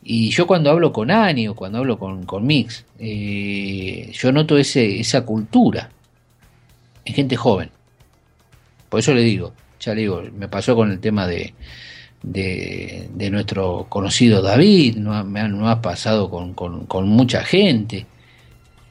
Y 0.04 0.30
yo 0.30 0.48
cuando 0.48 0.70
hablo 0.70 0.94
con 0.94 1.12
Ani 1.12 1.50
o 1.50 1.56
cuando 1.56 1.80
hablo 1.80 2.00
con, 2.00 2.46
Mix, 2.48 2.86
eh, 2.98 4.10
yo 4.14 4.32
noto 4.32 4.58
esa 4.58 5.26
cultura 5.26 5.90
en 7.04 7.14
gente 7.14 7.36
joven. 7.36 7.70
Por 8.88 9.02
eso 9.02 9.14
le 9.14 9.24
digo, 9.24 9.52
ya 9.82 9.94
le 9.94 10.02
digo, 10.02 10.24
me 10.34 10.48
pasó 10.48 10.78
con 10.78 10.92
el 10.92 11.00
tema 11.00 11.28
de, 11.28 11.54
de, 12.32 13.30
nuestro 13.32 13.88
conocido 13.90 14.42
David, 14.42 14.98
no, 14.98 15.14
ha, 15.14 15.24
no 15.24 15.70
ha 15.70 15.82
pasado 15.82 16.30
con, 16.30 16.54
con 16.54 17.08
mucha 17.08 17.44
gente. 17.44 18.08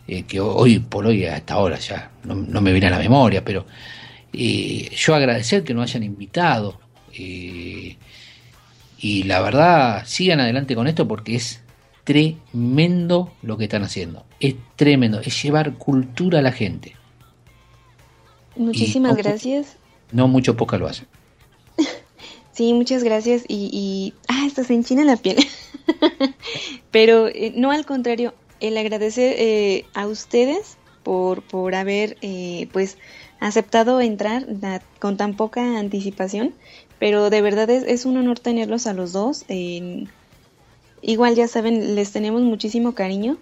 Eh, 0.06 0.24
que 0.24 0.38
hoy 0.38 0.80
por 0.80 1.06
hoy 1.06 1.24
hasta 1.24 1.54
ahora 1.54 1.78
ya 1.78 2.10
no, 2.24 2.60
me 2.60 2.72
viene 2.72 2.88
a 2.88 2.90
la 2.90 2.98
memoria, 2.98 3.42
pero 3.42 3.64
eh, 4.34 4.90
yo 4.94 5.14
agradecer 5.14 5.64
que 5.64 5.72
nos 5.72 5.90
hayan 5.90 6.02
invitado 6.02 6.78
eh, 7.14 7.96
y 8.98 9.22
la 9.22 9.40
verdad 9.40 10.02
sigan 10.04 10.40
adelante 10.40 10.74
con 10.74 10.88
esto 10.88 11.08
porque 11.08 11.36
es 11.36 11.62
tremendo 12.04 13.32
lo 13.40 13.56
que 13.56 13.64
están 13.64 13.82
haciendo, 13.82 14.26
es 14.40 14.56
tremendo, 14.76 15.20
es 15.20 15.42
llevar 15.42 15.72
cultura 15.74 16.40
a 16.40 16.42
la 16.42 16.52
gente. 16.52 16.96
Muchísimas 18.56 19.16
gracias. 19.16 19.78
No 20.12 20.28
mucho 20.28 20.54
poca 20.54 20.76
lo 20.76 20.86
hacen. 20.86 21.06
Sí, 22.54 22.72
muchas 22.72 23.02
gracias 23.02 23.44
y, 23.48 23.68
y 23.72 24.14
ah, 24.28 24.44
hasta 24.46 24.62
se 24.62 24.74
enchina 24.74 25.04
la 25.04 25.16
piel. 25.16 25.36
Pero 26.92 27.28
no 27.56 27.72
al 27.72 27.84
contrario, 27.84 28.32
el 28.60 28.78
agradecer 28.78 29.34
eh, 29.38 29.84
a 29.92 30.06
ustedes 30.06 30.78
por, 31.02 31.42
por 31.42 31.74
haber 31.74 32.16
eh, 32.22 32.68
pues 32.72 32.96
aceptado 33.40 34.00
entrar 34.00 34.46
con 35.00 35.16
tan 35.16 35.36
poca 35.36 35.78
anticipación, 35.78 36.54
pero 36.98 37.28
de 37.28 37.42
verdad 37.42 37.68
es, 37.68 37.82
es 37.82 38.06
un 38.06 38.16
honor 38.16 38.38
tenerlos 38.38 38.86
a 38.86 38.94
los 38.94 39.12
dos. 39.12 39.44
igual 41.02 41.34
ya 41.34 41.48
saben, 41.48 41.94
les 41.94 42.12
tenemos 42.12 42.40
muchísimo 42.42 42.94
cariño. 42.94 43.36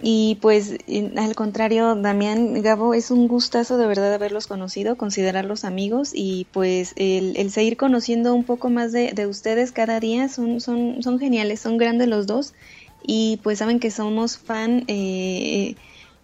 Y 0.00 0.38
pues 0.40 0.76
al 1.16 1.34
contrario, 1.34 1.96
Damián, 1.96 2.62
Gabo, 2.62 2.94
es 2.94 3.10
un 3.10 3.26
gustazo 3.26 3.78
de 3.78 3.86
verdad 3.86 4.14
haberlos 4.14 4.46
conocido, 4.46 4.96
considerarlos 4.96 5.64
amigos 5.64 6.12
y 6.14 6.46
pues 6.52 6.92
el, 6.94 7.36
el 7.36 7.50
seguir 7.50 7.76
conociendo 7.76 8.32
un 8.32 8.44
poco 8.44 8.70
más 8.70 8.92
de, 8.92 9.12
de, 9.12 9.26
ustedes 9.26 9.72
cada 9.72 9.98
día 9.98 10.28
son, 10.28 10.60
son, 10.60 11.02
son 11.02 11.18
geniales, 11.18 11.58
son 11.58 11.78
grandes 11.78 12.06
los 12.06 12.28
dos. 12.28 12.54
Y 13.02 13.40
pues 13.42 13.58
saben 13.58 13.80
que 13.80 13.90
somos 13.90 14.38
fan 14.38 14.84
eh, 14.86 15.74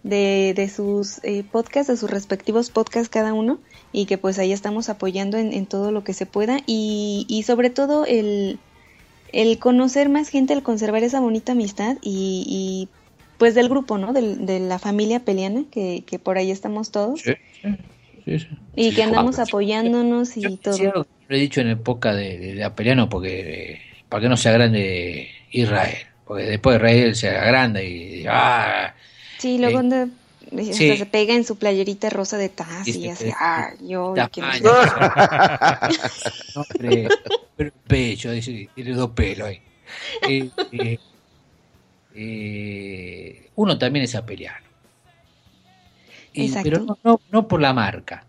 de, 0.03 0.53
de, 0.55 0.69
sus 0.69 1.19
eh, 1.23 1.43
podcasts, 1.51 1.91
de 1.91 1.97
sus 1.97 2.09
respectivos 2.09 2.69
podcasts 2.69 3.09
cada 3.09 3.33
uno 3.33 3.59
y 3.91 4.05
que 4.05 4.17
pues 4.17 4.37
ahí 4.39 4.51
estamos 4.51 4.87
apoyando 4.87 5.37
en, 5.37 5.65
todo 5.65 5.91
lo 5.91 6.03
que 6.03 6.13
se 6.13 6.25
pueda 6.25 6.59
y, 6.67 7.25
y 7.27 7.43
sobre 7.43 7.71
todo 7.71 8.05
el, 8.05 8.59
el, 9.31 9.57
conocer 9.57 10.09
más 10.09 10.29
gente, 10.29 10.53
el 10.53 10.63
conservar 10.63 11.03
esa 11.03 11.21
bonita 11.21 11.53
amistad 11.53 11.97
y, 12.01 12.87
pues 13.37 13.55
del 13.55 13.69
grupo, 13.69 13.97
¿no? 13.97 14.13
de 14.13 14.59
la 14.59 14.79
familia 14.79 15.19
peliana, 15.19 15.63
que, 15.71 16.03
que, 16.05 16.19
por 16.19 16.37
ahí 16.37 16.51
estamos 16.51 16.91
todos. 16.91 17.23
Y 18.75 18.93
que 18.93 19.03
andamos 19.03 19.39
apoyándonos 19.39 20.35
y 20.37 20.57
todo. 20.57 21.07
lo 21.27 21.35
he 21.35 21.39
dicho 21.39 21.61
en 21.61 21.69
época 21.69 22.13
de, 22.13 22.55
de, 22.55 22.63
Apeliano 22.63 23.09
porque 23.09 23.81
para 24.09 24.21
que 24.21 24.29
no 24.29 24.37
sea 24.37 24.51
grande 24.51 25.29
Israel. 25.51 25.97
Porque 26.25 26.43
después 26.43 26.81
Rey 26.81 27.13
se 27.13 27.29
agranda 27.29 27.83
y. 27.83 28.25
¡ah! 28.27 28.95
Sí, 29.37 29.59
luego 29.59 29.81
eh, 29.81 30.07
se 30.73 31.05
pega 31.05 31.35
en 31.35 31.43
su 31.43 31.57
playerita 31.57 32.09
rosa 32.09 32.37
de 32.37 32.49
Taz 32.49 32.87
y, 32.87 33.09
así. 33.09 33.29
¡ah! 33.39 33.69
Yo. 33.81 34.15
no, 36.55 36.65
pero, 37.57 37.71
pecho, 37.87 38.31
tiene 38.73 38.93
dos 38.93 39.11
pelos 39.11 39.49
ahí. 39.49 39.61
Eh, 40.27 40.97
eh, 42.15 43.49
uno 43.55 43.77
también 43.77 44.05
es 44.05 44.15
apeliano. 44.15 44.65
pero 46.63 46.79
no, 46.79 46.97
no, 47.03 47.21
no 47.31 47.47
por 47.47 47.61
la 47.61 47.73
marca, 47.73 48.25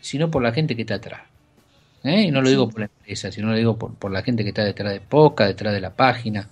sino 0.00 0.30
por 0.30 0.42
la 0.42 0.52
gente 0.52 0.76
que 0.76 0.82
está 0.82 0.94
atrás. 0.94 1.22
¿Eh? 2.04 2.22
Y 2.22 2.30
no 2.30 2.40
lo 2.40 2.48
digo 2.48 2.68
por 2.68 2.80
la 2.80 2.86
empresa, 2.86 3.32
sino 3.32 3.48
lo 3.48 3.56
digo 3.56 3.76
por, 3.76 3.94
por, 3.94 4.12
la 4.12 4.22
gente 4.22 4.44
que 4.44 4.50
está 4.50 4.64
detrás 4.64 4.92
de 4.92 5.00
Poca, 5.00 5.46
detrás 5.46 5.74
de 5.74 5.80
la 5.80 5.94
página, 5.94 6.48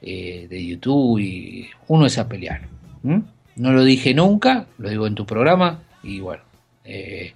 eh, 0.00 0.46
de 0.48 0.64
YouTube 0.64 1.18
y 1.18 1.68
uno 1.88 2.06
es 2.06 2.18
a 2.18 2.28
pelear. 2.28 2.68
No 3.02 3.72
lo 3.72 3.82
dije 3.82 4.14
nunca, 4.14 4.66
lo 4.78 4.88
digo 4.88 5.08
en 5.08 5.14
tu 5.14 5.26
programa 5.26 5.82
y 6.02 6.20
bueno, 6.20 6.42
eh, 6.84 7.34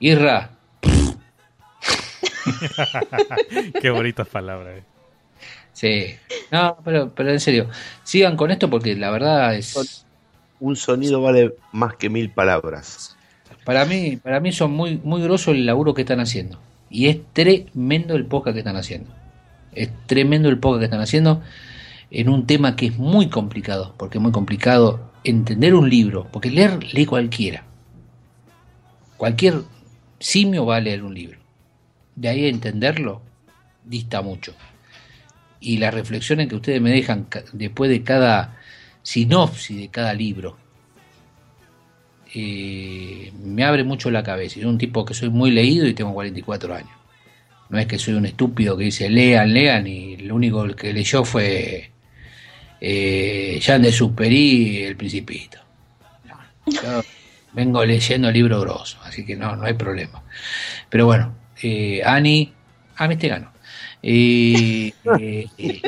Irra. 0.00 0.50
Qué 3.80 3.90
bonita 3.90 4.24
palabra. 4.24 4.74
Sí, 5.82 6.14
no, 6.52 6.78
pero, 6.84 7.12
pero 7.12 7.32
en 7.32 7.40
serio, 7.40 7.68
sigan 8.04 8.36
con 8.36 8.52
esto 8.52 8.70
porque 8.70 8.94
la 8.94 9.10
verdad 9.10 9.56
es... 9.56 10.06
Un 10.60 10.76
sonido 10.76 11.20
vale 11.20 11.56
más 11.72 11.96
que 11.96 12.08
mil 12.08 12.30
palabras. 12.30 13.16
Para 13.64 13.84
mí, 13.84 14.16
para 14.16 14.38
mí 14.38 14.52
son 14.52 14.70
muy, 14.70 15.00
muy 15.02 15.20
grosso 15.22 15.50
el 15.50 15.66
laburo 15.66 15.92
que 15.92 16.02
están 16.02 16.20
haciendo. 16.20 16.60
Y 16.88 17.08
es 17.08 17.18
tremendo 17.32 18.14
el 18.14 18.26
podcast 18.26 18.54
que 18.54 18.60
están 18.60 18.76
haciendo. 18.76 19.10
Es 19.74 19.90
tremendo 20.06 20.48
el 20.48 20.60
podcast 20.60 20.82
que 20.82 20.84
están 20.84 21.00
haciendo 21.00 21.42
en 22.12 22.28
un 22.28 22.46
tema 22.46 22.76
que 22.76 22.86
es 22.86 22.96
muy 22.96 23.28
complicado, 23.28 23.96
porque 23.98 24.18
es 24.18 24.22
muy 24.22 24.30
complicado 24.30 25.10
entender 25.24 25.74
un 25.74 25.90
libro, 25.90 26.28
porque 26.30 26.52
leer 26.52 26.94
lee 26.94 27.06
cualquiera. 27.06 27.64
Cualquier 29.16 29.62
simio 30.20 30.64
va 30.64 30.76
a 30.76 30.80
leer 30.80 31.02
un 31.02 31.14
libro. 31.14 31.40
De 32.14 32.28
ahí 32.28 32.44
a 32.44 32.48
entenderlo, 32.50 33.20
dista 33.84 34.22
mucho. 34.22 34.54
Y 35.62 35.78
las 35.78 35.94
reflexiones 35.94 36.48
que 36.48 36.56
ustedes 36.56 36.80
me 36.80 36.90
dejan 36.90 37.28
después 37.52 37.88
de 37.88 38.02
cada 38.02 38.58
sinopsis 39.02 39.76
de 39.76 39.88
cada 39.88 40.12
libro, 40.12 40.56
eh, 42.34 43.32
me 43.42 43.64
abre 43.64 43.84
mucho 43.84 44.10
la 44.10 44.22
cabeza. 44.22 44.56
Yo 44.56 44.62
soy 44.62 44.70
un 44.70 44.78
tipo 44.78 45.04
que 45.04 45.14
soy 45.14 45.30
muy 45.30 45.50
leído 45.50 45.86
y 45.86 45.94
tengo 45.94 46.12
44 46.14 46.74
años. 46.74 46.90
No 47.68 47.78
es 47.78 47.86
que 47.86 47.98
soy 47.98 48.14
un 48.14 48.26
estúpido 48.26 48.76
que 48.76 48.84
dice 48.84 49.08
lean, 49.08 49.52
lean 49.54 49.86
y 49.86 50.16
lo 50.18 50.34
único 50.34 50.66
que 50.74 50.92
leyó 50.92 51.24
fue 51.24 51.90
eh, 52.80 53.58
Jean 53.62 53.80
de 53.82 53.92
Superi, 53.92 54.82
El 54.82 54.96
Principito. 54.96 55.58
yo 56.66 57.02
vengo 57.52 57.84
leyendo 57.84 58.30
libro 58.30 58.60
grosso, 58.60 58.98
así 59.04 59.24
que 59.24 59.36
no, 59.36 59.56
no 59.56 59.64
hay 59.64 59.74
problema. 59.74 60.22
Pero 60.90 61.06
bueno, 61.06 61.34
eh, 61.62 62.02
Ani, 62.04 62.52
a 62.96 63.08
mí 63.08 63.16
te 63.16 63.28
gano. 64.02 65.18
Eh, 65.20 65.82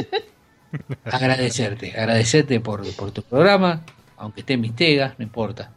agradecerte, 1.05 1.93
agradecerte 1.99 2.61
por, 2.61 2.91
por 2.95 3.11
tu 3.11 3.23
programa, 3.23 3.83
aunque 4.17 4.41
esté 4.41 4.55
en 4.55 4.61
Mistega, 4.61 5.15
no 5.19 5.25
importa 5.25 5.71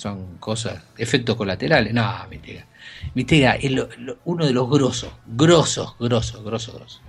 son 0.00 0.38
cosas, 0.38 0.82
efectos 0.96 1.36
colaterales. 1.36 1.92
No, 1.92 2.10
Mistega. 2.30 2.64
Mistega 3.14 3.56
es 3.56 3.70
uno 4.24 4.46
de 4.46 4.52
los 4.52 4.70
grosos, 4.70 5.12
grosos, 5.26 5.94
grosos, 5.98 6.42
grosos, 6.42 6.74
grosos. 6.74 7.02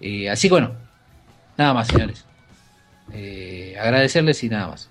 Eh, 0.00 0.30
así 0.30 0.48
que 0.48 0.52
bueno, 0.52 0.72
nada 1.58 1.74
más, 1.74 1.88
señores. 1.88 2.24
Eh, 3.12 3.76
agradecerles 3.78 4.42
y 4.44 4.48
nada 4.48 4.68
más. 4.68 4.88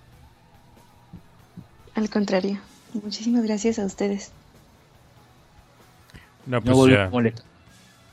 Al 1.95 2.09
contrario, 2.09 2.59
muchísimas 2.93 3.43
gracias 3.43 3.79
a 3.79 3.85
ustedes. 3.85 4.31
No, 6.45 6.61
pues 6.61 6.91
ya, 6.91 7.09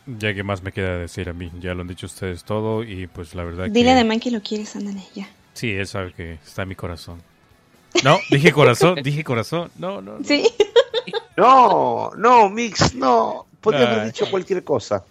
ya 0.06 0.34
que 0.34 0.42
más 0.42 0.62
me 0.62 0.72
queda 0.72 0.98
decir 0.98 1.28
a 1.28 1.32
mí, 1.32 1.50
ya 1.60 1.74
lo 1.74 1.82
han 1.82 1.88
dicho 1.88 2.06
ustedes 2.06 2.44
todo 2.44 2.82
y 2.84 3.06
pues 3.06 3.34
la 3.34 3.44
verdad 3.44 3.68
Dile 3.68 3.92
a 3.92 4.04
Man 4.04 4.20
que 4.20 4.30
lo 4.30 4.40
quieres, 4.40 4.76
ándale, 4.76 5.02
ya. 5.14 5.28
Sí, 5.54 5.70
él 5.70 5.86
sabe 5.86 6.12
que 6.12 6.34
está 6.34 6.62
en 6.62 6.68
mi 6.68 6.74
corazón. 6.74 7.22
No, 8.04 8.18
dije 8.30 8.52
corazón, 8.52 8.96
dije 9.02 9.24
corazón. 9.24 9.70
No, 9.78 10.00
no. 10.00 10.22
Sí. 10.24 10.46
No, 11.36 12.12
no, 12.16 12.48
Mix, 12.48 12.94
no. 12.94 13.46
Podría 13.60 13.92
haber 13.92 14.06
dicho 14.06 14.24
cualquier 14.30 14.64
cosa. 14.64 15.04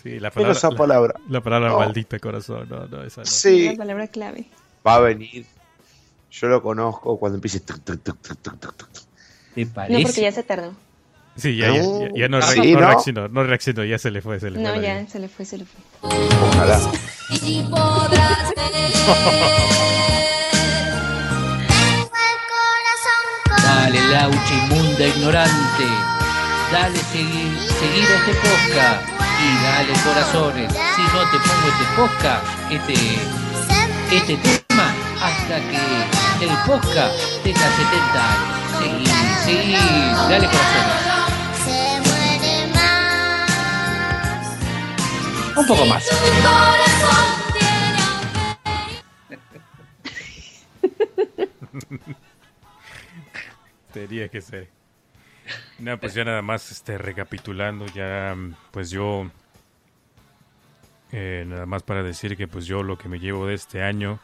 Sí, 0.00 0.20
la 0.20 0.30
palabra. 0.30 0.56
esa 0.56 0.70
palabra. 0.70 1.14
La, 1.28 1.40
palabra 1.40 1.76
maldita 1.76 2.20
corazón, 2.20 2.68
no, 2.70 2.86
no, 2.86 3.02
esa 3.02 3.22
no. 3.22 3.26
Sí. 3.26 3.70
La 3.70 3.76
palabra 3.76 4.06
clave. 4.06 4.46
Va 4.86 4.94
a 4.94 5.00
venir. 5.00 5.46
Yo 6.30 6.46
lo 6.46 6.62
conozco 6.62 7.18
cuando 7.18 7.38
empiece. 7.38 7.58
¿Te 7.58 7.74
parece? 9.66 9.92
No, 9.92 10.00
porque 10.02 10.20
ya 10.20 10.30
se 10.30 10.44
tardó. 10.44 10.74
Sí, 11.38 11.56
ya, 11.56 11.72
ya, 11.72 11.82
ya, 12.16 12.28
no, 12.28 12.42
¿Sí, 12.42 12.72
no, 12.72 12.80
no, 12.80 12.86
reaccionó, 12.86 13.28
no 13.28 13.44
reaccionó, 13.44 13.84
ya 13.84 13.96
se 13.96 14.10
le 14.10 14.20
fue, 14.20 14.40
se 14.40 14.50
le 14.50 14.58
no, 14.58 14.70
fue. 14.70 14.78
No, 14.78 14.82
ya, 14.82 15.06
se 15.06 15.20
le 15.20 15.28
fue, 15.28 15.44
se 15.44 15.58
le 15.58 15.64
fue. 15.64 15.80
Ojalá. 16.02 16.80
Dale, 23.62 24.00
laucha 24.08 24.54
inmunda, 24.64 25.06
ignorante. 25.06 25.86
Dale 26.72 26.98
seguir, 26.98 27.56
seguir 27.78 28.04
a 28.04 28.16
este 28.16 28.32
podcast. 28.34 29.08
Y 29.38 29.62
dale 29.62 29.92
corazones. 30.04 30.72
Si 30.72 31.02
no 31.02 31.20
te 31.30 31.38
pongo 31.38 31.68
este 31.68 31.86
podcast, 31.96 32.44
este, 32.72 32.94
este 34.16 34.36
tema, 34.36 34.92
hasta 35.22 35.60
que 35.60 36.44
el 36.44 36.50
podcast 36.66 37.14
tenga 37.44 37.70
70 37.76 38.32
años. 38.32 38.58
Seguir, 38.78 39.08
seguir, 39.44 39.78
dale 40.28 40.46
corazones. 40.46 41.17
Un 45.58 45.66
poco 45.66 45.84
más. 45.86 46.08
Tenía 53.92 54.28
que 54.28 54.40
ser. 54.40 54.68
No, 55.80 55.98
pues 55.98 56.14
ya 56.14 56.24
nada 56.24 56.42
más 56.42 56.70
este, 56.70 56.96
recapitulando, 56.96 57.86
ya 57.86 58.36
pues 58.70 58.90
yo, 58.90 59.28
eh, 61.10 61.42
nada 61.44 61.66
más 61.66 61.82
para 61.82 62.04
decir 62.04 62.36
que 62.36 62.46
pues 62.46 62.66
yo 62.66 62.84
lo 62.84 62.96
que 62.96 63.08
me 63.08 63.18
llevo 63.18 63.48
de 63.48 63.54
este 63.54 63.82
año 63.82 64.20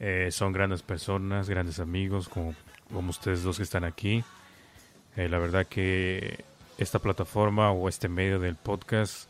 eh, 0.00 0.28
son 0.30 0.54
grandes 0.54 0.80
personas, 0.82 1.50
grandes 1.50 1.80
amigos, 1.80 2.30
como, 2.30 2.54
como 2.90 3.10
ustedes 3.10 3.42
dos 3.42 3.58
que 3.58 3.64
están 3.64 3.84
aquí. 3.84 4.24
Eh, 5.16 5.28
la 5.28 5.38
verdad 5.38 5.66
que 5.66 6.46
esta 6.78 6.98
plataforma 6.98 7.70
o 7.72 7.90
este 7.90 8.08
medio 8.08 8.38
del 8.38 8.56
podcast 8.56 9.28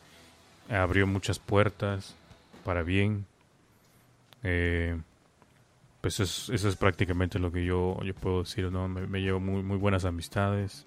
abrió 0.69 1.07
muchas 1.07 1.39
puertas 1.39 2.15
para 2.63 2.83
bien. 2.83 3.25
Eh, 4.43 4.97
pues 6.01 6.19
eso 6.19 6.51
es 6.51 6.75
prácticamente 6.75 7.39
lo 7.39 7.51
que 7.51 7.63
yo, 7.63 7.97
yo 8.03 8.13
puedo 8.13 8.43
decir, 8.43 8.69
¿no? 8.71 8.89
Me, 8.89 9.21
llevo 9.21 9.39
muy, 9.39 9.63
muy 9.63 9.77
buenas 9.77 10.03
amistades, 10.03 10.85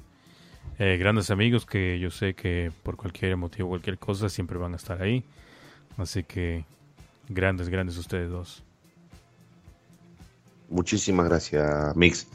eh, 0.79 0.99
grandes 0.99 1.31
amigos 1.31 1.65
que 1.65 1.99
yo 1.99 2.11
sé 2.11 2.35
que 2.35 2.71
por 2.83 2.97
cualquier 2.97 3.37
motivo, 3.39 3.71
cualquier 3.71 3.99
cosa, 3.99 4.29
siempre 4.29 4.59
van 4.59 4.75
a 4.75 4.77
estar 4.77 5.01
ahí. 5.01 5.25
Así 5.97 6.23
que 6.23 6.67
grandes, 7.31 7.71
grandes 7.71 7.97
ustedes 7.97 8.31
dos. 8.31 8.63
Muchísimas 10.69 11.27
gracias, 11.27 11.97
Mix. 11.97 12.27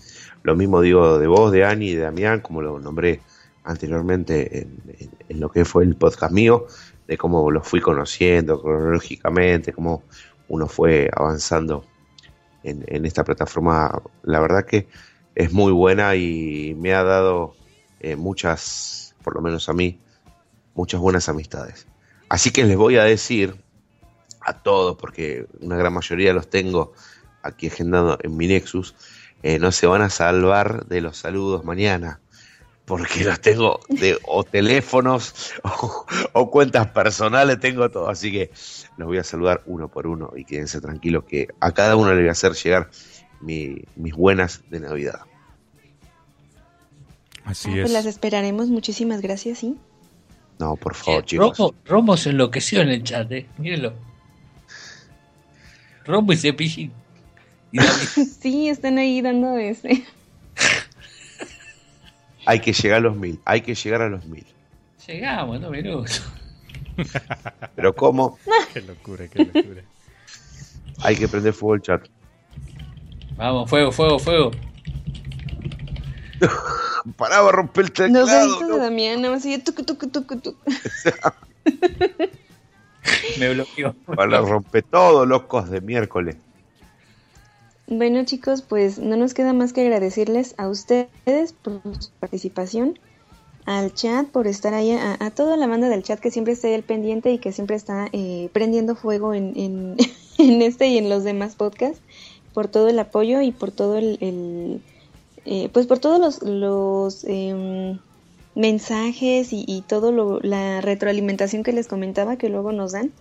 Lo 0.41 0.55
mismo 0.55 0.81
digo 0.81 1.19
de 1.19 1.27
vos, 1.27 1.51
de 1.51 1.63
Ani 1.65 1.89
y 1.89 1.95
de 1.95 2.01
Damián, 2.01 2.39
como 2.39 2.63
lo 2.63 2.79
nombré 2.79 3.21
anteriormente 3.63 4.61
en, 4.61 5.11
en, 5.29 5.39
lo 5.39 5.51
que 5.51 5.65
fue 5.65 5.83
el 5.83 5.95
podcast 5.95 6.33
mío, 6.33 6.65
de 7.11 7.17
cómo 7.17 7.51
los 7.51 7.67
fui 7.67 7.81
conociendo 7.81 8.61
cronológicamente, 8.61 9.73
cómo 9.73 10.03
uno 10.47 10.65
fue 10.69 11.09
avanzando 11.13 11.83
en, 12.63 13.05
esta 13.05 13.25
plataforma, 13.25 14.01
la 14.23 14.39
verdad 14.39 14.63
que 14.63 14.87
es 15.35 15.51
muy 15.51 15.73
buena 15.73 16.15
y 16.15 16.73
me 16.79 16.93
ha 16.93 17.03
dado 17.03 17.53
eh, 17.99 18.15
muchas, 18.15 19.13
por 19.25 19.35
lo 19.35 19.41
menos 19.41 19.67
a 19.67 19.73
mí, 19.73 19.99
muchas 20.73 21.01
buenas 21.01 21.27
amistades. 21.27 21.85
Así 22.29 22.51
que 22.51 22.63
les 22.63 22.77
voy 22.77 22.95
a 22.95 23.03
decir 23.03 23.61
a 24.39 24.63
todos, 24.63 24.95
porque 24.95 25.47
una 25.59 25.75
gran 25.75 25.91
mayoría 25.91 26.31
los 26.31 26.49
tengo 26.49 26.93
aquí 27.43 27.67
agendando 27.67 28.19
en 28.23 28.37
mi 28.37 28.47
Nexus, 28.47 28.95
eh, 29.43 29.59
no 29.59 29.73
se 29.73 29.85
van 29.85 30.01
a 30.01 30.09
salvar 30.09 30.85
de 30.85 31.01
los 31.01 31.17
saludos 31.17 31.65
mañana 31.65 32.21
porque 32.91 33.23
los 33.23 33.39
tengo 33.39 33.79
de 33.87 34.17
o 34.27 34.43
teléfonos 34.43 35.53
o, 36.33 36.51
cuentas 36.51 36.87
personales, 36.87 37.57
tengo 37.57 37.89
todo. 37.89 38.09
Así 38.09 38.33
que 38.33 38.51
los 38.97 39.07
voy 39.07 39.17
a 39.17 39.23
saludar 39.23 39.61
uno 39.65 39.87
por 39.87 40.07
uno 40.07 40.33
y 40.35 40.43
quédense 40.43 40.81
tranquilos 40.81 41.23
que 41.23 41.47
a 41.61 41.71
cada 41.71 41.95
uno 41.95 42.09
le 42.13 42.19
voy 42.19 42.27
a 42.27 42.33
hacer 42.33 42.51
llegar 42.51 42.89
mis 43.39 44.13
buenas 44.13 44.63
de 44.69 44.81
Navidad. 44.81 45.21
Así 47.45 47.69
ah, 47.69 47.75
es. 47.75 47.81
Pues 47.83 47.93
las 47.93 48.05
esperaremos. 48.05 48.67
Muchísimas 48.67 49.21
gracias, 49.21 49.59
¿sí? 49.59 49.77
No, 50.59 50.75
por 50.75 50.93
favor, 50.93 51.23
chicos. 51.23 51.57
Romo, 51.57 51.73
Romo, 51.85 52.17
se 52.17 52.31
enloqueció 52.31 52.81
en 52.81 52.89
el 52.89 53.03
chat, 53.03 53.31
¿eh? 53.31 53.47
Mírenlo. 53.57 53.93
Romo 56.03 56.33
y 56.33 56.35
Cepillín. 56.35 56.91
sí, 58.41 58.67
están 58.67 58.97
ahí 58.97 59.21
dando 59.21 59.57
ese. 59.57 60.03
Hay 62.51 62.59
que 62.59 62.73
llegar 62.73 62.97
a 62.97 62.99
los 62.99 63.15
mil, 63.15 63.39
hay 63.45 63.61
que 63.61 63.73
llegar 63.73 64.01
a 64.01 64.09
los 64.09 64.25
mil. 64.25 64.45
Llegamos, 65.07 65.61
no 65.61 65.69
minutos. 65.69 66.21
Pero 67.77 67.95
¿cómo? 67.95 68.37
qué 68.73 68.81
locura, 68.81 69.25
qué 69.29 69.45
locura. 69.45 69.83
Hay 71.01 71.15
que 71.15 71.29
prender 71.29 71.53
fuego 71.53 71.75
el 71.75 71.81
chat. 71.81 72.09
Vamos, 73.37 73.69
fuego, 73.69 73.93
fuego, 73.93 74.19
fuego. 74.19 74.51
Paraba 77.15 77.47
a 77.47 77.53
romper 77.53 77.85
el 77.85 77.91
teclado. 77.93 78.59
No, 78.59 78.67
no. 78.67 78.77
Damián, 78.79 79.21
nada 79.21 79.35
más 79.35 79.43
tucu, 79.63 79.85
tucu, 79.85 80.09
tucu, 80.09 80.41
tucu. 80.41 80.59
Me 83.39 83.53
bloqueó. 83.53 83.95
Para 84.13 84.41
romper 84.41 84.83
todo, 84.83 85.25
locos 85.25 85.69
de 85.69 85.79
miércoles. 85.79 86.35
Bueno 87.93 88.23
chicos, 88.23 88.61
pues 88.61 88.99
no 88.99 89.17
nos 89.17 89.33
queda 89.33 89.51
más 89.51 89.73
que 89.73 89.81
agradecerles 89.81 90.55
a 90.57 90.69
ustedes 90.69 91.51
por 91.61 91.81
su 91.99 92.09
participación 92.21 92.97
al 93.65 93.93
chat 93.93 94.29
por 94.29 94.47
estar 94.47 94.73
ahí, 94.73 94.91
a, 94.93 95.29
toda 95.31 95.57
la 95.57 95.67
banda 95.67 95.89
del 95.89 96.01
chat 96.01 96.17
que 96.17 96.31
siempre 96.31 96.53
está 96.53 96.69
ahí 96.69 96.75
al 96.75 96.83
pendiente 96.83 97.33
y 97.33 97.37
que 97.37 97.51
siempre 97.51 97.75
está 97.75 98.07
eh, 98.13 98.49
prendiendo 98.53 98.95
fuego 98.95 99.33
en, 99.33 99.51
en, 99.57 99.97
este 100.61 100.87
y 100.87 100.99
en 100.99 101.09
los 101.09 101.25
demás 101.25 101.55
podcasts, 101.55 101.99
por 102.53 102.69
todo 102.69 102.87
el 102.87 102.97
apoyo 102.97 103.41
y 103.41 103.51
por 103.51 103.71
todo 103.71 103.97
el, 103.97 104.81
eh, 105.43 105.69
pues 105.73 105.85
por 105.85 105.99
todos 105.99 106.41
los, 106.43 107.25
em, 107.25 107.99
mensajes 108.55 109.51
y, 109.51 109.65
y 109.67 109.81
todo 109.81 110.39
la 110.39 110.79
retroalimentación 110.79 111.63
que 111.63 111.73
les 111.73 111.89
comentaba 111.89 112.37
que 112.37 112.47
luego 112.47 112.71
nos 112.71 112.93
dan. 112.93 113.11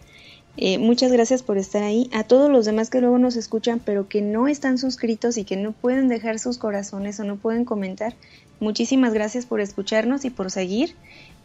Eh, 0.62 0.76
muchas 0.76 1.10
gracias 1.10 1.42
por 1.42 1.56
estar 1.56 1.82
ahí. 1.82 2.10
A 2.12 2.22
todos 2.22 2.50
los 2.50 2.66
demás 2.66 2.90
que 2.90 3.00
luego 3.00 3.18
nos 3.18 3.34
escuchan, 3.36 3.80
pero 3.82 4.08
que 4.08 4.20
no 4.20 4.46
están 4.46 4.76
suscritos 4.76 5.38
y 5.38 5.44
que 5.44 5.56
no 5.56 5.72
pueden 5.72 6.08
dejar 6.08 6.38
sus 6.38 6.58
corazones 6.58 7.18
o 7.18 7.24
no 7.24 7.36
pueden 7.36 7.64
comentar, 7.64 8.14
muchísimas 8.60 9.14
gracias 9.14 9.46
por 9.46 9.62
escucharnos 9.62 10.26
y 10.26 10.30
por 10.30 10.50
seguir. 10.50 10.94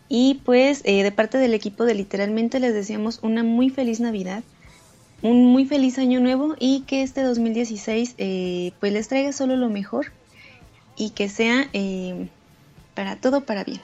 Y 0.10 0.42
pues 0.44 0.82
eh, 0.84 1.02
de 1.02 1.14
parte 1.14 1.38
del 1.38 1.54
equipo 1.54 1.86
de 1.86 1.96
literalmente 1.96 2.60
les 2.60 2.74
deseamos 2.74 3.20
una 3.22 3.42
muy 3.42 3.70
feliz 3.70 4.02
Navidad, 4.02 4.44
un 5.22 5.46
muy 5.46 5.64
feliz 5.64 5.98
año 5.98 6.20
nuevo 6.20 6.56
y 6.60 6.82
que 6.82 7.02
este 7.02 7.24
2016 7.24 8.16
eh, 8.18 8.74
pues 8.82 8.92
les 8.92 9.08
traiga 9.08 9.32
solo 9.32 9.56
lo 9.56 9.70
mejor 9.70 10.08
y 10.98 11.12
que 11.12 11.30
sea 11.30 11.70
para 12.94 13.16
todo 13.16 13.46
para 13.46 13.64
bien. 13.64 13.80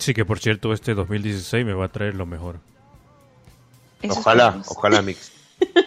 Sí, 0.00 0.12
que 0.12 0.24
por 0.24 0.40
cierto 0.40 0.72
este 0.72 0.94
2016 0.94 1.64
me 1.64 1.72
va 1.72 1.84
a 1.84 1.88
traer 1.88 2.16
lo 2.16 2.26
mejor 2.26 2.58
ojalá, 4.08 4.62
ojalá, 4.66 5.02
Mix. 5.02 5.32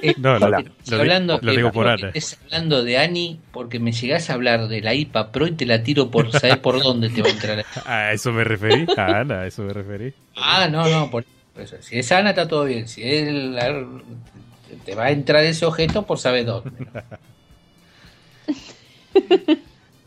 Eh, 0.02 0.14
no, 0.18 0.40
Lo, 0.40 1.00
hablando, 1.00 1.40
lo 1.42 1.52
digo 1.52 1.72
por 1.72 1.88
Ana. 1.88 2.12
hablando 2.44 2.84
de 2.84 2.98
Ani 2.98 3.40
porque 3.52 3.80
me 3.80 3.92
llegás 3.92 4.30
a 4.30 4.34
hablar 4.34 4.68
de 4.68 4.82
la 4.82 4.94
IPA 4.94 5.32
Pro 5.32 5.48
y 5.48 5.54
te 5.54 5.66
la 5.66 5.84
tiro 5.84 6.12
por 6.12 6.32
saber 6.32 6.62
por 6.62 6.82
dónde 6.82 7.10
te 7.10 7.22
va 7.22 7.30
a 7.30 7.32
entrar. 7.32 7.66
A 7.86 8.14
eso 8.14 8.32
me 8.32 8.44
referí, 8.44 8.86
a 8.96 9.20
Ana, 9.20 9.42
a 9.42 9.48
eso 9.48 9.64
me 9.64 9.74
referí. 9.74 10.14
Ah, 10.36 10.68
no, 10.70 10.88
no, 10.88 11.10
por 11.10 11.26
eso. 11.58 11.78
Si 11.82 11.98
es 11.98 12.12
Ana 12.12 12.32
está 12.32 12.48
todo 12.48 12.66
bien, 12.66 12.88
si 12.88 13.02
es 13.04 13.28
te 14.86 14.96
va 14.96 15.06
a 15.06 15.12
entrar 15.12 15.44
ese 15.44 15.66
objeto 15.66 16.06
por 16.06 16.20
saber 16.20 16.46
dónde. 16.46 16.72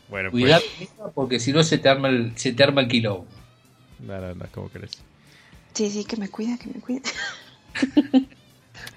bueno, 0.09 0.31
pues. 0.31 0.33
Cuidado 0.43 0.63
porque 1.13 1.39
si 1.39 1.53
no 1.53 1.63
se 1.63 1.77
te 1.77 1.89
arma 1.89 2.09
el, 2.09 2.37
se 2.37 2.53
te 2.53 2.63
arma 2.63 2.81
el 2.81 2.87
kilo. 2.87 3.25
No, 3.99 4.19
no, 4.19 4.35
no, 4.35 4.45
¿cómo 4.51 4.69
crees? 4.69 4.91
Sí, 5.73 5.89
sí, 5.89 6.05
que 6.05 6.17
me 6.17 6.29
cuida, 6.29 6.57
que 6.57 6.67
me 6.67 6.79
cuida. 6.79 7.01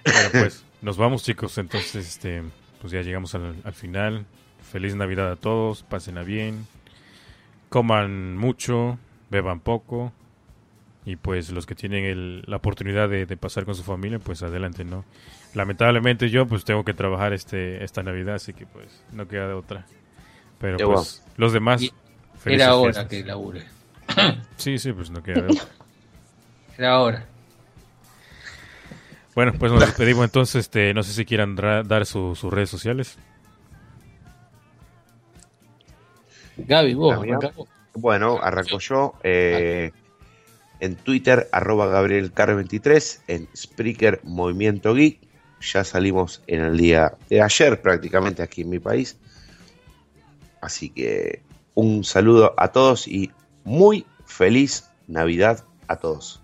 Bueno, 0.05 0.29
pues 0.33 0.65
nos 0.83 0.97
vamos 0.97 1.23
chicos, 1.23 1.59
entonces 1.59 2.09
este, 2.09 2.43
pues 2.81 2.93
ya 2.93 3.03
llegamos 3.03 3.35
al, 3.35 3.73
final. 3.73 4.27
Feliz 4.73 4.95
Navidad 4.95 5.31
a 5.33 5.37
todos, 5.37 5.83
pasen 5.83 6.23
bien, 6.25 6.67
coman 7.69 8.37
mucho, 8.37 8.99
beban 9.31 9.61
poco 9.61 10.13
y 11.05 11.17
pues 11.17 11.51
los 11.51 11.67
que 11.67 11.75
tienen 11.75 12.43
la 12.47 12.57
oportunidad 12.57 13.09
de, 13.09 13.27
pasar 13.37 13.65
con 13.65 13.75
su 13.75 13.83
familia, 13.83 14.19
pues 14.19 14.43
adelante, 14.43 14.85
¿no? 14.85 15.05
Lamentablemente 15.55 16.31
yo 16.31 16.47
pues 16.47 16.65
tengo 16.65 16.85
que 16.85 16.95
trabajar 16.95 17.33
este 17.33 17.83
esta 17.83 18.03
Navidad, 18.03 18.37
así 18.37 18.53
que 18.53 18.67
pues 18.67 19.03
no 19.13 19.27
queda 19.27 19.49
de 19.49 19.55
otra. 19.55 19.87
Pero 20.61 20.93
pues 20.93 21.25
los 21.37 21.53
demás... 21.53 21.83
Era 22.45 22.75
hora 22.75 23.07
que 23.09 23.25
labure. 23.25 23.65
Sí, 24.57 24.79
sí, 24.79 24.93
pues 24.93 25.11
no 25.11 25.23
queda 25.23 25.43
de 25.43 25.53
otra. 25.53 25.69
Era 26.79 27.01
hora. 27.01 27.27
Bueno, 29.35 29.53
pues 29.59 29.71
nos 29.71 29.81
despedimos 29.81 30.25
entonces. 30.25 30.67
Este, 30.67 30.93
no 30.95 31.03
sé 31.03 31.13
si 31.13 31.25
quieran 31.25 31.55
dar 31.57 32.07
sus 32.07 32.43
redes 32.45 32.71
sociales. 32.71 33.17
Gaby, 36.57 36.95
vos. 36.95 37.19
Bueno, 37.95 38.39
arranco 38.43 38.79
yo. 38.79 39.15
Eh, 39.23 39.93
en 40.81 40.97
Twitter, 40.97 41.49
arroba 41.53 41.87
GabrielCar23. 41.87 43.21
En 43.29 43.49
Spreaker, 43.57 44.21
Movimiento 44.25 44.95
Geek. 44.95 45.21
Ya 45.61 45.85
salimos 45.85 46.43
en 46.47 46.61
el 46.61 46.77
día 46.77 47.17
de 47.29 47.43
ayer, 47.43 47.83
prácticamente 47.83 48.43
aquí 48.43 48.63
en 48.63 48.71
mi 48.71 48.79
país. 48.79 49.19
Así 50.61 50.91
que 50.91 51.43
un 51.75 52.03
saludo 52.03 52.55
a 52.57 52.69
todos 52.69 53.07
y 53.07 53.31
muy 53.65 54.07
feliz 54.25 54.91
Navidad 55.07 55.65
a 55.87 55.97
todos. 55.97 56.41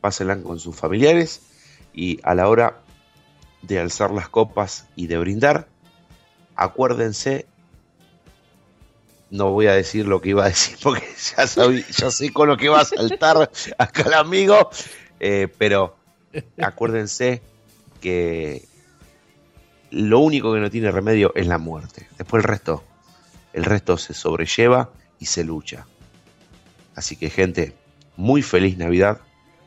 Pásenla 0.00 0.36
con 0.42 0.60
sus 0.60 0.76
familiares 0.76 1.42
y 1.96 2.20
a 2.22 2.34
la 2.34 2.48
hora 2.48 2.82
de 3.62 3.80
alzar 3.80 4.12
las 4.12 4.28
copas 4.28 4.86
y 4.94 5.08
de 5.08 5.18
brindar, 5.18 5.66
acuérdense, 6.54 7.46
no 9.30 9.50
voy 9.50 9.66
a 9.66 9.72
decir 9.72 10.06
lo 10.06 10.20
que 10.20 10.28
iba 10.28 10.44
a 10.44 10.48
decir 10.48 10.78
porque 10.82 11.08
ya, 11.36 11.44
ya 11.44 12.10
sé 12.12 12.32
con 12.32 12.48
lo 12.48 12.56
que 12.56 12.68
va 12.68 12.82
a 12.82 12.84
saltar 12.84 13.50
acá 13.78 14.02
el 14.02 14.14
amigo, 14.14 14.70
eh, 15.18 15.48
pero 15.58 15.96
acuérdense 16.62 17.42
que 18.00 18.68
lo 19.90 20.20
único 20.20 20.52
que 20.52 20.60
no 20.60 20.70
tiene 20.70 20.90
remedio 20.90 21.32
es 21.34 21.46
la 21.46 21.58
muerte. 21.58 22.06
Después 22.18 22.44
el 22.44 22.48
resto, 22.48 22.84
el 23.54 23.64
resto 23.64 23.96
se 23.96 24.12
sobrelleva 24.12 24.90
y 25.18 25.26
se 25.26 25.44
lucha. 25.44 25.86
Así 26.94 27.16
que 27.16 27.30
gente, 27.30 27.74
muy 28.16 28.42
feliz 28.42 28.76
Navidad 28.76 29.20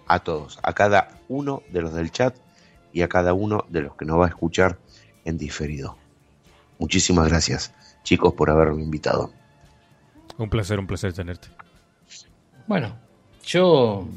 a 0.07 0.19
todos, 0.19 0.59
a 0.61 0.73
cada 0.73 1.18
uno 1.29 1.63
de 1.71 1.81
los 1.81 1.93
del 1.93 2.11
chat 2.11 2.35
y 2.91 3.01
a 3.01 3.07
cada 3.07 3.33
uno 3.33 3.65
de 3.69 3.81
los 3.81 3.95
que 3.95 4.05
nos 4.05 4.19
va 4.19 4.25
a 4.25 4.29
escuchar 4.29 4.77
en 5.25 5.37
diferido. 5.37 5.95
Muchísimas 6.79 7.29
gracias, 7.29 7.73
chicos, 8.03 8.33
por 8.33 8.49
haberme 8.49 8.83
invitado. 8.83 9.31
Un 10.37 10.49
placer, 10.49 10.79
un 10.79 10.87
placer 10.87 11.13
tenerte. 11.13 11.47
Bueno, 12.67 12.95
yo 13.45 14.07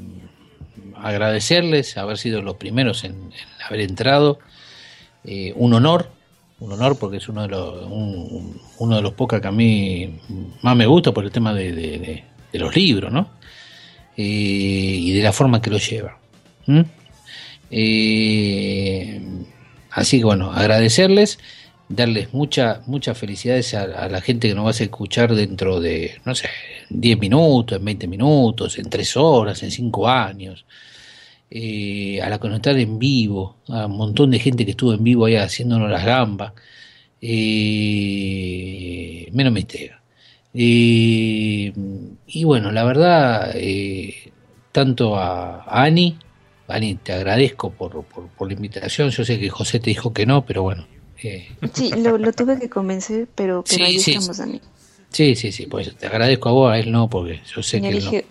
agradecerles 0.97 1.97
haber 1.97 2.19
sido 2.19 2.43
los 2.43 2.57
primeros 2.57 3.05
en, 3.05 3.31
haber 3.67 3.81
entrado. 3.81 4.39
Eh, 5.25 5.53
un 5.57 5.73
honor, 5.75 6.11
un 6.59 6.73
honor 6.73 6.99
porque 6.99 7.19
es 7.19 7.29
uno 7.29 7.43
de 7.43 7.49
los, 7.49 7.87
uno 8.79 8.97
de 8.97 9.03
los 9.03 9.13
pocos 9.15 9.41
que 9.41 9.49
a 9.49 9.53
mí 9.53 10.21
más 10.63 10.77
me 10.77 10.87
gusta 10.87 11.13
por 11.13 11.25
el 11.25 11.31
tema 11.31 11.55
de, 11.55 11.73
de 12.53 12.59
los 12.59 12.75
libros, 12.75 13.13
¿no? 13.13 13.29
Eh, 14.17 14.23
y 14.23 15.13
de 15.13 15.23
la 15.23 15.33
forma 15.33 15.63
que 15.63 15.71
lo 15.71 15.79
lleva. 15.79 16.19
Eh, 17.75 19.19
así 19.91 20.19
que 20.19 20.25
bueno, 20.25 20.53
agradecerles, 20.53 21.39
darles 21.89 22.35
muchas 22.35 22.87
muchas 22.87 23.17
felicidades 23.17 23.73
a, 23.75 24.09
la 24.09 24.21
gente 24.21 24.49
que 24.49 24.55
nos 24.55 24.67
va 24.67 24.71
a 24.71 24.73
escuchar 24.73 25.35
dentro 25.35 25.81
de, 25.81 26.21
no 26.27 26.35
sé, 26.35 26.49
10 26.91 27.19
minutos, 27.19 27.79
en 27.79 27.85
20 27.85 28.07
minutos, 28.09 28.79
en 28.79 28.91
3 28.91 29.17
horas, 29.17 29.63
en 29.63 29.71
5 29.71 30.09
años. 30.09 30.67
Eh, 31.51 32.21
a 32.23 32.31
la 32.31 32.39
que 32.41 32.49
en 32.49 32.99
vivo, 32.99 33.57
a 33.69 33.87
un 33.87 33.97
montón 33.97 34.31
de 34.31 34.39
gente 34.39 34.65
que 34.65 34.73
estuvo 34.73 34.95
en 34.95 35.05
vivo 35.05 35.27
ahí 35.27 35.37
haciéndonos 35.37 35.91
las 35.91 36.05
gambas. 36.05 36.53
menos 39.33 39.53
misterio. 39.53 39.97
y 40.55 42.45
bueno, 42.45 42.71
la 42.73 42.85
verdad, 42.85 43.55
tanto 44.73 45.17
a, 45.17 45.65
Ani, 45.69 46.19
Ani, 46.69 46.95
te 46.95 47.13
agradezco 47.13 47.71
por, 47.71 48.05
por, 48.05 48.49
la 48.49 48.55
invitación. 48.55 49.11
Yo 49.11 49.25
sé 49.25 49.39
que 49.39 49.51
José 49.51 49.81
te 49.81 49.91
dijo 49.91 50.13
que 50.13 50.27
no, 50.27 50.45
pero 50.45 50.63
bueno. 50.63 50.87
Eh. 51.23 51.49
Sí, 51.73 51.93
lo, 51.97 52.33
tuve 52.33 52.59
que 52.59 52.69
convencer, 52.69 53.29
pero, 53.35 53.65
pero 53.69 53.85
ahí 53.85 53.97
estamos, 53.97 54.41
Ani. 54.41 54.61
Sí, 55.11 55.37
sí, 55.37 55.53
sí, 55.53 55.67
pues 55.67 55.95
te 55.97 56.07
agradezco 56.07 56.49
a 56.49 56.53
vos, 56.53 56.73
a 56.73 56.79
él 56.79 56.91
no, 56.91 57.09
porque 57.09 57.41
yo 57.55 57.63
sé 57.63 57.81
que. 57.81 57.93
Dije, 57.93 58.25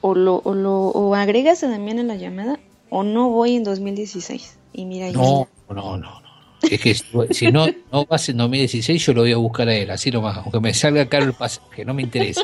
o, 0.00 0.14
lo, 0.14 0.36
o, 0.36 0.54
lo, 0.54 0.72
o 0.72 1.14
agregas 1.14 1.62
a 1.64 1.68
Damián 1.68 1.98
en 1.98 2.08
la 2.08 2.16
llamada, 2.16 2.60
o 2.90 3.02
no 3.02 3.28
voy 3.30 3.56
en 3.56 3.64
2016. 3.64 4.56
Y 4.72 4.84
mira, 4.84 5.10
no, 5.10 5.48
no, 5.68 5.96
no, 5.96 5.98
no. 5.98 6.22
Es 6.62 6.80
que 6.80 6.94
si 7.34 7.50
no, 7.50 7.66
no 7.90 8.06
vas 8.06 8.28
en 8.28 8.36
2016, 8.36 9.04
yo 9.04 9.14
lo 9.14 9.22
voy 9.22 9.32
a 9.32 9.36
buscar 9.36 9.68
a 9.68 9.74
él, 9.74 9.90
así 9.90 10.10
nomás, 10.10 10.38
aunque 10.38 10.60
me 10.60 10.72
salga 10.72 11.06
caro 11.06 11.24
el 11.24 11.32
pasaje, 11.32 11.84
no 11.84 11.92
me 11.92 12.02
interesa. 12.02 12.42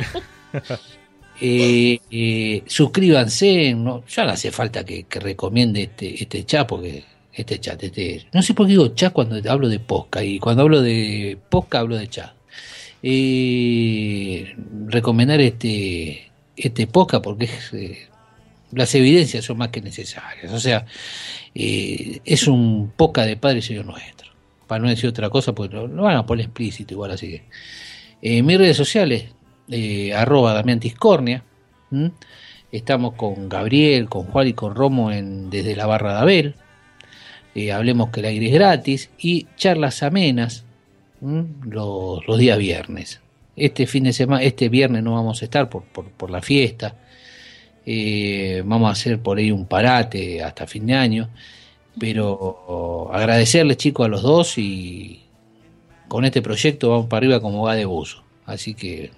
Eh, 1.40 2.00
eh, 2.10 2.62
suscríbanse, 2.66 3.68
ya 4.08 4.24
no 4.24 4.30
hace 4.30 4.50
falta 4.50 4.84
que, 4.84 5.06
recomiende 5.20 5.82
este, 5.84 6.20
este 6.22 6.44
chat, 6.44 6.66
porque 6.66 7.04
este 7.32 7.60
chat, 7.60 7.80
este, 7.82 8.26
no 8.32 8.42
sé 8.42 8.54
por 8.54 8.66
qué 8.66 8.72
digo 8.72 8.88
chat 8.88 9.12
cuando 9.12 9.40
hablo 9.50 9.68
de 9.68 9.78
posca, 9.78 10.24
y 10.24 10.40
cuando 10.40 10.62
hablo 10.62 10.82
de 10.82 11.38
posca 11.48 11.80
hablo 11.80 11.96
de 11.96 12.08
chat. 12.08 12.32
Eh, 13.02 14.56
recomendar 14.86 15.40
este, 15.40 16.32
este 16.56 16.88
posca 16.88 17.22
porque 17.22 17.48
las 18.72 18.92
evidencias 18.96 19.44
son 19.44 19.58
más 19.58 19.68
que 19.68 19.80
necesarias, 19.80 20.52
o 20.52 20.58
sea, 20.58 20.86
es 21.54 22.48
un 22.48 22.92
posca 22.96 23.24
de 23.24 23.36
Padre 23.36 23.62
Señor 23.62 23.84
Nuestro, 23.86 24.28
para 24.66 24.82
no 24.82 24.88
decir 24.88 25.08
otra 25.08 25.30
cosa, 25.30 25.54
porque 25.54 25.76
lo, 25.76 25.88
van 25.88 26.16
a 26.16 26.26
poner 26.26 26.46
explícito 26.46 26.94
igual 26.94 27.12
así 27.12 27.40
que. 28.20 28.42
mis 28.42 28.58
redes 28.58 28.76
sociales, 28.76 29.26
eh, 29.70 30.14
arroba 30.14 30.54
Damián 30.54 30.80
Tiscornia. 30.80 31.42
Estamos 32.72 33.14
con 33.14 33.48
Gabriel, 33.48 34.08
con 34.08 34.24
Juan 34.24 34.48
y 34.48 34.52
con 34.52 34.74
Romo 34.74 35.12
en, 35.12 35.50
desde 35.50 35.76
la 35.76 35.86
barra 35.86 36.14
de 36.14 36.20
Abel. 36.20 36.54
Eh, 37.54 37.72
hablemos 37.72 38.10
que 38.10 38.20
el 38.20 38.26
aire 38.26 38.46
es 38.46 38.52
gratis 38.52 39.10
y 39.18 39.46
charlas 39.56 40.02
amenas 40.02 40.64
los, 41.20 42.38
días 42.38 42.58
viernes. 42.58 43.20
este 43.56 43.86
fin 43.86 44.04
de 44.04 44.12
semana, 44.12 44.42
este 44.42 44.68
viernes 44.68 45.02
no 45.02 45.14
vamos 45.14 45.42
a 45.42 45.44
estar 45.46 45.68
por, 45.68 46.30
la 46.30 46.42
fiesta. 46.42 46.96
Eh, 47.84 48.62
vamos 48.64 48.88
a 48.88 48.92
hacer 48.92 49.20
por 49.20 49.38
ahí 49.38 49.50
un 49.50 49.66
parate 49.66 50.42
hasta 50.42 50.66
fin 50.66 50.86
de 50.86 50.94
año. 50.94 51.30
Pero 51.98 53.10
agradecerles 53.12 53.76
chicos 53.76 54.06
a 54.06 54.08
los 54.08 54.22
dos 54.22 54.56
y 54.56 55.24
con 56.06 56.24
este 56.24 56.42
proyecto 56.42 56.90
vamos 56.90 57.06
para 57.06 57.18
arriba 57.18 57.40
como 57.40 57.62
va 57.64 57.74
de 57.74 57.86
buzo. 57.86 58.22
Así 58.46 58.74
que 58.74 59.10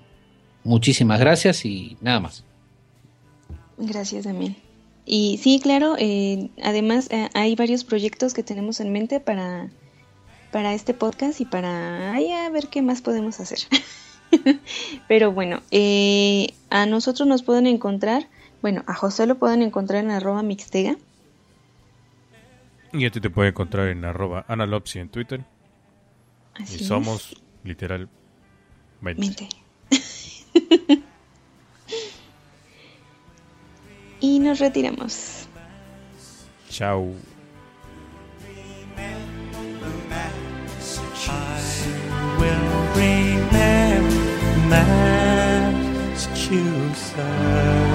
muchísimas 0.64 1.20
gracias 1.20 1.64
y 1.64 1.96
nada 2.00 2.20
más. 2.20 2.44
Gracias 3.78 4.24
también. 4.24 4.56
Y 5.06 5.38
sí, 5.42 5.58
claro, 5.60 5.96
eh, 5.98 6.50
además 6.62 7.08
eh, 7.10 7.28
hay 7.34 7.56
varios 7.56 7.84
proyectos 7.84 8.34
que 8.34 8.42
tenemos 8.42 8.80
en 8.80 8.92
mente 8.92 9.18
para, 9.18 9.68
para 10.52 10.74
este 10.74 10.94
podcast 10.94 11.40
y 11.40 11.46
para 11.46 12.12
ay, 12.12 12.30
a 12.30 12.50
ver 12.50 12.68
qué 12.68 12.82
más 12.82 13.02
podemos 13.02 13.40
hacer. 13.40 13.58
Pero 15.08 15.32
bueno, 15.32 15.62
eh, 15.70 16.54
a 16.68 16.86
nosotros 16.86 17.26
nos 17.26 17.42
pueden 17.42 17.66
encontrar, 17.66 18.28
bueno, 18.62 18.84
a 18.86 18.94
José 18.94 19.26
lo 19.26 19.36
pueden 19.38 19.62
encontrar 19.62 20.04
en 20.04 20.10
arroba 20.10 20.42
mixtega. 20.42 20.96
Y 22.92 23.04
a 23.06 23.10
ti 23.10 23.20
te 23.20 23.30
puede 23.30 23.48
encontrar 23.48 23.88
en 23.88 24.04
arroba 24.04 24.44
analopsi 24.48 24.98
en 24.98 25.08
Twitter. 25.08 25.44
y 26.58 26.84
somos 26.84 27.40
literalmente. 27.64 29.48
y 34.20 34.38
nos 34.38 34.58
retiramos. 34.58 35.46
Chao. 36.68 37.14
Massachusetts. 46.20 47.89